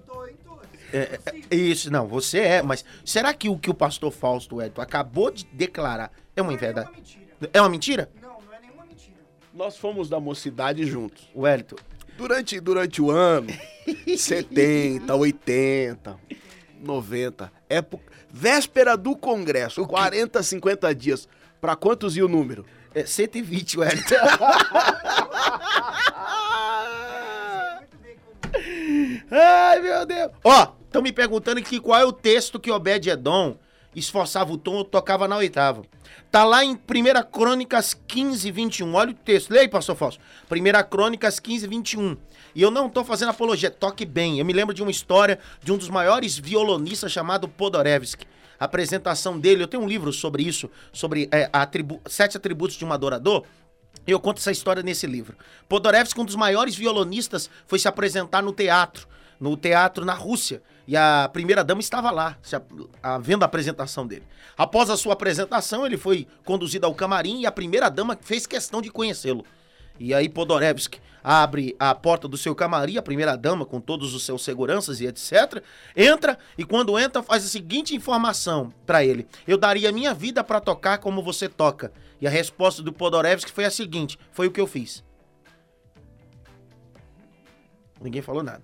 É, 0.93 1.21
é, 1.51 1.57
isso, 1.57 1.91
não, 1.91 2.07
você 2.07 2.39
é, 2.39 2.63
mas 2.63 2.85
será 3.05 3.33
que 3.33 3.49
o 3.49 3.59
que 3.59 3.71
o 3.71 3.75
pastor 3.75 4.11
Fausto 4.11 4.57
Wellington 4.57 4.81
acabou 4.81 5.31
de 5.31 5.45
declarar 5.53 6.13
é 6.35 6.43
uma 6.43 6.53
é 6.53 6.57
verdade? 6.57 6.91
É 7.53 7.61
uma 7.61 7.69
mentira? 7.69 8.11
Não, 8.21 8.41
não 8.41 8.55
é 8.55 8.61
nenhuma 8.61 8.85
mentira. 8.85 9.17
Nós 9.55 9.77
fomos 9.77 10.09
da 10.09 10.21
mocidade 10.21 10.85
juntos. 10.87 11.29
Wellington, 11.35 11.77
Durante, 12.17 12.61
durante 12.61 13.01
o 13.01 13.11
ano, 13.11 13.49
70, 14.17 15.15
80, 15.15 16.19
90, 16.81 17.53
época, 17.69 18.13
véspera 18.31 18.97
do 18.97 19.17
congresso, 19.17 19.87
40, 19.87 20.43
50 20.43 20.95
dias. 20.95 21.29
Pra 21.61 21.77
quantos 21.77 22.17
ia 22.17 22.25
o 22.25 22.29
número? 22.29 22.65
é 22.95 23.05
120, 23.07 23.79
Wellington. 23.79 24.15
Muito 27.79 27.97
bem 28.03 28.17
como. 28.19 28.51
Ai, 29.31 29.81
meu 29.81 30.07
Deus. 30.07 30.33
Ó, 30.45 30.73
estão 30.91 31.01
me 31.01 31.13
perguntando 31.13 31.61
aqui 31.61 31.79
qual 31.79 32.01
é 32.01 32.05
o 32.05 32.13
texto 32.13 32.59
que 32.59 32.69
Obed-Edom 32.71 33.57
esforçava 33.95 34.53
o 34.53 34.59
tom 34.59 34.75
ou 34.75 34.85
tocava 34.85 35.29
na 35.29 35.37
oitava. 35.37 35.83
Tá 36.33 36.45
lá 36.45 36.65
em 36.65 36.73
1 36.73 36.79
Crônicas 37.31 37.95
15, 38.07 38.51
21. 38.51 38.93
Olha 38.95 39.11
o 39.13 39.15
texto. 39.15 39.51
Leia 39.51 39.63
aí, 39.63 39.69
pastor 39.69 39.97
Fausto. 39.97 40.21
1 40.51 40.89
Crônicas 40.91 41.39
15, 41.39 41.67
21. 41.69 42.17
E 42.55 42.63
eu 42.63 42.71
não 42.71 42.89
tô 42.89 43.05
fazendo 43.05 43.29
apologia, 43.31 43.71
toque 43.71 44.05
bem. 44.05 44.39
Eu 44.41 44.45
me 44.45 44.53
lembro 44.53 44.75
de 44.75 44.83
uma 44.83 44.91
história 44.91 45.39
de 45.63 45.73
um 45.73 45.77
dos 45.77 45.89
maiores 45.89 46.37
violonistas 46.37 47.13
chamado 47.13 47.49
Podorevsky. 47.49 48.27
A 48.59 48.65
apresentação 48.65 49.39
dele, 49.39 49.63
eu 49.63 49.69
tenho 49.69 49.83
um 49.83 49.89
livro 49.89 50.13
sobre 50.13 50.43
isso, 50.43 50.69
sobre 50.93 51.29
é, 51.33 51.49
atribu- 51.53 52.01
sete 52.07 52.37
atributos 52.37 52.77
de 52.77 52.85
um 52.85 52.93
adorador. 52.93 53.45
Eu 54.07 54.19
conto 54.21 54.39
essa 54.39 54.51
história 54.53 54.83
nesse 54.83 55.07
livro. 55.07 55.37
Podorevsky, 55.69 56.21
um 56.21 56.25
dos 56.25 56.37
maiores 56.37 56.75
violonistas, 56.75 57.49
foi 57.67 57.79
se 57.79 57.89
apresentar 57.89 58.43
no 58.43 58.53
teatro, 58.53 59.09
no 59.41 59.57
teatro 59.57 60.05
na 60.05 60.15
Rússia. 60.15 60.63
E 60.87 60.97
a 60.97 61.29
primeira 61.33 61.65
dama 61.65 61.81
estava 61.81 62.11
lá, 62.11 62.37
a, 63.03 63.15
a- 63.15 63.19
vendo 63.19 63.43
a 63.43 63.47
apresentação 63.47 64.07
dele. 64.07 64.25
Após 64.57 64.91
a 64.91 64.97
sua 64.97 65.13
apresentação, 65.15 65.87
ele 65.87 65.97
foi 65.97 66.27
conduzido 66.45 66.85
ao 66.87 66.95
camarim 66.95 67.41
e 67.41 67.47
a 67.47 67.53
primeira 67.53 67.89
dama 67.89 68.19
fez 68.21 68.47
questão 68.47 68.83
de 68.83 68.91
conhecê-lo. 68.91 69.45
E 69.99 70.13
aí 70.15 70.29
Podorevsky 70.29 70.99
abre 71.23 71.77
a 71.79 71.95
porta 71.95 72.27
do 72.27 72.37
seu 72.39 72.55
camarim, 72.55 72.97
a 72.97 73.03
primeira 73.03 73.37
dama 73.37 73.67
com 73.67 73.79
todos 73.81 74.15
os 74.15 74.25
seus 74.25 74.43
seguranças 74.43 74.99
e 75.01 75.07
etc. 75.07 75.63
Entra 75.95 76.39
e 76.57 76.65
quando 76.65 76.99
entra 76.99 77.23
faz 77.23 77.45
a 77.45 77.49
seguinte 77.49 77.95
informação 77.95 78.73
pra 78.87 79.05
ele: 79.05 79.27
Eu 79.47 79.59
daria 79.59 79.93
minha 79.93 80.15
vida 80.15 80.43
pra 80.43 80.59
tocar 80.59 80.99
como 80.99 81.23
você 81.23 81.49
toca. 81.49 81.93
E 82.21 82.27
a 82.27 82.31
resposta 82.31 82.83
do 82.83 82.93
Podorevsky 82.93 83.53
foi 83.53 83.67
a 83.67 83.71
seguinte: 83.71 84.19
Foi 84.33 84.47
o 84.47 84.51
que 84.51 84.61
eu 84.61 84.67
fiz. 84.67 85.05
Ninguém 88.01 88.23
falou 88.23 88.43
nada. 88.43 88.63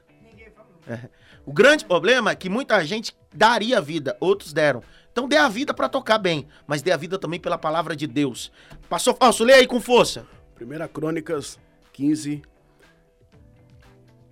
O 1.44 1.52
grande 1.52 1.84
problema 1.84 2.30
é 2.30 2.34
que 2.34 2.48
muita 2.48 2.84
gente 2.84 3.16
daria 3.32 3.80
vida, 3.80 4.16
outros 4.20 4.52
deram. 4.52 4.82
Então 5.12 5.28
dê 5.28 5.36
a 5.36 5.48
vida 5.48 5.72
pra 5.72 5.88
tocar 5.88 6.18
bem, 6.18 6.46
mas 6.66 6.82
dê 6.82 6.90
a 6.90 6.96
vida 6.96 7.18
também 7.18 7.40
pela 7.40 7.56
palavra 7.56 7.94
de 7.94 8.06
Deus. 8.06 8.50
Passou 8.88 9.14
falso, 9.14 9.44
leia 9.44 9.60
aí 9.60 9.66
com 9.66 9.80
força. 9.80 10.26
Primeira 10.54 10.88
Crônicas 10.88 11.58
15. 11.92 12.42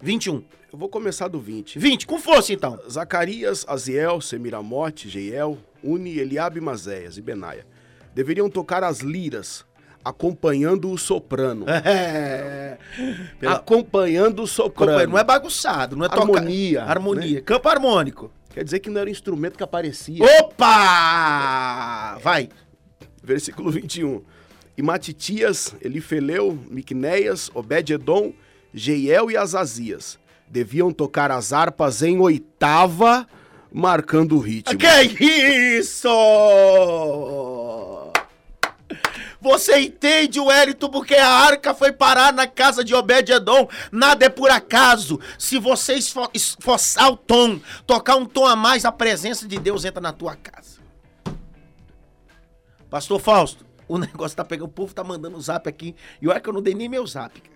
21. 0.01 0.45
Eu 0.73 0.79
vou 0.79 0.89
começar 0.89 1.29
do 1.29 1.41
20. 1.41 1.79
20, 1.79 2.07
com 2.07 2.19
força 2.19 2.53
então. 2.53 2.79
Zacarias, 2.91 3.65
Aziel, 3.69 4.21
Semiramote, 4.21 5.09
Jeiel, 5.09 5.57
Uni, 5.83 6.19
Eliabe, 6.19 6.61
Mazéias 6.61 7.17
e 7.17 7.23
Benaia 7.23 7.65
deveriam 8.15 8.49
tocar 8.49 8.85
as 8.85 9.01
liras, 9.01 9.67
acompanhando 10.05 10.91
o 10.91 10.99
soprano. 10.99 11.65
É. 11.69 12.77
Pela- 13.41 13.55
Acompanhando 13.55 14.43
o 14.43 14.47
soprano. 14.47 15.13
Não 15.13 15.19
é 15.19 15.25
bagunçado, 15.25 15.97
não 15.97 16.05
é 16.05 16.09
toca- 16.09 16.23
Harmonia, 16.23 16.83
Harmonia. 16.85 17.35
né? 17.37 17.41
Campo 17.41 17.69
harmônico. 17.69 18.31
Quer 18.53 18.63
dizer 18.65 18.79
que 18.81 18.91
não 18.91 19.01
era 19.01 19.11
instrumento 19.11 19.57
que 19.57 19.63
aparecia. 19.65 20.23
Opa! 20.41 22.19
Vai. 22.23 22.49
Versículo 23.23 23.71
21. 23.71 24.23
E 24.77 24.83
Matitias, 24.83 25.75
Elifeleu, 25.81 26.57
Miqunéias, 26.71 27.51
Obed-Edom, 27.55 28.33
Jeiel 28.73 29.31
e 29.31 29.37
Azazias 29.37 30.19
deviam 30.47 30.93
tocar 30.93 31.31
as 31.33 31.53
harpas 31.53 32.03
em 32.03 32.19
oitava, 32.21 33.27
marcando 33.73 34.37
o 34.37 34.41
ritmo. 34.41 34.79
Que 34.79 35.25
isso? 35.79 36.09
Você 39.45 39.79
entende, 39.79 40.41
Wellington, 40.41 40.89
porque 40.89 41.15
a 41.15 41.29
arca 41.29 41.75
foi 41.75 41.93
parar 41.93 42.33
na 42.33 42.47
casa 42.47 42.83
de 42.83 42.95
Obed-Edom. 42.95 43.69
Nada 43.93 44.25
é 44.25 44.29
por 44.31 44.51
acaso. 44.51 45.21
Se 45.39 45.59
você 45.59 45.93
esfo- 45.97 46.31
esforçar 46.33 47.13
o 47.13 47.17
tom, 47.17 47.61
tocar 47.87 48.17
um 48.17 48.25
tom 48.25 48.47
a 48.47 48.57
mais, 48.57 48.87
a 48.87 48.91
presença 48.91 49.47
de 49.47 49.59
Deus 49.59 49.85
entra 49.85 50.01
na 50.01 50.15
tua 50.15 50.35
casa. 50.35 50.81
Pastor 52.89 53.21
Fausto, 53.21 53.67
o 53.87 53.99
negócio 53.99 54.35
tá 54.35 54.45
pegando, 54.47 54.65
o 54.67 54.73
povo 54.73 54.95
tá 54.95 55.05
mandando 55.05 55.39
zap 55.43 55.69
aqui. 55.69 55.95
E 56.23 56.27
olha 56.27 56.41
que 56.41 56.49
eu 56.49 56.53
não 56.55 56.63
dei 56.63 56.75
nem 56.75 56.89
meu 56.89 57.07
zap. 57.07 57.39
cara. 57.39 57.54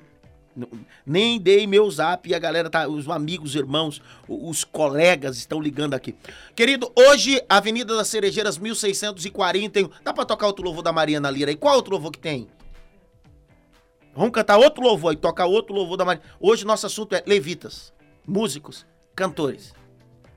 Nem 1.05 1.39
dei 1.39 1.67
meu 1.67 1.91
zap 1.91 2.29
e 2.29 2.35
a 2.35 2.39
galera 2.39 2.69
tá, 2.71 2.89
os 2.89 3.09
amigos, 3.09 3.55
irmãos, 3.55 4.01
os 4.29 4.65
colegas 4.65 5.37
estão 5.37 5.61
ligando 5.61 5.95
aqui. 5.95 6.15
Querido, 6.55 6.91
hoje, 6.97 7.43
Avenida 7.49 7.97
das 7.97 8.09
Cerejeiras, 8.09 8.59
1641. 8.59 9.89
Dá 10.03 10.13
pra 10.13 10.25
tocar 10.25 10.47
outro 10.47 10.65
louvor 10.65 10.83
da 10.83 10.93
Mariana 10.93 11.31
Lira 11.31 11.51
aí? 11.51 11.57
Qual 11.57 11.77
outro 11.77 11.93
louvor 11.93 12.11
que 12.13 12.19
tem? 12.19 12.49
Vamos 14.15 14.33
cantar 14.33 14.59
outro 14.59 14.83
louvor 14.83 15.11
aí, 15.11 15.17
tocar 15.17 15.47
outro 15.47 15.75
louvor 15.75 15.97
da 15.97 16.05
Mariana. 16.05 16.29
Hoje 16.41 16.65
nosso 16.65 16.87
assunto 16.87 17.15
é 17.15 17.23
levitas, 17.27 17.93
músicos, 18.27 18.85
cantores. 19.15 19.73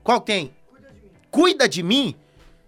Qual 0.02 0.20
tem? 0.20 0.54
Cuida 1.30 1.68
de 1.68 1.82
mim? 1.82 2.14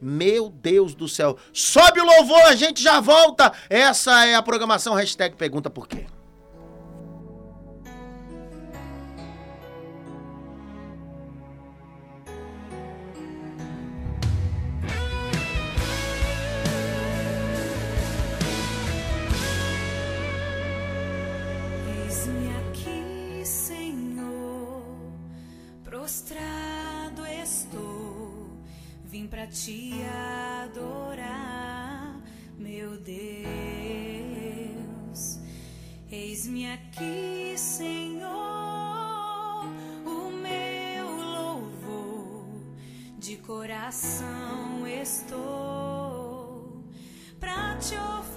Meu 0.00 0.50
Deus 0.50 0.94
do 0.94 1.08
céu. 1.08 1.38
Sobe 1.52 2.00
o 2.00 2.04
louvor, 2.04 2.42
a 2.42 2.54
gente 2.54 2.82
já 2.82 3.00
volta. 3.00 3.52
Essa 3.70 4.26
é 4.26 4.34
a 4.34 4.42
programação 4.42 4.94
hashtag 4.94 5.36
Pergunta 5.36 5.70
Por 5.70 5.86
quê. 5.86 6.06
Prostrado 26.04 27.24
estou, 27.42 28.50
vim 29.06 29.26
pra 29.26 29.46
te 29.46 29.94
adorar, 30.62 32.20
meu 32.58 32.98
Deus. 32.98 33.48
Eis-me 36.10 36.70
aqui, 36.70 37.54
Senhor, 37.56 38.28
o 40.04 40.30
meu 40.30 41.10
louvor, 41.10 42.48
de 43.18 43.38
coração 43.38 44.86
estou 44.86 46.84
pra 47.40 47.78
te 47.78 47.94
ofertar. 47.94 48.33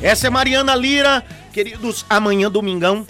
Essa 0.00 0.28
é 0.28 0.30
Mariana 0.30 0.76
Lira. 0.76 1.24
Queridos, 1.52 2.06
amanhã, 2.08 2.48
domingão, 2.48 3.04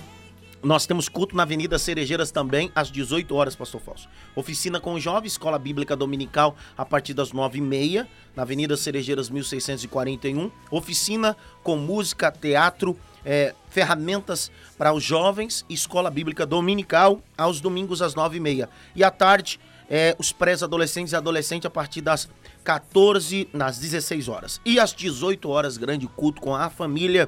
nós 0.62 0.86
temos 0.86 1.06
culto 1.06 1.36
na 1.36 1.42
Avenida 1.42 1.78
Cerejeiras 1.78 2.30
também, 2.30 2.72
às 2.74 2.90
18 2.90 3.34
horas, 3.34 3.54
Pastor 3.54 3.78
Falso. 3.78 4.08
Oficina 4.34 4.80
com 4.80 4.98
jovens, 4.98 5.32
Escola 5.32 5.58
Bíblica 5.58 5.94
Dominical, 5.94 6.56
a 6.78 6.86
partir 6.86 7.12
das 7.12 7.30
9h30, 7.30 8.06
na 8.34 8.42
Avenida 8.42 8.74
Cerejeiras 8.74 9.28
1641. 9.28 10.50
Oficina 10.70 11.36
com 11.62 11.76
música, 11.76 12.32
teatro, 12.32 12.96
eh, 13.22 13.54
ferramentas 13.68 14.50
para 14.78 14.90
os 14.90 15.04
jovens, 15.04 15.66
Escola 15.68 16.10
Bíblica 16.10 16.46
Dominical, 16.46 17.20
aos 17.36 17.60
domingos 17.60 18.00
às 18.00 18.14
9h30. 18.14 18.66
E 18.96 19.04
à 19.04 19.10
tarde, 19.10 19.60
eh, 19.90 20.16
os 20.18 20.32
pré-adolescentes 20.32 21.12
e 21.12 21.16
adolescentes 21.16 21.66
a 21.66 21.70
partir 21.70 22.00
das 22.00 22.30
14 22.68 23.48
nas 23.50 23.78
16 23.78 24.28
horas. 24.28 24.60
E 24.62 24.78
às 24.78 24.92
18 24.92 25.48
horas, 25.48 25.78
grande 25.78 26.06
culto 26.06 26.38
com 26.38 26.54
a 26.54 26.68
família. 26.68 27.26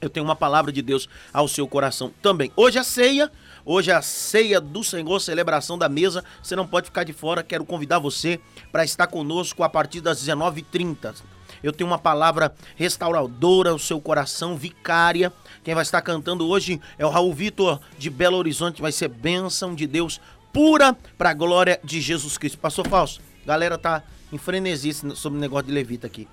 Eu 0.00 0.08
tenho 0.08 0.24
uma 0.24 0.34
palavra 0.34 0.72
de 0.72 0.80
Deus 0.80 1.10
ao 1.30 1.46
seu 1.46 1.68
coração 1.68 2.10
também. 2.22 2.50
Hoje 2.56 2.78
é 2.78 2.82
ceia, 2.82 3.30
hoje 3.66 3.90
é 3.90 3.94
a 3.94 4.00
ceia 4.00 4.62
do 4.62 4.82
Senhor, 4.82 5.20
celebração 5.20 5.76
da 5.76 5.90
mesa. 5.90 6.24
Você 6.42 6.56
não 6.56 6.66
pode 6.66 6.86
ficar 6.86 7.04
de 7.04 7.12
fora. 7.12 7.42
Quero 7.42 7.66
convidar 7.66 7.98
você 7.98 8.40
para 8.72 8.82
estar 8.82 9.08
conosco 9.08 9.62
a 9.62 9.68
partir 9.68 10.00
das 10.00 10.24
19h30. 10.24 11.16
Eu 11.62 11.74
tenho 11.74 11.90
uma 11.90 11.98
palavra 11.98 12.54
restauradora 12.74 13.72
ao 13.72 13.78
seu 13.78 14.00
coração, 14.00 14.56
vicária. 14.56 15.30
Quem 15.62 15.74
vai 15.74 15.82
estar 15.82 16.00
cantando 16.00 16.48
hoje 16.48 16.80
é 16.98 17.04
o 17.04 17.10
Raul 17.10 17.34
Vitor 17.34 17.78
de 17.98 18.08
Belo 18.08 18.38
Horizonte. 18.38 18.80
Vai 18.80 18.90
ser 18.90 19.08
bênção 19.08 19.74
de 19.74 19.86
Deus 19.86 20.18
pura 20.50 20.96
para 21.18 21.28
a 21.28 21.34
glória 21.34 21.78
de 21.84 22.00
Jesus 22.00 22.38
Cristo. 22.38 22.58
Pastor 22.58 22.88
Fausto, 22.88 23.20
galera 23.44 23.76
tá 23.76 24.02
em 24.32 24.38
frenesi 24.38 24.92
sobre 25.14 25.38
o 25.38 25.40
negócio 25.40 25.66
de 25.66 25.72
levita 25.72 26.06
aqui. 26.06 26.26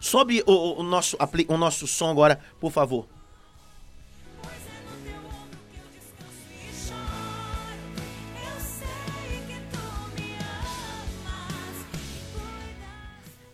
Sobe 0.00 0.42
o, 0.46 0.80
o- 0.80 0.82
nosso, 0.82 1.16
o 1.48 1.56
nosso 1.56 1.86
som 1.86 2.10
agora, 2.10 2.38
por 2.60 2.70
favor. 2.70 3.06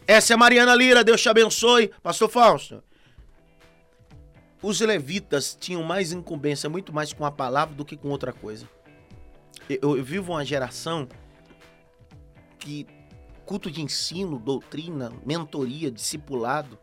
Essa 0.06 0.34
é 0.34 0.36
Mariana 0.36 0.74
Lira, 0.74 1.04
Deus 1.04 1.20
te 1.22 1.28
abençoe. 1.28 1.90
Pastor 2.02 2.28
Fausto. 2.28 2.82
Os 4.62 4.80
levitas 4.80 5.56
tinham 5.58 5.82
mais 5.82 6.12
incumbência, 6.12 6.68
muito 6.68 6.92
mais 6.92 7.12
com 7.12 7.24
a 7.24 7.30
palavra 7.30 7.74
do 7.74 7.84
que 7.84 7.96
com 7.96 8.08
outra 8.08 8.32
coisa. 8.32 8.68
Eu, 9.68 9.96
eu 9.96 10.04
vivo 10.04 10.32
uma 10.32 10.44
geração 10.44 11.08
que 12.58 12.86
culto 13.50 13.68
de 13.68 13.82
ensino, 13.82 14.38
doutrina, 14.38 15.12
mentoria, 15.26 15.90
discipulado, 15.90 16.78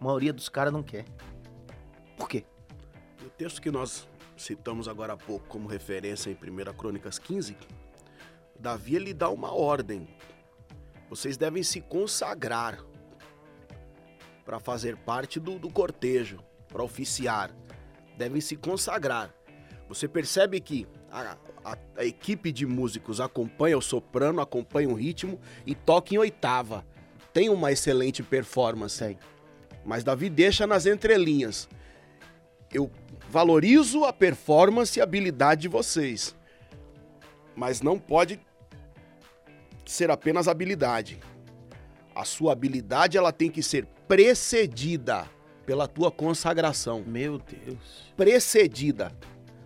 a 0.00 0.02
maioria 0.02 0.32
dos 0.32 0.48
caras 0.48 0.72
não 0.72 0.82
quer. 0.82 1.04
Por 2.16 2.26
quê? 2.26 2.46
O 3.22 3.28
texto 3.28 3.60
que 3.60 3.70
nós 3.70 4.08
citamos 4.34 4.88
agora 4.88 5.12
há 5.12 5.16
pouco 5.18 5.46
como 5.46 5.68
referência 5.68 6.30
em 6.30 6.32
1 6.32 6.72
Crônicas 6.78 7.18
15, 7.18 7.58
Davi 8.58 8.96
ele 8.96 9.12
dá 9.12 9.28
uma 9.28 9.52
ordem. 9.52 10.08
Vocês 11.10 11.36
devem 11.36 11.62
se 11.62 11.78
consagrar 11.82 12.82
para 14.46 14.58
fazer 14.58 14.96
parte 14.96 15.38
do, 15.38 15.58
do 15.58 15.68
cortejo, 15.68 16.42
para 16.68 16.82
oficiar. 16.82 17.54
Devem 18.16 18.40
se 18.40 18.56
consagrar. 18.56 19.30
Você 19.90 20.08
percebe 20.08 20.58
que 20.58 20.86
a, 21.10 21.36
a- 21.64 21.78
a 21.96 22.04
equipe 22.04 22.50
de 22.52 22.66
músicos 22.66 23.20
acompanha 23.20 23.76
o 23.78 23.82
soprano, 23.82 24.40
acompanha 24.40 24.88
o 24.88 24.94
ritmo 24.94 25.38
e 25.66 25.74
toca 25.74 26.14
em 26.14 26.18
oitava. 26.18 26.84
Tem 27.32 27.48
uma 27.48 27.70
excelente 27.72 28.22
performance. 28.22 28.98
Tem. 28.98 29.18
Mas 29.84 30.02
Davi 30.04 30.28
deixa 30.28 30.66
nas 30.66 30.86
entrelinhas. 30.86 31.68
Eu 32.72 32.90
valorizo 33.30 34.04
a 34.04 34.12
performance 34.12 34.98
e 34.98 35.00
a 35.00 35.04
habilidade 35.04 35.62
de 35.62 35.68
vocês. 35.68 36.34
Mas 37.56 37.80
não 37.80 37.98
pode 37.98 38.38
ser 39.86 40.10
apenas 40.10 40.48
habilidade. 40.48 41.18
A 42.14 42.24
sua 42.24 42.52
habilidade 42.52 43.16
ela 43.16 43.32
tem 43.32 43.50
que 43.50 43.62
ser 43.62 43.86
precedida 44.06 45.26
pela 45.64 45.86
tua 45.86 46.10
consagração. 46.10 47.02
Meu 47.06 47.38
Deus. 47.38 48.12
Precedida. 48.16 49.12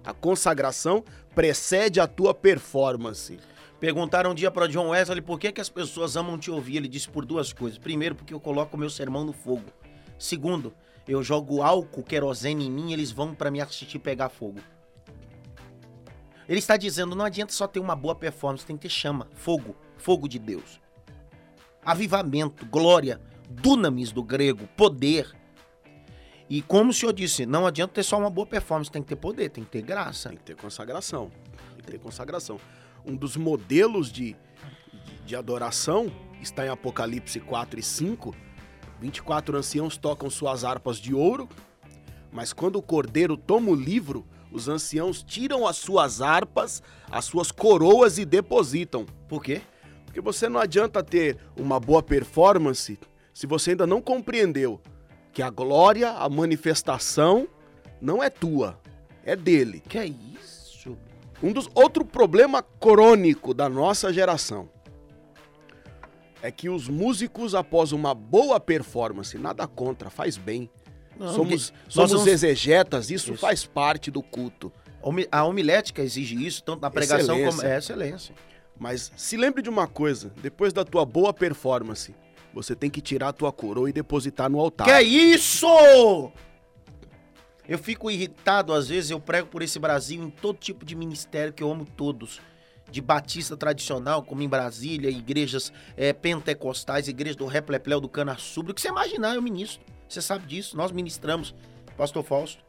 A 0.05 0.12
consagração 0.12 1.05
precede 1.34 2.00
a 2.00 2.07
tua 2.07 2.34
performance. 2.34 3.38
Perguntaram 3.78 4.30
um 4.30 4.34
dia 4.34 4.50
para 4.50 4.68
John 4.68 4.90
Wesley 4.90 5.20
por 5.20 5.38
que, 5.38 5.53
que 5.53 5.61
as 5.61 5.68
pessoas 5.68 6.16
amam 6.16 6.38
te 6.38 6.50
ouvir. 6.50 6.76
Ele 6.76 6.88
disse 6.88 7.09
por 7.09 7.24
duas 7.24 7.53
coisas. 7.53 7.78
Primeiro, 7.78 8.14
porque 8.14 8.32
eu 8.32 8.40
coloco 8.40 8.76
meu 8.76 8.90
sermão 8.90 9.24
no 9.24 9.32
fogo. 9.32 9.64
Segundo, 10.18 10.72
eu 11.07 11.22
jogo 11.22 11.62
álcool, 11.62 12.03
querosene 12.03 12.66
em 12.66 12.70
mim 12.70 12.92
eles 12.92 13.11
vão 13.11 13.34
para 13.34 13.50
me 13.50 13.61
assistir 13.61 13.98
pegar 13.98 14.28
fogo. 14.28 14.61
Ele 16.48 16.59
está 16.59 16.76
dizendo, 16.76 17.16
não 17.16 17.24
adianta 17.24 17.53
só 17.53 17.66
ter 17.66 17.80
uma 17.80 17.96
boa 17.96 18.14
performance, 18.14 18.66
tem 18.66 18.76
que 18.76 18.82
ter 18.82 18.88
chama, 18.88 19.28
fogo, 19.34 19.76
fogo 19.96 20.28
de 20.28 20.38
Deus. 20.38 20.80
Avivamento, 21.84 22.66
glória, 22.66 23.20
dunamis 23.48 24.12
do 24.12 24.22
grego, 24.22 24.68
poder. 24.76 25.32
E 26.53 26.61
como 26.61 26.90
o 26.90 26.92
senhor 26.92 27.14
disse, 27.14 27.46
não 27.46 27.66
adianta 27.66 27.94
ter 27.94 28.03
só 28.03 28.18
uma 28.18 28.28
boa 28.28 28.46
performance, 28.46 28.90
tem 28.90 29.00
que 29.00 29.09
ter 29.09 29.16
poder, 29.16 29.48
tem 29.48 29.64
que 29.64 29.70
ter 29.70 29.80
graça. 29.80 30.28
Tem 30.28 30.36
que 30.36 30.44
ter 30.44 30.55
consagração. 30.55 31.32
Tem 31.70 31.78
que 31.78 31.92
ter 31.92 31.98
consagração. 31.98 32.61
Um 33.07 33.16
dos 33.16 33.38
modelos 33.38 34.12
de, 34.12 34.36
de, 34.92 35.24
de 35.24 35.34
adoração 35.34 36.12
está 36.42 36.66
em 36.66 36.68
Apocalipse 36.68 37.40
4 37.40 37.80
e 37.80 37.82
5. 37.82 38.36
24 39.00 39.57
anciãos 39.57 39.96
tocam 39.96 40.28
suas 40.28 40.62
harpas 40.62 40.98
de 40.98 41.14
ouro, 41.14 41.48
mas 42.30 42.53
quando 42.53 42.76
o 42.76 42.82
cordeiro 42.82 43.34
toma 43.34 43.70
o 43.70 43.74
livro, 43.74 44.26
os 44.50 44.68
anciãos 44.68 45.22
tiram 45.22 45.66
as 45.66 45.78
suas 45.78 46.20
harpas, 46.20 46.82
as 47.11 47.24
suas 47.24 47.50
coroas 47.50 48.18
e 48.18 48.26
depositam. 48.26 49.07
Por 49.26 49.42
quê? 49.42 49.62
Porque 50.05 50.20
você 50.20 50.50
não 50.50 50.61
adianta 50.61 51.03
ter 51.03 51.38
uma 51.57 51.80
boa 51.80 52.03
performance 52.03 53.00
se 53.32 53.46
você 53.46 53.70
ainda 53.70 53.86
não 53.86 54.03
compreendeu 54.03 54.82
que 55.33 55.43
a 55.43 55.51
glória, 55.51 56.11
a 56.11 56.28
manifestação, 56.28 57.49
não 58.01 58.22
é 58.22 58.28
tua, 58.28 58.78
é 59.24 59.35
dele. 59.35 59.83
Que 59.89 59.99
é 59.99 60.07
isso? 60.07 60.97
Um 61.43 61.53
dos 61.53 61.68
outro 61.74 62.05
problema 62.05 62.62
crônico 62.62 63.53
da 63.55 63.68
nossa 63.68 64.12
geração 64.12 64.68
é 66.43 66.51
que 66.51 66.68
os 66.68 66.89
músicos 66.89 67.55
após 67.55 67.93
uma 67.93 68.14
boa 68.14 68.59
performance, 68.59 69.37
nada 69.39 69.66
contra, 69.66 70.11
faz 70.11 70.37
bem. 70.37 70.68
Não, 71.16 71.33
somos 71.33 71.72
somos 71.89 72.11
vamos- 72.11 72.26
exegetas, 72.26 73.11
isso, 73.11 73.33
Isso. 73.33 73.41
faz 73.41 73.64
parte 73.64 74.11
do 74.11 74.22
culto. 74.22 74.72
A 75.30 75.45
homilética 75.45 76.03
exige 76.03 76.45
isso, 76.45 76.62
tanto 76.62 76.80
na 76.80 76.91
pregação 76.91 77.37
como. 77.37 77.49
Excelência. 77.49 77.66
É 77.66 77.78
excelência. 77.78 78.35
Mas 78.78 79.12
se 79.16 79.37
lembre 79.37 79.62
de 79.62 79.68
uma 79.68 79.87
coisa, 79.87 80.33
depois 80.43 80.72
da 80.72 80.85
tua 80.85 81.05
boa 81.05 81.33
performance, 81.33 82.14
você 82.53 82.74
tem 82.74 82.90
que 82.90 83.00
tirar 83.00 83.28
a 83.28 83.32
tua 83.32 83.53
coroa 83.53 83.88
e 83.88 83.92
depositar 83.92 84.50
no 84.50 84.61
altar. 84.61 84.84
Que 84.84 84.90
é 84.90 85.03
isso? 85.03 85.66
Eu 87.66 87.78
fico 87.78 88.11
irritado, 88.11 88.72
às 88.72 88.88
vezes, 88.88 89.11
eu 89.11 89.20
prego 89.20 89.48
por 89.48 89.62
esse 89.62 89.78
Brasil 89.78 90.22
em 90.22 90.30
todo 90.30 90.59
tipo 90.59 90.84
de 90.84 90.94
ministério 90.94 91.53
que 91.53 91.62
eu 91.62 91.70
amo 91.70 91.84
todos. 91.84 92.40
De 92.90 93.00
batista 93.00 93.57
tradicional, 93.57 94.22
como 94.22 94.42
em 94.42 94.48
Brasília, 94.48 95.09
igrejas 95.09 95.72
eh, 95.96 96.12
pentecostais, 96.12 97.09
igreja 97.09 97.36
do 97.36 97.46
Replepleu 97.46 98.00
do 98.00 98.09
Cana. 98.09 98.36
O 98.57 98.74
que 98.74 98.80
você 98.80 98.88
imaginar, 98.88 99.34
eu 99.34 99.40
ministro. 99.40 99.80
Você 100.07 100.20
sabe 100.20 100.46
disso, 100.46 100.76
nós 100.76 100.92
ministramos, 100.92 101.55
pastor 101.96 102.22
Fausto. 102.22 102.62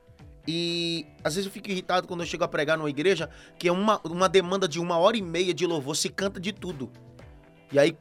E 0.48 1.06
às 1.24 1.36
vezes 1.36 1.48
eu 1.48 1.52
fico 1.52 1.70
irritado 1.70 2.08
quando 2.08 2.22
eu 2.22 2.26
chego 2.26 2.44
a 2.44 2.48
pregar 2.48 2.78
numa 2.78 2.90
igreja 2.90 3.30
que 3.58 3.68
é 3.68 3.72
uma, 3.72 4.00
uma 4.04 4.30
demanda 4.30 4.68
de 4.68 4.80
uma 4.80 4.98
hora 4.98 5.18
e 5.18 5.22
meia 5.22 5.54
de 5.54 5.66
louvor, 5.66 5.96
se 5.96 6.10
canta 6.10 6.40
de 6.40 6.54
tudo. 6.54 6.90
E 7.72 7.80
aí, 7.80 7.98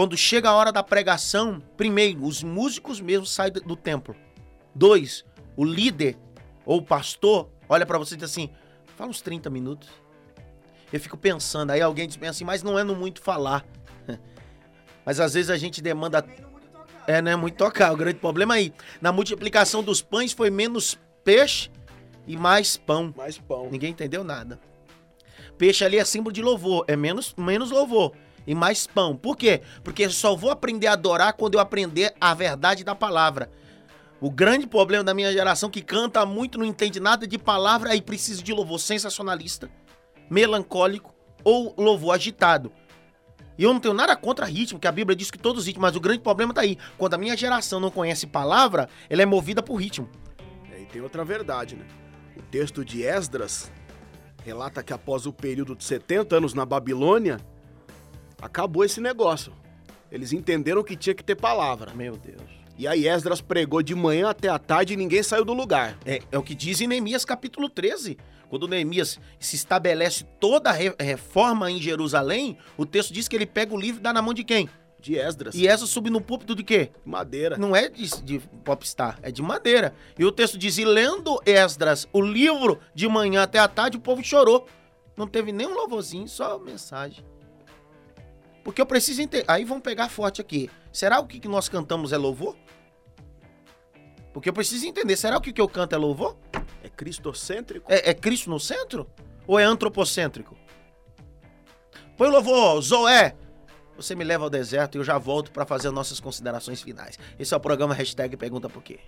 quando 0.00 0.16
chega 0.16 0.48
a 0.48 0.54
hora 0.54 0.72
da 0.72 0.82
pregação, 0.82 1.60
primeiro, 1.76 2.24
os 2.24 2.42
músicos 2.42 3.02
mesmos 3.02 3.30
saem 3.30 3.52
do- 3.52 3.76
templo. 3.76 4.16
Dois, 4.74 5.26
o 5.54 5.62
líder 5.62 6.16
ou 6.64 6.78
o 6.78 6.82
pastor 6.82 7.50
olha 7.68 7.84
pra 7.84 7.98
você 7.98 8.14
e 8.14 8.16
diz 8.16 8.30
assim: 8.30 8.48
fala 8.96 9.10
uns 9.10 9.20
30 9.20 9.50
minutos. 9.50 9.90
Eu 10.90 10.98
fico 10.98 11.18
pensando, 11.18 11.72
aí 11.72 11.82
alguém 11.82 12.08
diz 12.08 12.18
assim, 12.22 12.44
mas 12.44 12.62
não 12.62 12.78
é 12.78 12.82
no 12.82 12.96
muito 12.96 13.20
falar. 13.20 13.62
Mas 15.04 15.20
às 15.20 15.34
vezes 15.34 15.50
a 15.50 15.58
gente 15.58 15.82
demanda. 15.82 16.24
É, 17.06 17.20
não 17.20 17.32
é 17.32 17.36
muito 17.36 17.56
tocar. 17.56 17.92
O 17.92 17.96
grande 17.96 18.18
problema 18.20 18.54
aí, 18.54 18.72
na 19.02 19.12
multiplicação 19.12 19.82
dos 19.82 20.00
pães 20.00 20.32
foi 20.32 20.48
menos 20.48 20.98
peixe 21.22 21.70
e 22.26 22.38
mais 22.38 22.78
pão. 22.78 23.12
Mais 23.14 23.36
pão. 23.36 23.68
Ninguém 23.70 23.90
entendeu 23.90 24.24
nada. 24.24 24.58
Peixe 25.58 25.84
ali 25.84 25.98
é 25.98 26.04
símbolo 26.06 26.32
de 26.32 26.40
louvor, 26.40 26.86
é 26.88 26.96
menos, 26.96 27.34
menos 27.36 27.70
louvor 27.70 28.14
e 28.50 28.54
mais 28.54 28.84
pão. 28.84 29.14
Por 29.14 29.36
quê? 29.36 29.62
Porque 29.84 30.10
só 30.10 30.34
vou 30.34 30.50
aprender 30.50 30.88
a 30.88 30.94
adorar 30.94 31.34
quando 31.34 31.54
eu 31.54 31.60
aprender 31.60 32.12
a 32.20 32.34
verdade 32.34 32.82
da 32.82 32.96
palavra. 32.96 33.48
O 34.20 34.28
grande 34.28 34.66
problema 34.66 35.04
da 35.04 35.14
minha 35.14 35.32
geração 35.32 35.70
que 35.70 35.80
canta 35.80 36.26
muito, 36.26 36.58
não 36.58 36.66
entende 36.66 36.98
nada 36.98 37.28
de 37.28 37.38
palavra 37.38 37.94
e 37.94 38.02
precisa 38.02 38.42
de 38.42 38.52
louvor 38.52 38.80
sensacionalista, 38.80 39.70
melancólico 40.28 41.14
ou 41.44 41.72
louvor 41.78 42.16
agitado. 42.16 42.72
E 43.56 43.62
eu 43.62 43.72
não 43.72 43.78
tenho 43.78 43.94
nada 43.94 44.16
contra 44.16 44.46
ritmo, 44.46 44.80
que 44.80 44.88
a 44.88 44.92
Bíblia 44.92 45.14
diz 45.14 45.30
que 45.30 45.38
todos 45.38 45.60
os 45.60 45.66
ritmos, 45.68 45.82
mas 45.82 45.94
o 45.94 46.00
grande 46.00 46.18
problema 46.18 46.52
tá 46.52 46.62
aí. 46.62 46.76
Quando 46.98 47.14
a 47.14 47.18
minha 47.18 47.36
geração 47.36 47.78
não 47.78 47.90
conhece 47.90 48.26
palavra, 48.26 48.88
ela 49.08 49.22
é 49.22 49.26
movida 49.26 49.62
por 49.62 49.76
ritmo. 49.76 50.08
É, 50.72 50.82
e 50.82 50.86
tem 50.86 51.00
outra 51.00 51.24
verdade, 51.24 51.76
né? 51.76 51.86
O 52.36 52.42
texto 52.42 52.84
de 52.84 53.04
Esdras 53.04 53.70
relata 54.42 54.82
que 54.82 54.92
após 54.92 55.24
o 55.24 55.32
período 55.32 55.76
de 55.76 55.84
70 55.84 56.36
anos 56.36 56.52
na 56.52 56.66
Babilônia, 56.66 57.38
acabou 58.40 58.84
esse 58.84 59.00
negócio. 59.00 59.52
Eles 60.10 60.32
entenderam 60.32 60.82
que 60.82 60.96
tinha 60.96 61.14
que 61.14 61.22
ter 61.22 61.36
palavra. 61.36 61.92
Meu 61.94 62.16
Deus. 62.16 62.42
E 62.76 62.86
aí 62.88 63.06
Esdras 63.06 63.40
pregou 63.40 63.82
de 63.82 63.94
manhã 63.94 64.30
até 64.30 64.48
a 64.48 64.58
tarde 64.58 64.94
e 64.94 64.96
ninguém 64.96 65.22
saiu 65.22 65.44
do 65.44 65.52
lugar. 65.52 65.96
É, 66.04 66.20
é 66.32 66.38
o 66.38 66.42
que 66.42 66.54
diz 66.54 66.80
em 66.80 66.86
Neemias 66.86 67.24
capítulo 67.24 67.68
13. 67.68 68.16
Quando 68.48 68.66
Neemias 68.66 69.20
se 69.38 69.54
estabelece 69.54 70.24
toda 70.40 70.70
a 70.70 70.72
re- 70.72 70.94
reforma 70.98 71.70
em 71.70 71.80
Jerusalém, 71.80 72.56
o 72.76 72.84
texto 72.84 73.12
diz 73.12 73.28
que 73.28 73.36
ele 73.36 73.46
pega 73.46 73.74
o 73.74 73.78
livro 73.78 74.00
e 74.00 74.02
dá 74.02 74.12
na 74.12 74.22
mão 74.22 74.34
de 74.34 74.42
quem? 74.42 74.68
De 74.98 75.16
Esdras. 75.16 75.54
E 75.54 75.68
essa 75.68 75.86
sobe 75.86 76.10
no 76.10 76.20
púlpito 76.20 76.54
de 76.54 76.64
quê? 76.64 76.90
Madeira. 77.04 77.56
Não 77.56 77.76
é 77.76 77.88
de, 77.88 78.08
de 78.22 78.38
popstar, 78.64 79.18
é 79.22 79.30
de 79.30 79.40
madeira. 79.40 79.94
E 80.18 80.24
o 80.24 80.32
texto 80.32 80.58
diz: 80.58 80.76
e 80.78 80.84
lendo 80.84 81.40
Esdras 81.46 82.08
o 82.12 82.20
livro 82.20 82.80
de 82.94 83.06
manhã 83.08 83.42
até 83.42 83.58
a 83.58 83.68
tarde, 83.68 83.96
o 83.96 84.00
povo 84.00 84.22
chorou. 84.24 84.66
Não 85.16 85.26
teve 85.26 85.52
nem 85.52 85.66
um 85.66 85.74
louvorzinho, 85.74 86.26
só 86.28 86.58
mensagem. 86.58 87.24
Porque 88.70 88.80
eu 88.80 88.86
preciso 88.86 89.20
entender. 89.20 89.44
Aí 89.48 89.64
vamos 89.64 89.82
pegar 89.82 90.08
forte 90.08 90.40
aqui. 90.40 90.70
Será 90.92 91.18
o 91.18 91.26
que 91.26 91.40
que 91.40 91.48
nós 91.48 91.68
cantamos 91.68 92.12
é 92.12 92.16
louvor? 92.16 92.56
Porque 94.32 94.48
eu 94.48 94.52
preciso 94.52 94.86
entender. 94.86 95.16
Será 95.16 95.38
o 95.38 95.40
que 95.40 95.52
que 95.52 95.60
eu 95.60 95.68
canto 95.68 95.92
é 95.92 95.98
louvor? 95.98 96.36
É 96.80 96.88
cristocêntrico. 96.88 97.92
É, 97.92 98.10
é 98.10 98.14
Cristo 98.14 98.48
no 98.48 98.60
centro? 98.60 99.10
Ou 99.44 99.58
é 99.58 99.64
antropocêntrico? 99.64 100.56
Põe 102.16 102.28
o 102.28 102.30
louvor, 102.30 102.80
Zoé. 102.80 103.34
Você 103.96 104.14
me 104.14 104.22
leva 104.22 104.44
ao 104.44 104.50
deserto 104.50 104.94
e 104.94 104.98
eu 104.98 105.04
já 105.04 105.18
volto 105.18 105.50
para 105.50 105.66
fazer 105.66 105.90
nossas 105.90 106.20
considerações 106.20 106.80
finais. 106.80 107.18
Esse 107.40 107.52
é 107.52 107.56
o 107.56 107.60
programa 107.60 107.92
Hashtag 107.92 108.36
Pergunta 108.36 108.68
Por 108.68 108.84
quê. 108.84 109.00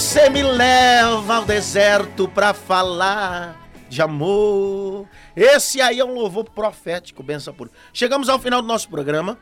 Você 0.00 0.30
me 0.30 0.42
leva 0.42 1.36
ao 1.36 1.44
deserto 1.44 2.26
pra 2.26 2.54
falar 2.54 3.70
de 3.86 4.00
amor. 4.00 5.06
Esse 5.36 5.78
aí 5.82 6.00
é 6.00 6.04
um 6.04 6.14
louvor 6.14 6.48
profético, 6.48 7.22
benção 7.22 7.52
por. 7.52 7.70
Chegamos 7.92 8.30
ao 8.30 8.38
final 8.38 8.62
do 8.62 8.66
nosso 8.66 8.88
programa. 8.88 9.38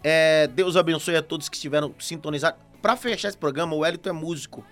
É, 0.00 0.46
Deus 0.46 0.76
abençoe 0.76 1.16
a 1.16 1.22
todos 1.24 1.48
que 1.48 1.56
estiveram 1.56 1.92
sintonizados. 1.98 2.60
Pra 2.80 2.94
fechar 2.94 3.30
esse 3.30 3.36
programa, 3.36 3.74
o 3.74 3.80
Wellington 3.80 4.10
é 4.10 4.12
músico. 4.12 4.64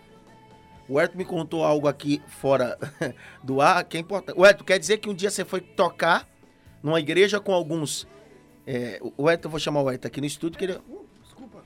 O 0.89 0.95
Wellington 0.95 1.19
me 1.19 1.25
contou 1.25 1.65
algo 1.65 1.89
aqui 1.89 2.23
fora 2.29 2.79
do 3.43 3.61
ar 3.61 3.83
que 3.83 3.97
é 3.97 4.01
importante. 4.01 4.39
Wellington, 4.39 4.65
quer 4.65 4.79
dizer 4.79 4.99
que 4.99 5.11
um 5.11 5.15
dia 5.15 5.33
você 5.33 5.45
foi 5.45 5.61
tocar 5.61 6.29
numa 6.81 7.01
igreja 7.01 7.41
com 7.41 7.53
alguns. 7.53 8.07
É, 8.65 9.01
o 9.03 9.25
Wellington, 9.25 9.49
eu 9.49 9.51
vou 9.51 9.59
chamar 9.59 9.81
o 9.81 9.85
Wellington 9.87 10.07
aqui 10.07 10.21
no 10.21 10.29
estúdio, 10.29 10.57
que 10.57 10.65
ele. 10.65 10.81
Desculpa. 11.25 11.65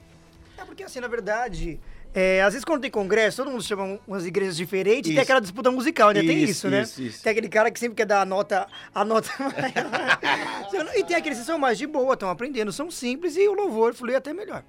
É 0.57 0.64
porque 0.64 0.84
assim, 0.84 1.00
na 1.00 1.09
verdade, 1.09 1.78
é, 2.14 2.42
às 2.42 2.52
vezes 2.52 2.64
quando 2.64 2.82
tem 2.82 2.90
congresso, 2.90 3.38
todo 3.38 3.50
mundo 3.50 3.62
chama 3.62 3.98
umas 4.06 4.26
igrejas 4.26 4.56
diferentes 4.56 5.08
e 5.08 5.12
Isso. 5.12 5.14
tem 5.14 5.22
aquela 5.22 5.40
disputa 5.40 5.70
musical, 5.70 6.08
ainda 6.08 6.20
tem 6.20 6.42
Isso, 6.42 6.50
isso, 6.50 6.68
né? 6.68 6.82
isso. 6.82 7.22
Tem 7.22 7.30
aquele 7.30 7.48
cara 7.48 7.70
que 7.70 7.78
sempre 7.78 7.96
quer 7.96 8.06
dar 8.06 8.20
a 8.20 8.24
nota, 8.24 8.66
a 8.94 9.04
nota 9.04 9.30
e 10.94 11.04
tem 11.04 11.16
aqueles 11.16 11.38
que 11.38 11.44
são 11.44 11.58
mais 11.58 11.78
de 11.78 11.86
boa, 11.86 12.14
estão 12.14 12.28
aprendendo, 12.28 12.72
são 12.72 12.90
simples 12.90 13.36
e 13.36 13.48
o 13.48 13.54
louvor 13.54 13.94
flui 13.94 14.14
até 14.14 14.32
melhor 14.34 14.62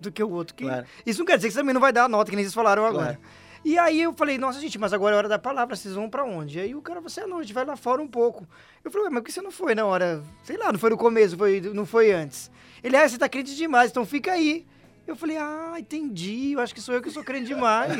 do 0.00 0.10
que 0.10 0.22
o 0.22 0.30
outro. 0.30 0.54
Que... 0.54 0.64
Claro. 0.64 0.86
Isso 1.04 1.18
não 1.18 1.26
quer 1.26 1.36
dizer 1.36 1.48
que 1.48 1.54
você 1.54 1.60
também 1.60 1.74
não 1.74 1.80
vai 1.80 1.92
dar 1.92 2.04
a 2.04 2.08
nota, 2.08 2.30
que 2.30 2.36
nem 2.36 2.44
vocês 2.44 2.54
falaram 2.54 2.86
agora. 2.86 3.14
Claro. 3.14 3.46
E 3.64 3.76
aí 3.78 4.00
eu 4.00 4.12
falei, 4.14 4.38
nossa 4.38 4.60
gente, 4.60 4.78
mas 4.78 4.92
agora 4.92 5.16
é 5.16 5.18
hora 5.18 5.28
da 5.28 5.38
palavra, 5.38 5.74
vocês 5.74 5.94
vão 5.94 6.08
pra 6.08 6.24
onde? 6.24 6.60
Aí 6.60 6.74
o 6.74 6.80
cara 6.80 7.00
falou 7.00 7.08
assim, 7.08 7.20
ah 7.20 7.26
não, 7.26 7.38
a 7.38 7.42
gente 7.42 7.52
vai 7.52 7.64
lá 7.64 7.76
fora 7.76 8.00
um 8.00 8.06
pouco. 8.06 8.46
Eu 8.84 8.90
falei, 8.90 9.08
mas 9.10 9.18
por 9.20 9.26
que 9.26 9.32
você 9.32 9.42
não 9.42 9.50
foi 9.50 9.74
na 9.74 9.84
hora, 9.84 10.22
sei 10.44 10.56
lá, 10.56 10.70
não 10.70 10.78
foi 10.78 10.90
no 10.90 10.96
começo, 10.96 11.36
foi, 11.36 11.60
não 11.60 11.84
foi 11.84 12.12
antes? 12.12 12.50
Ele, 12.82 12.96
ah, 12.96 13.08
você 13.08 13.18
tá 13.18 13.28
crente 13.28 13.56
demais, 13.56 13.90
então 13.90 14.06
fica 14.06 14.32
aí. 14.32 14.64
Eu 15.06 15.14
falei, 15.14 15.36
ah, 15.36 15.74
entendi, 15.78 16.52
eu 16.52 16.60
acho 16.60 16.74
que 16.74 16.80
sou 16.80 16.94
eu 16.94 17.00
que 17.00 17.10
sou 17.10 17.22
crente 17.22 17.46
demais. 17.46 17.92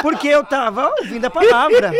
Porque 0.00 0.26
eu 0.28 0.42
tava 0.42 0.88
ouvindo 0.98 1.26
a 1.26 1.30
palavra. 1.30 1.92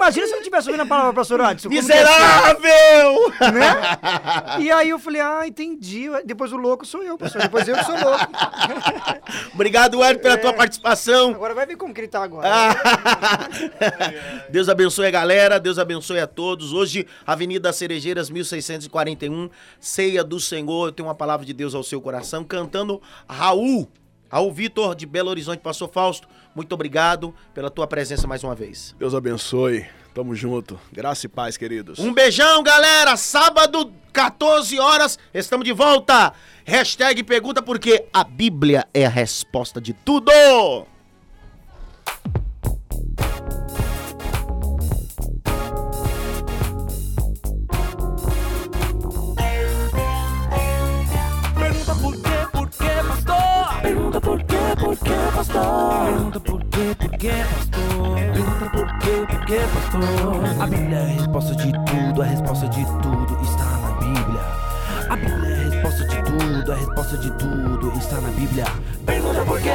Imagina 0.00 0.26
se 0.26 0.32
eu 0.32 0.36
não 0.38 0.42
tivesse 0.42 0.66
ouvindo 0.66 0.80
a 0.80 0.86
palavra, 0.86 1.12
pastor 1.12 1.42
Adson. 1.42 1.68
como 1.68 1.78
que 1.78 1.86
ia 1.86 1.94
ser? 1.94 2.02
Miserável! 2.02 3.32
Né? 3.52 4.60
E 4.60 4.72
aí 4.72 4.88
eu 4.88 4.98
falei, 4.98 5.20
ah, 5.20 5.46
entendi. 5.46 6.06
Depois 6.24 6.50
o 6.54 6.56
louco 6.56 6.86
sou 6.86 7.02
eu, 7.02 7.18
pastor. 7.18 7.42
Depois 7.42 7.68
eu 7.68 7.76
que 7.76 7.84
sou 7.84 7.94
louco. 8.00 8.26
Obrigado, 9.52 9.98
Wellington, 9.98 10.22
pela 10.22 10.38
tua 10.38 10.54
participação. 10.54 11.32
Agora 11.32 11.54
vai 11.54 11.66
ver 11.66 11.76
como 11.76 11.92
que 11.92 12.00
ele 12.00 12.08
tá 12.08 12.22
agora. 12.22 12.48
Ah. 12.50 13.48
Deus 14.48 14.70
abençoe 14.70 15.06
a 15.06 15.10
galera, 15.10 15.60
Deus 15.60 15.78
abençoe 15.78 16.18
a 16.18 16.26
todos. 16.26 16.72
Hoje, 16.72 17.06
Avenida 17.26 17.70
Cerejeiras, 17.70 18.30
1641, 18.30 19.50
Ceia 19.78 20.24
do 20.24 20.40
Senhor. 20.40 20.88
Eu 20.88 20.92
tenho 20.92 21.08
uma 21.08 21.14
palavra 21.14 21.44
de 21.44 21.52
Deus 21.52 21.74
ao 21.74 21.82
seu 21.82 22.00
coração, 22.00 22.42
cantando 22.42 23.02
Raul. 23.28 23.86
Ao 24.30 24.50
Vitor 24.52 24.94
de 24.94 25.06
Belo 25.06 25.28
Horizonte, 25.28 25.58
Pastor 25.58 25.90
Fausto, 25.90 26.28
muito 26.54 26.72
obrigado 26.72 27.34
pela 27.54 27.70
tua 27.70 27.86
presença 27.86 28.26
mais 28.26 28.42
uma 28.42 28.54
vez. 28.54 28.94
Deus 28.98 29.14
abençoe. 29.14 29.86
Tamo 30.14 30.34
junto. 30.34 30.78
Graça 30.92 31.26
e 31.26 31.28
paz, 31.28 31.56
queridos. 31.56 31.98
Um 31.98 32.12
beijão, 32.12 32.62
galera. 32.62 33.16
Sábado, 33.16 33.92
14 34.12 34.78
horas, 34.78 35.18
estamos 35.32 35.64
de 35.64 35.72
volta. 35.72 36.32
Hashtag 36.64 37.22
pergunta 37.22 37.62
porque 37.62 38.06
a 38.12 38.24
Bíblia 38.24 38.86
é 38.92 39.06
a 39.06 39.08
resposta 39.08 39.80
de 39.80 39.92
tudo. 39.92 40.32
Pergunta 56.10 56.40
por 56.40 56.60
quê, 56.64 56.96
por 56.98 57.10
quê, 57.18 57.30
pastor? 57.54 58.16
Pergunta 58.16 58.70
por 58.70 58.98
quê, 58.98 59.26
por 59.28 59.46
quê, 59.46 59.58
pastor? 59.74 60.62
A 60.62 60.66
Bíblia 60.66 60.98
é 60.98 61.02
a 61.02 61.06
resposta 61.06 61.54
de 61.54 61.72
tudo, 61.72 62.22
a 62.22 62.24
resposta 62.24 62.68
de 62.68 62.84
tudo 62.84 63.42
está 63.44 63.64
na 63.64 63.90
Bíblia. 63.92 64.40
A 65.08 65.16
Bíblia 65.16 65.54
é 65.54 65.60
a 65.60 65.70
resposta 65.70 66.04
de 66.04 66.22
tudo, 66.24 66.72
a 66.72 66.74
resposta 66.74 67.16
de 67.16 67.30
tudo 67.38 67.92
está 67.96 68.20
na 68.20 68.30
Bíblia. 68.30 68.64
Pergunta 69.06 69.44
por 69.44 69.60
quê? 69.60 69.70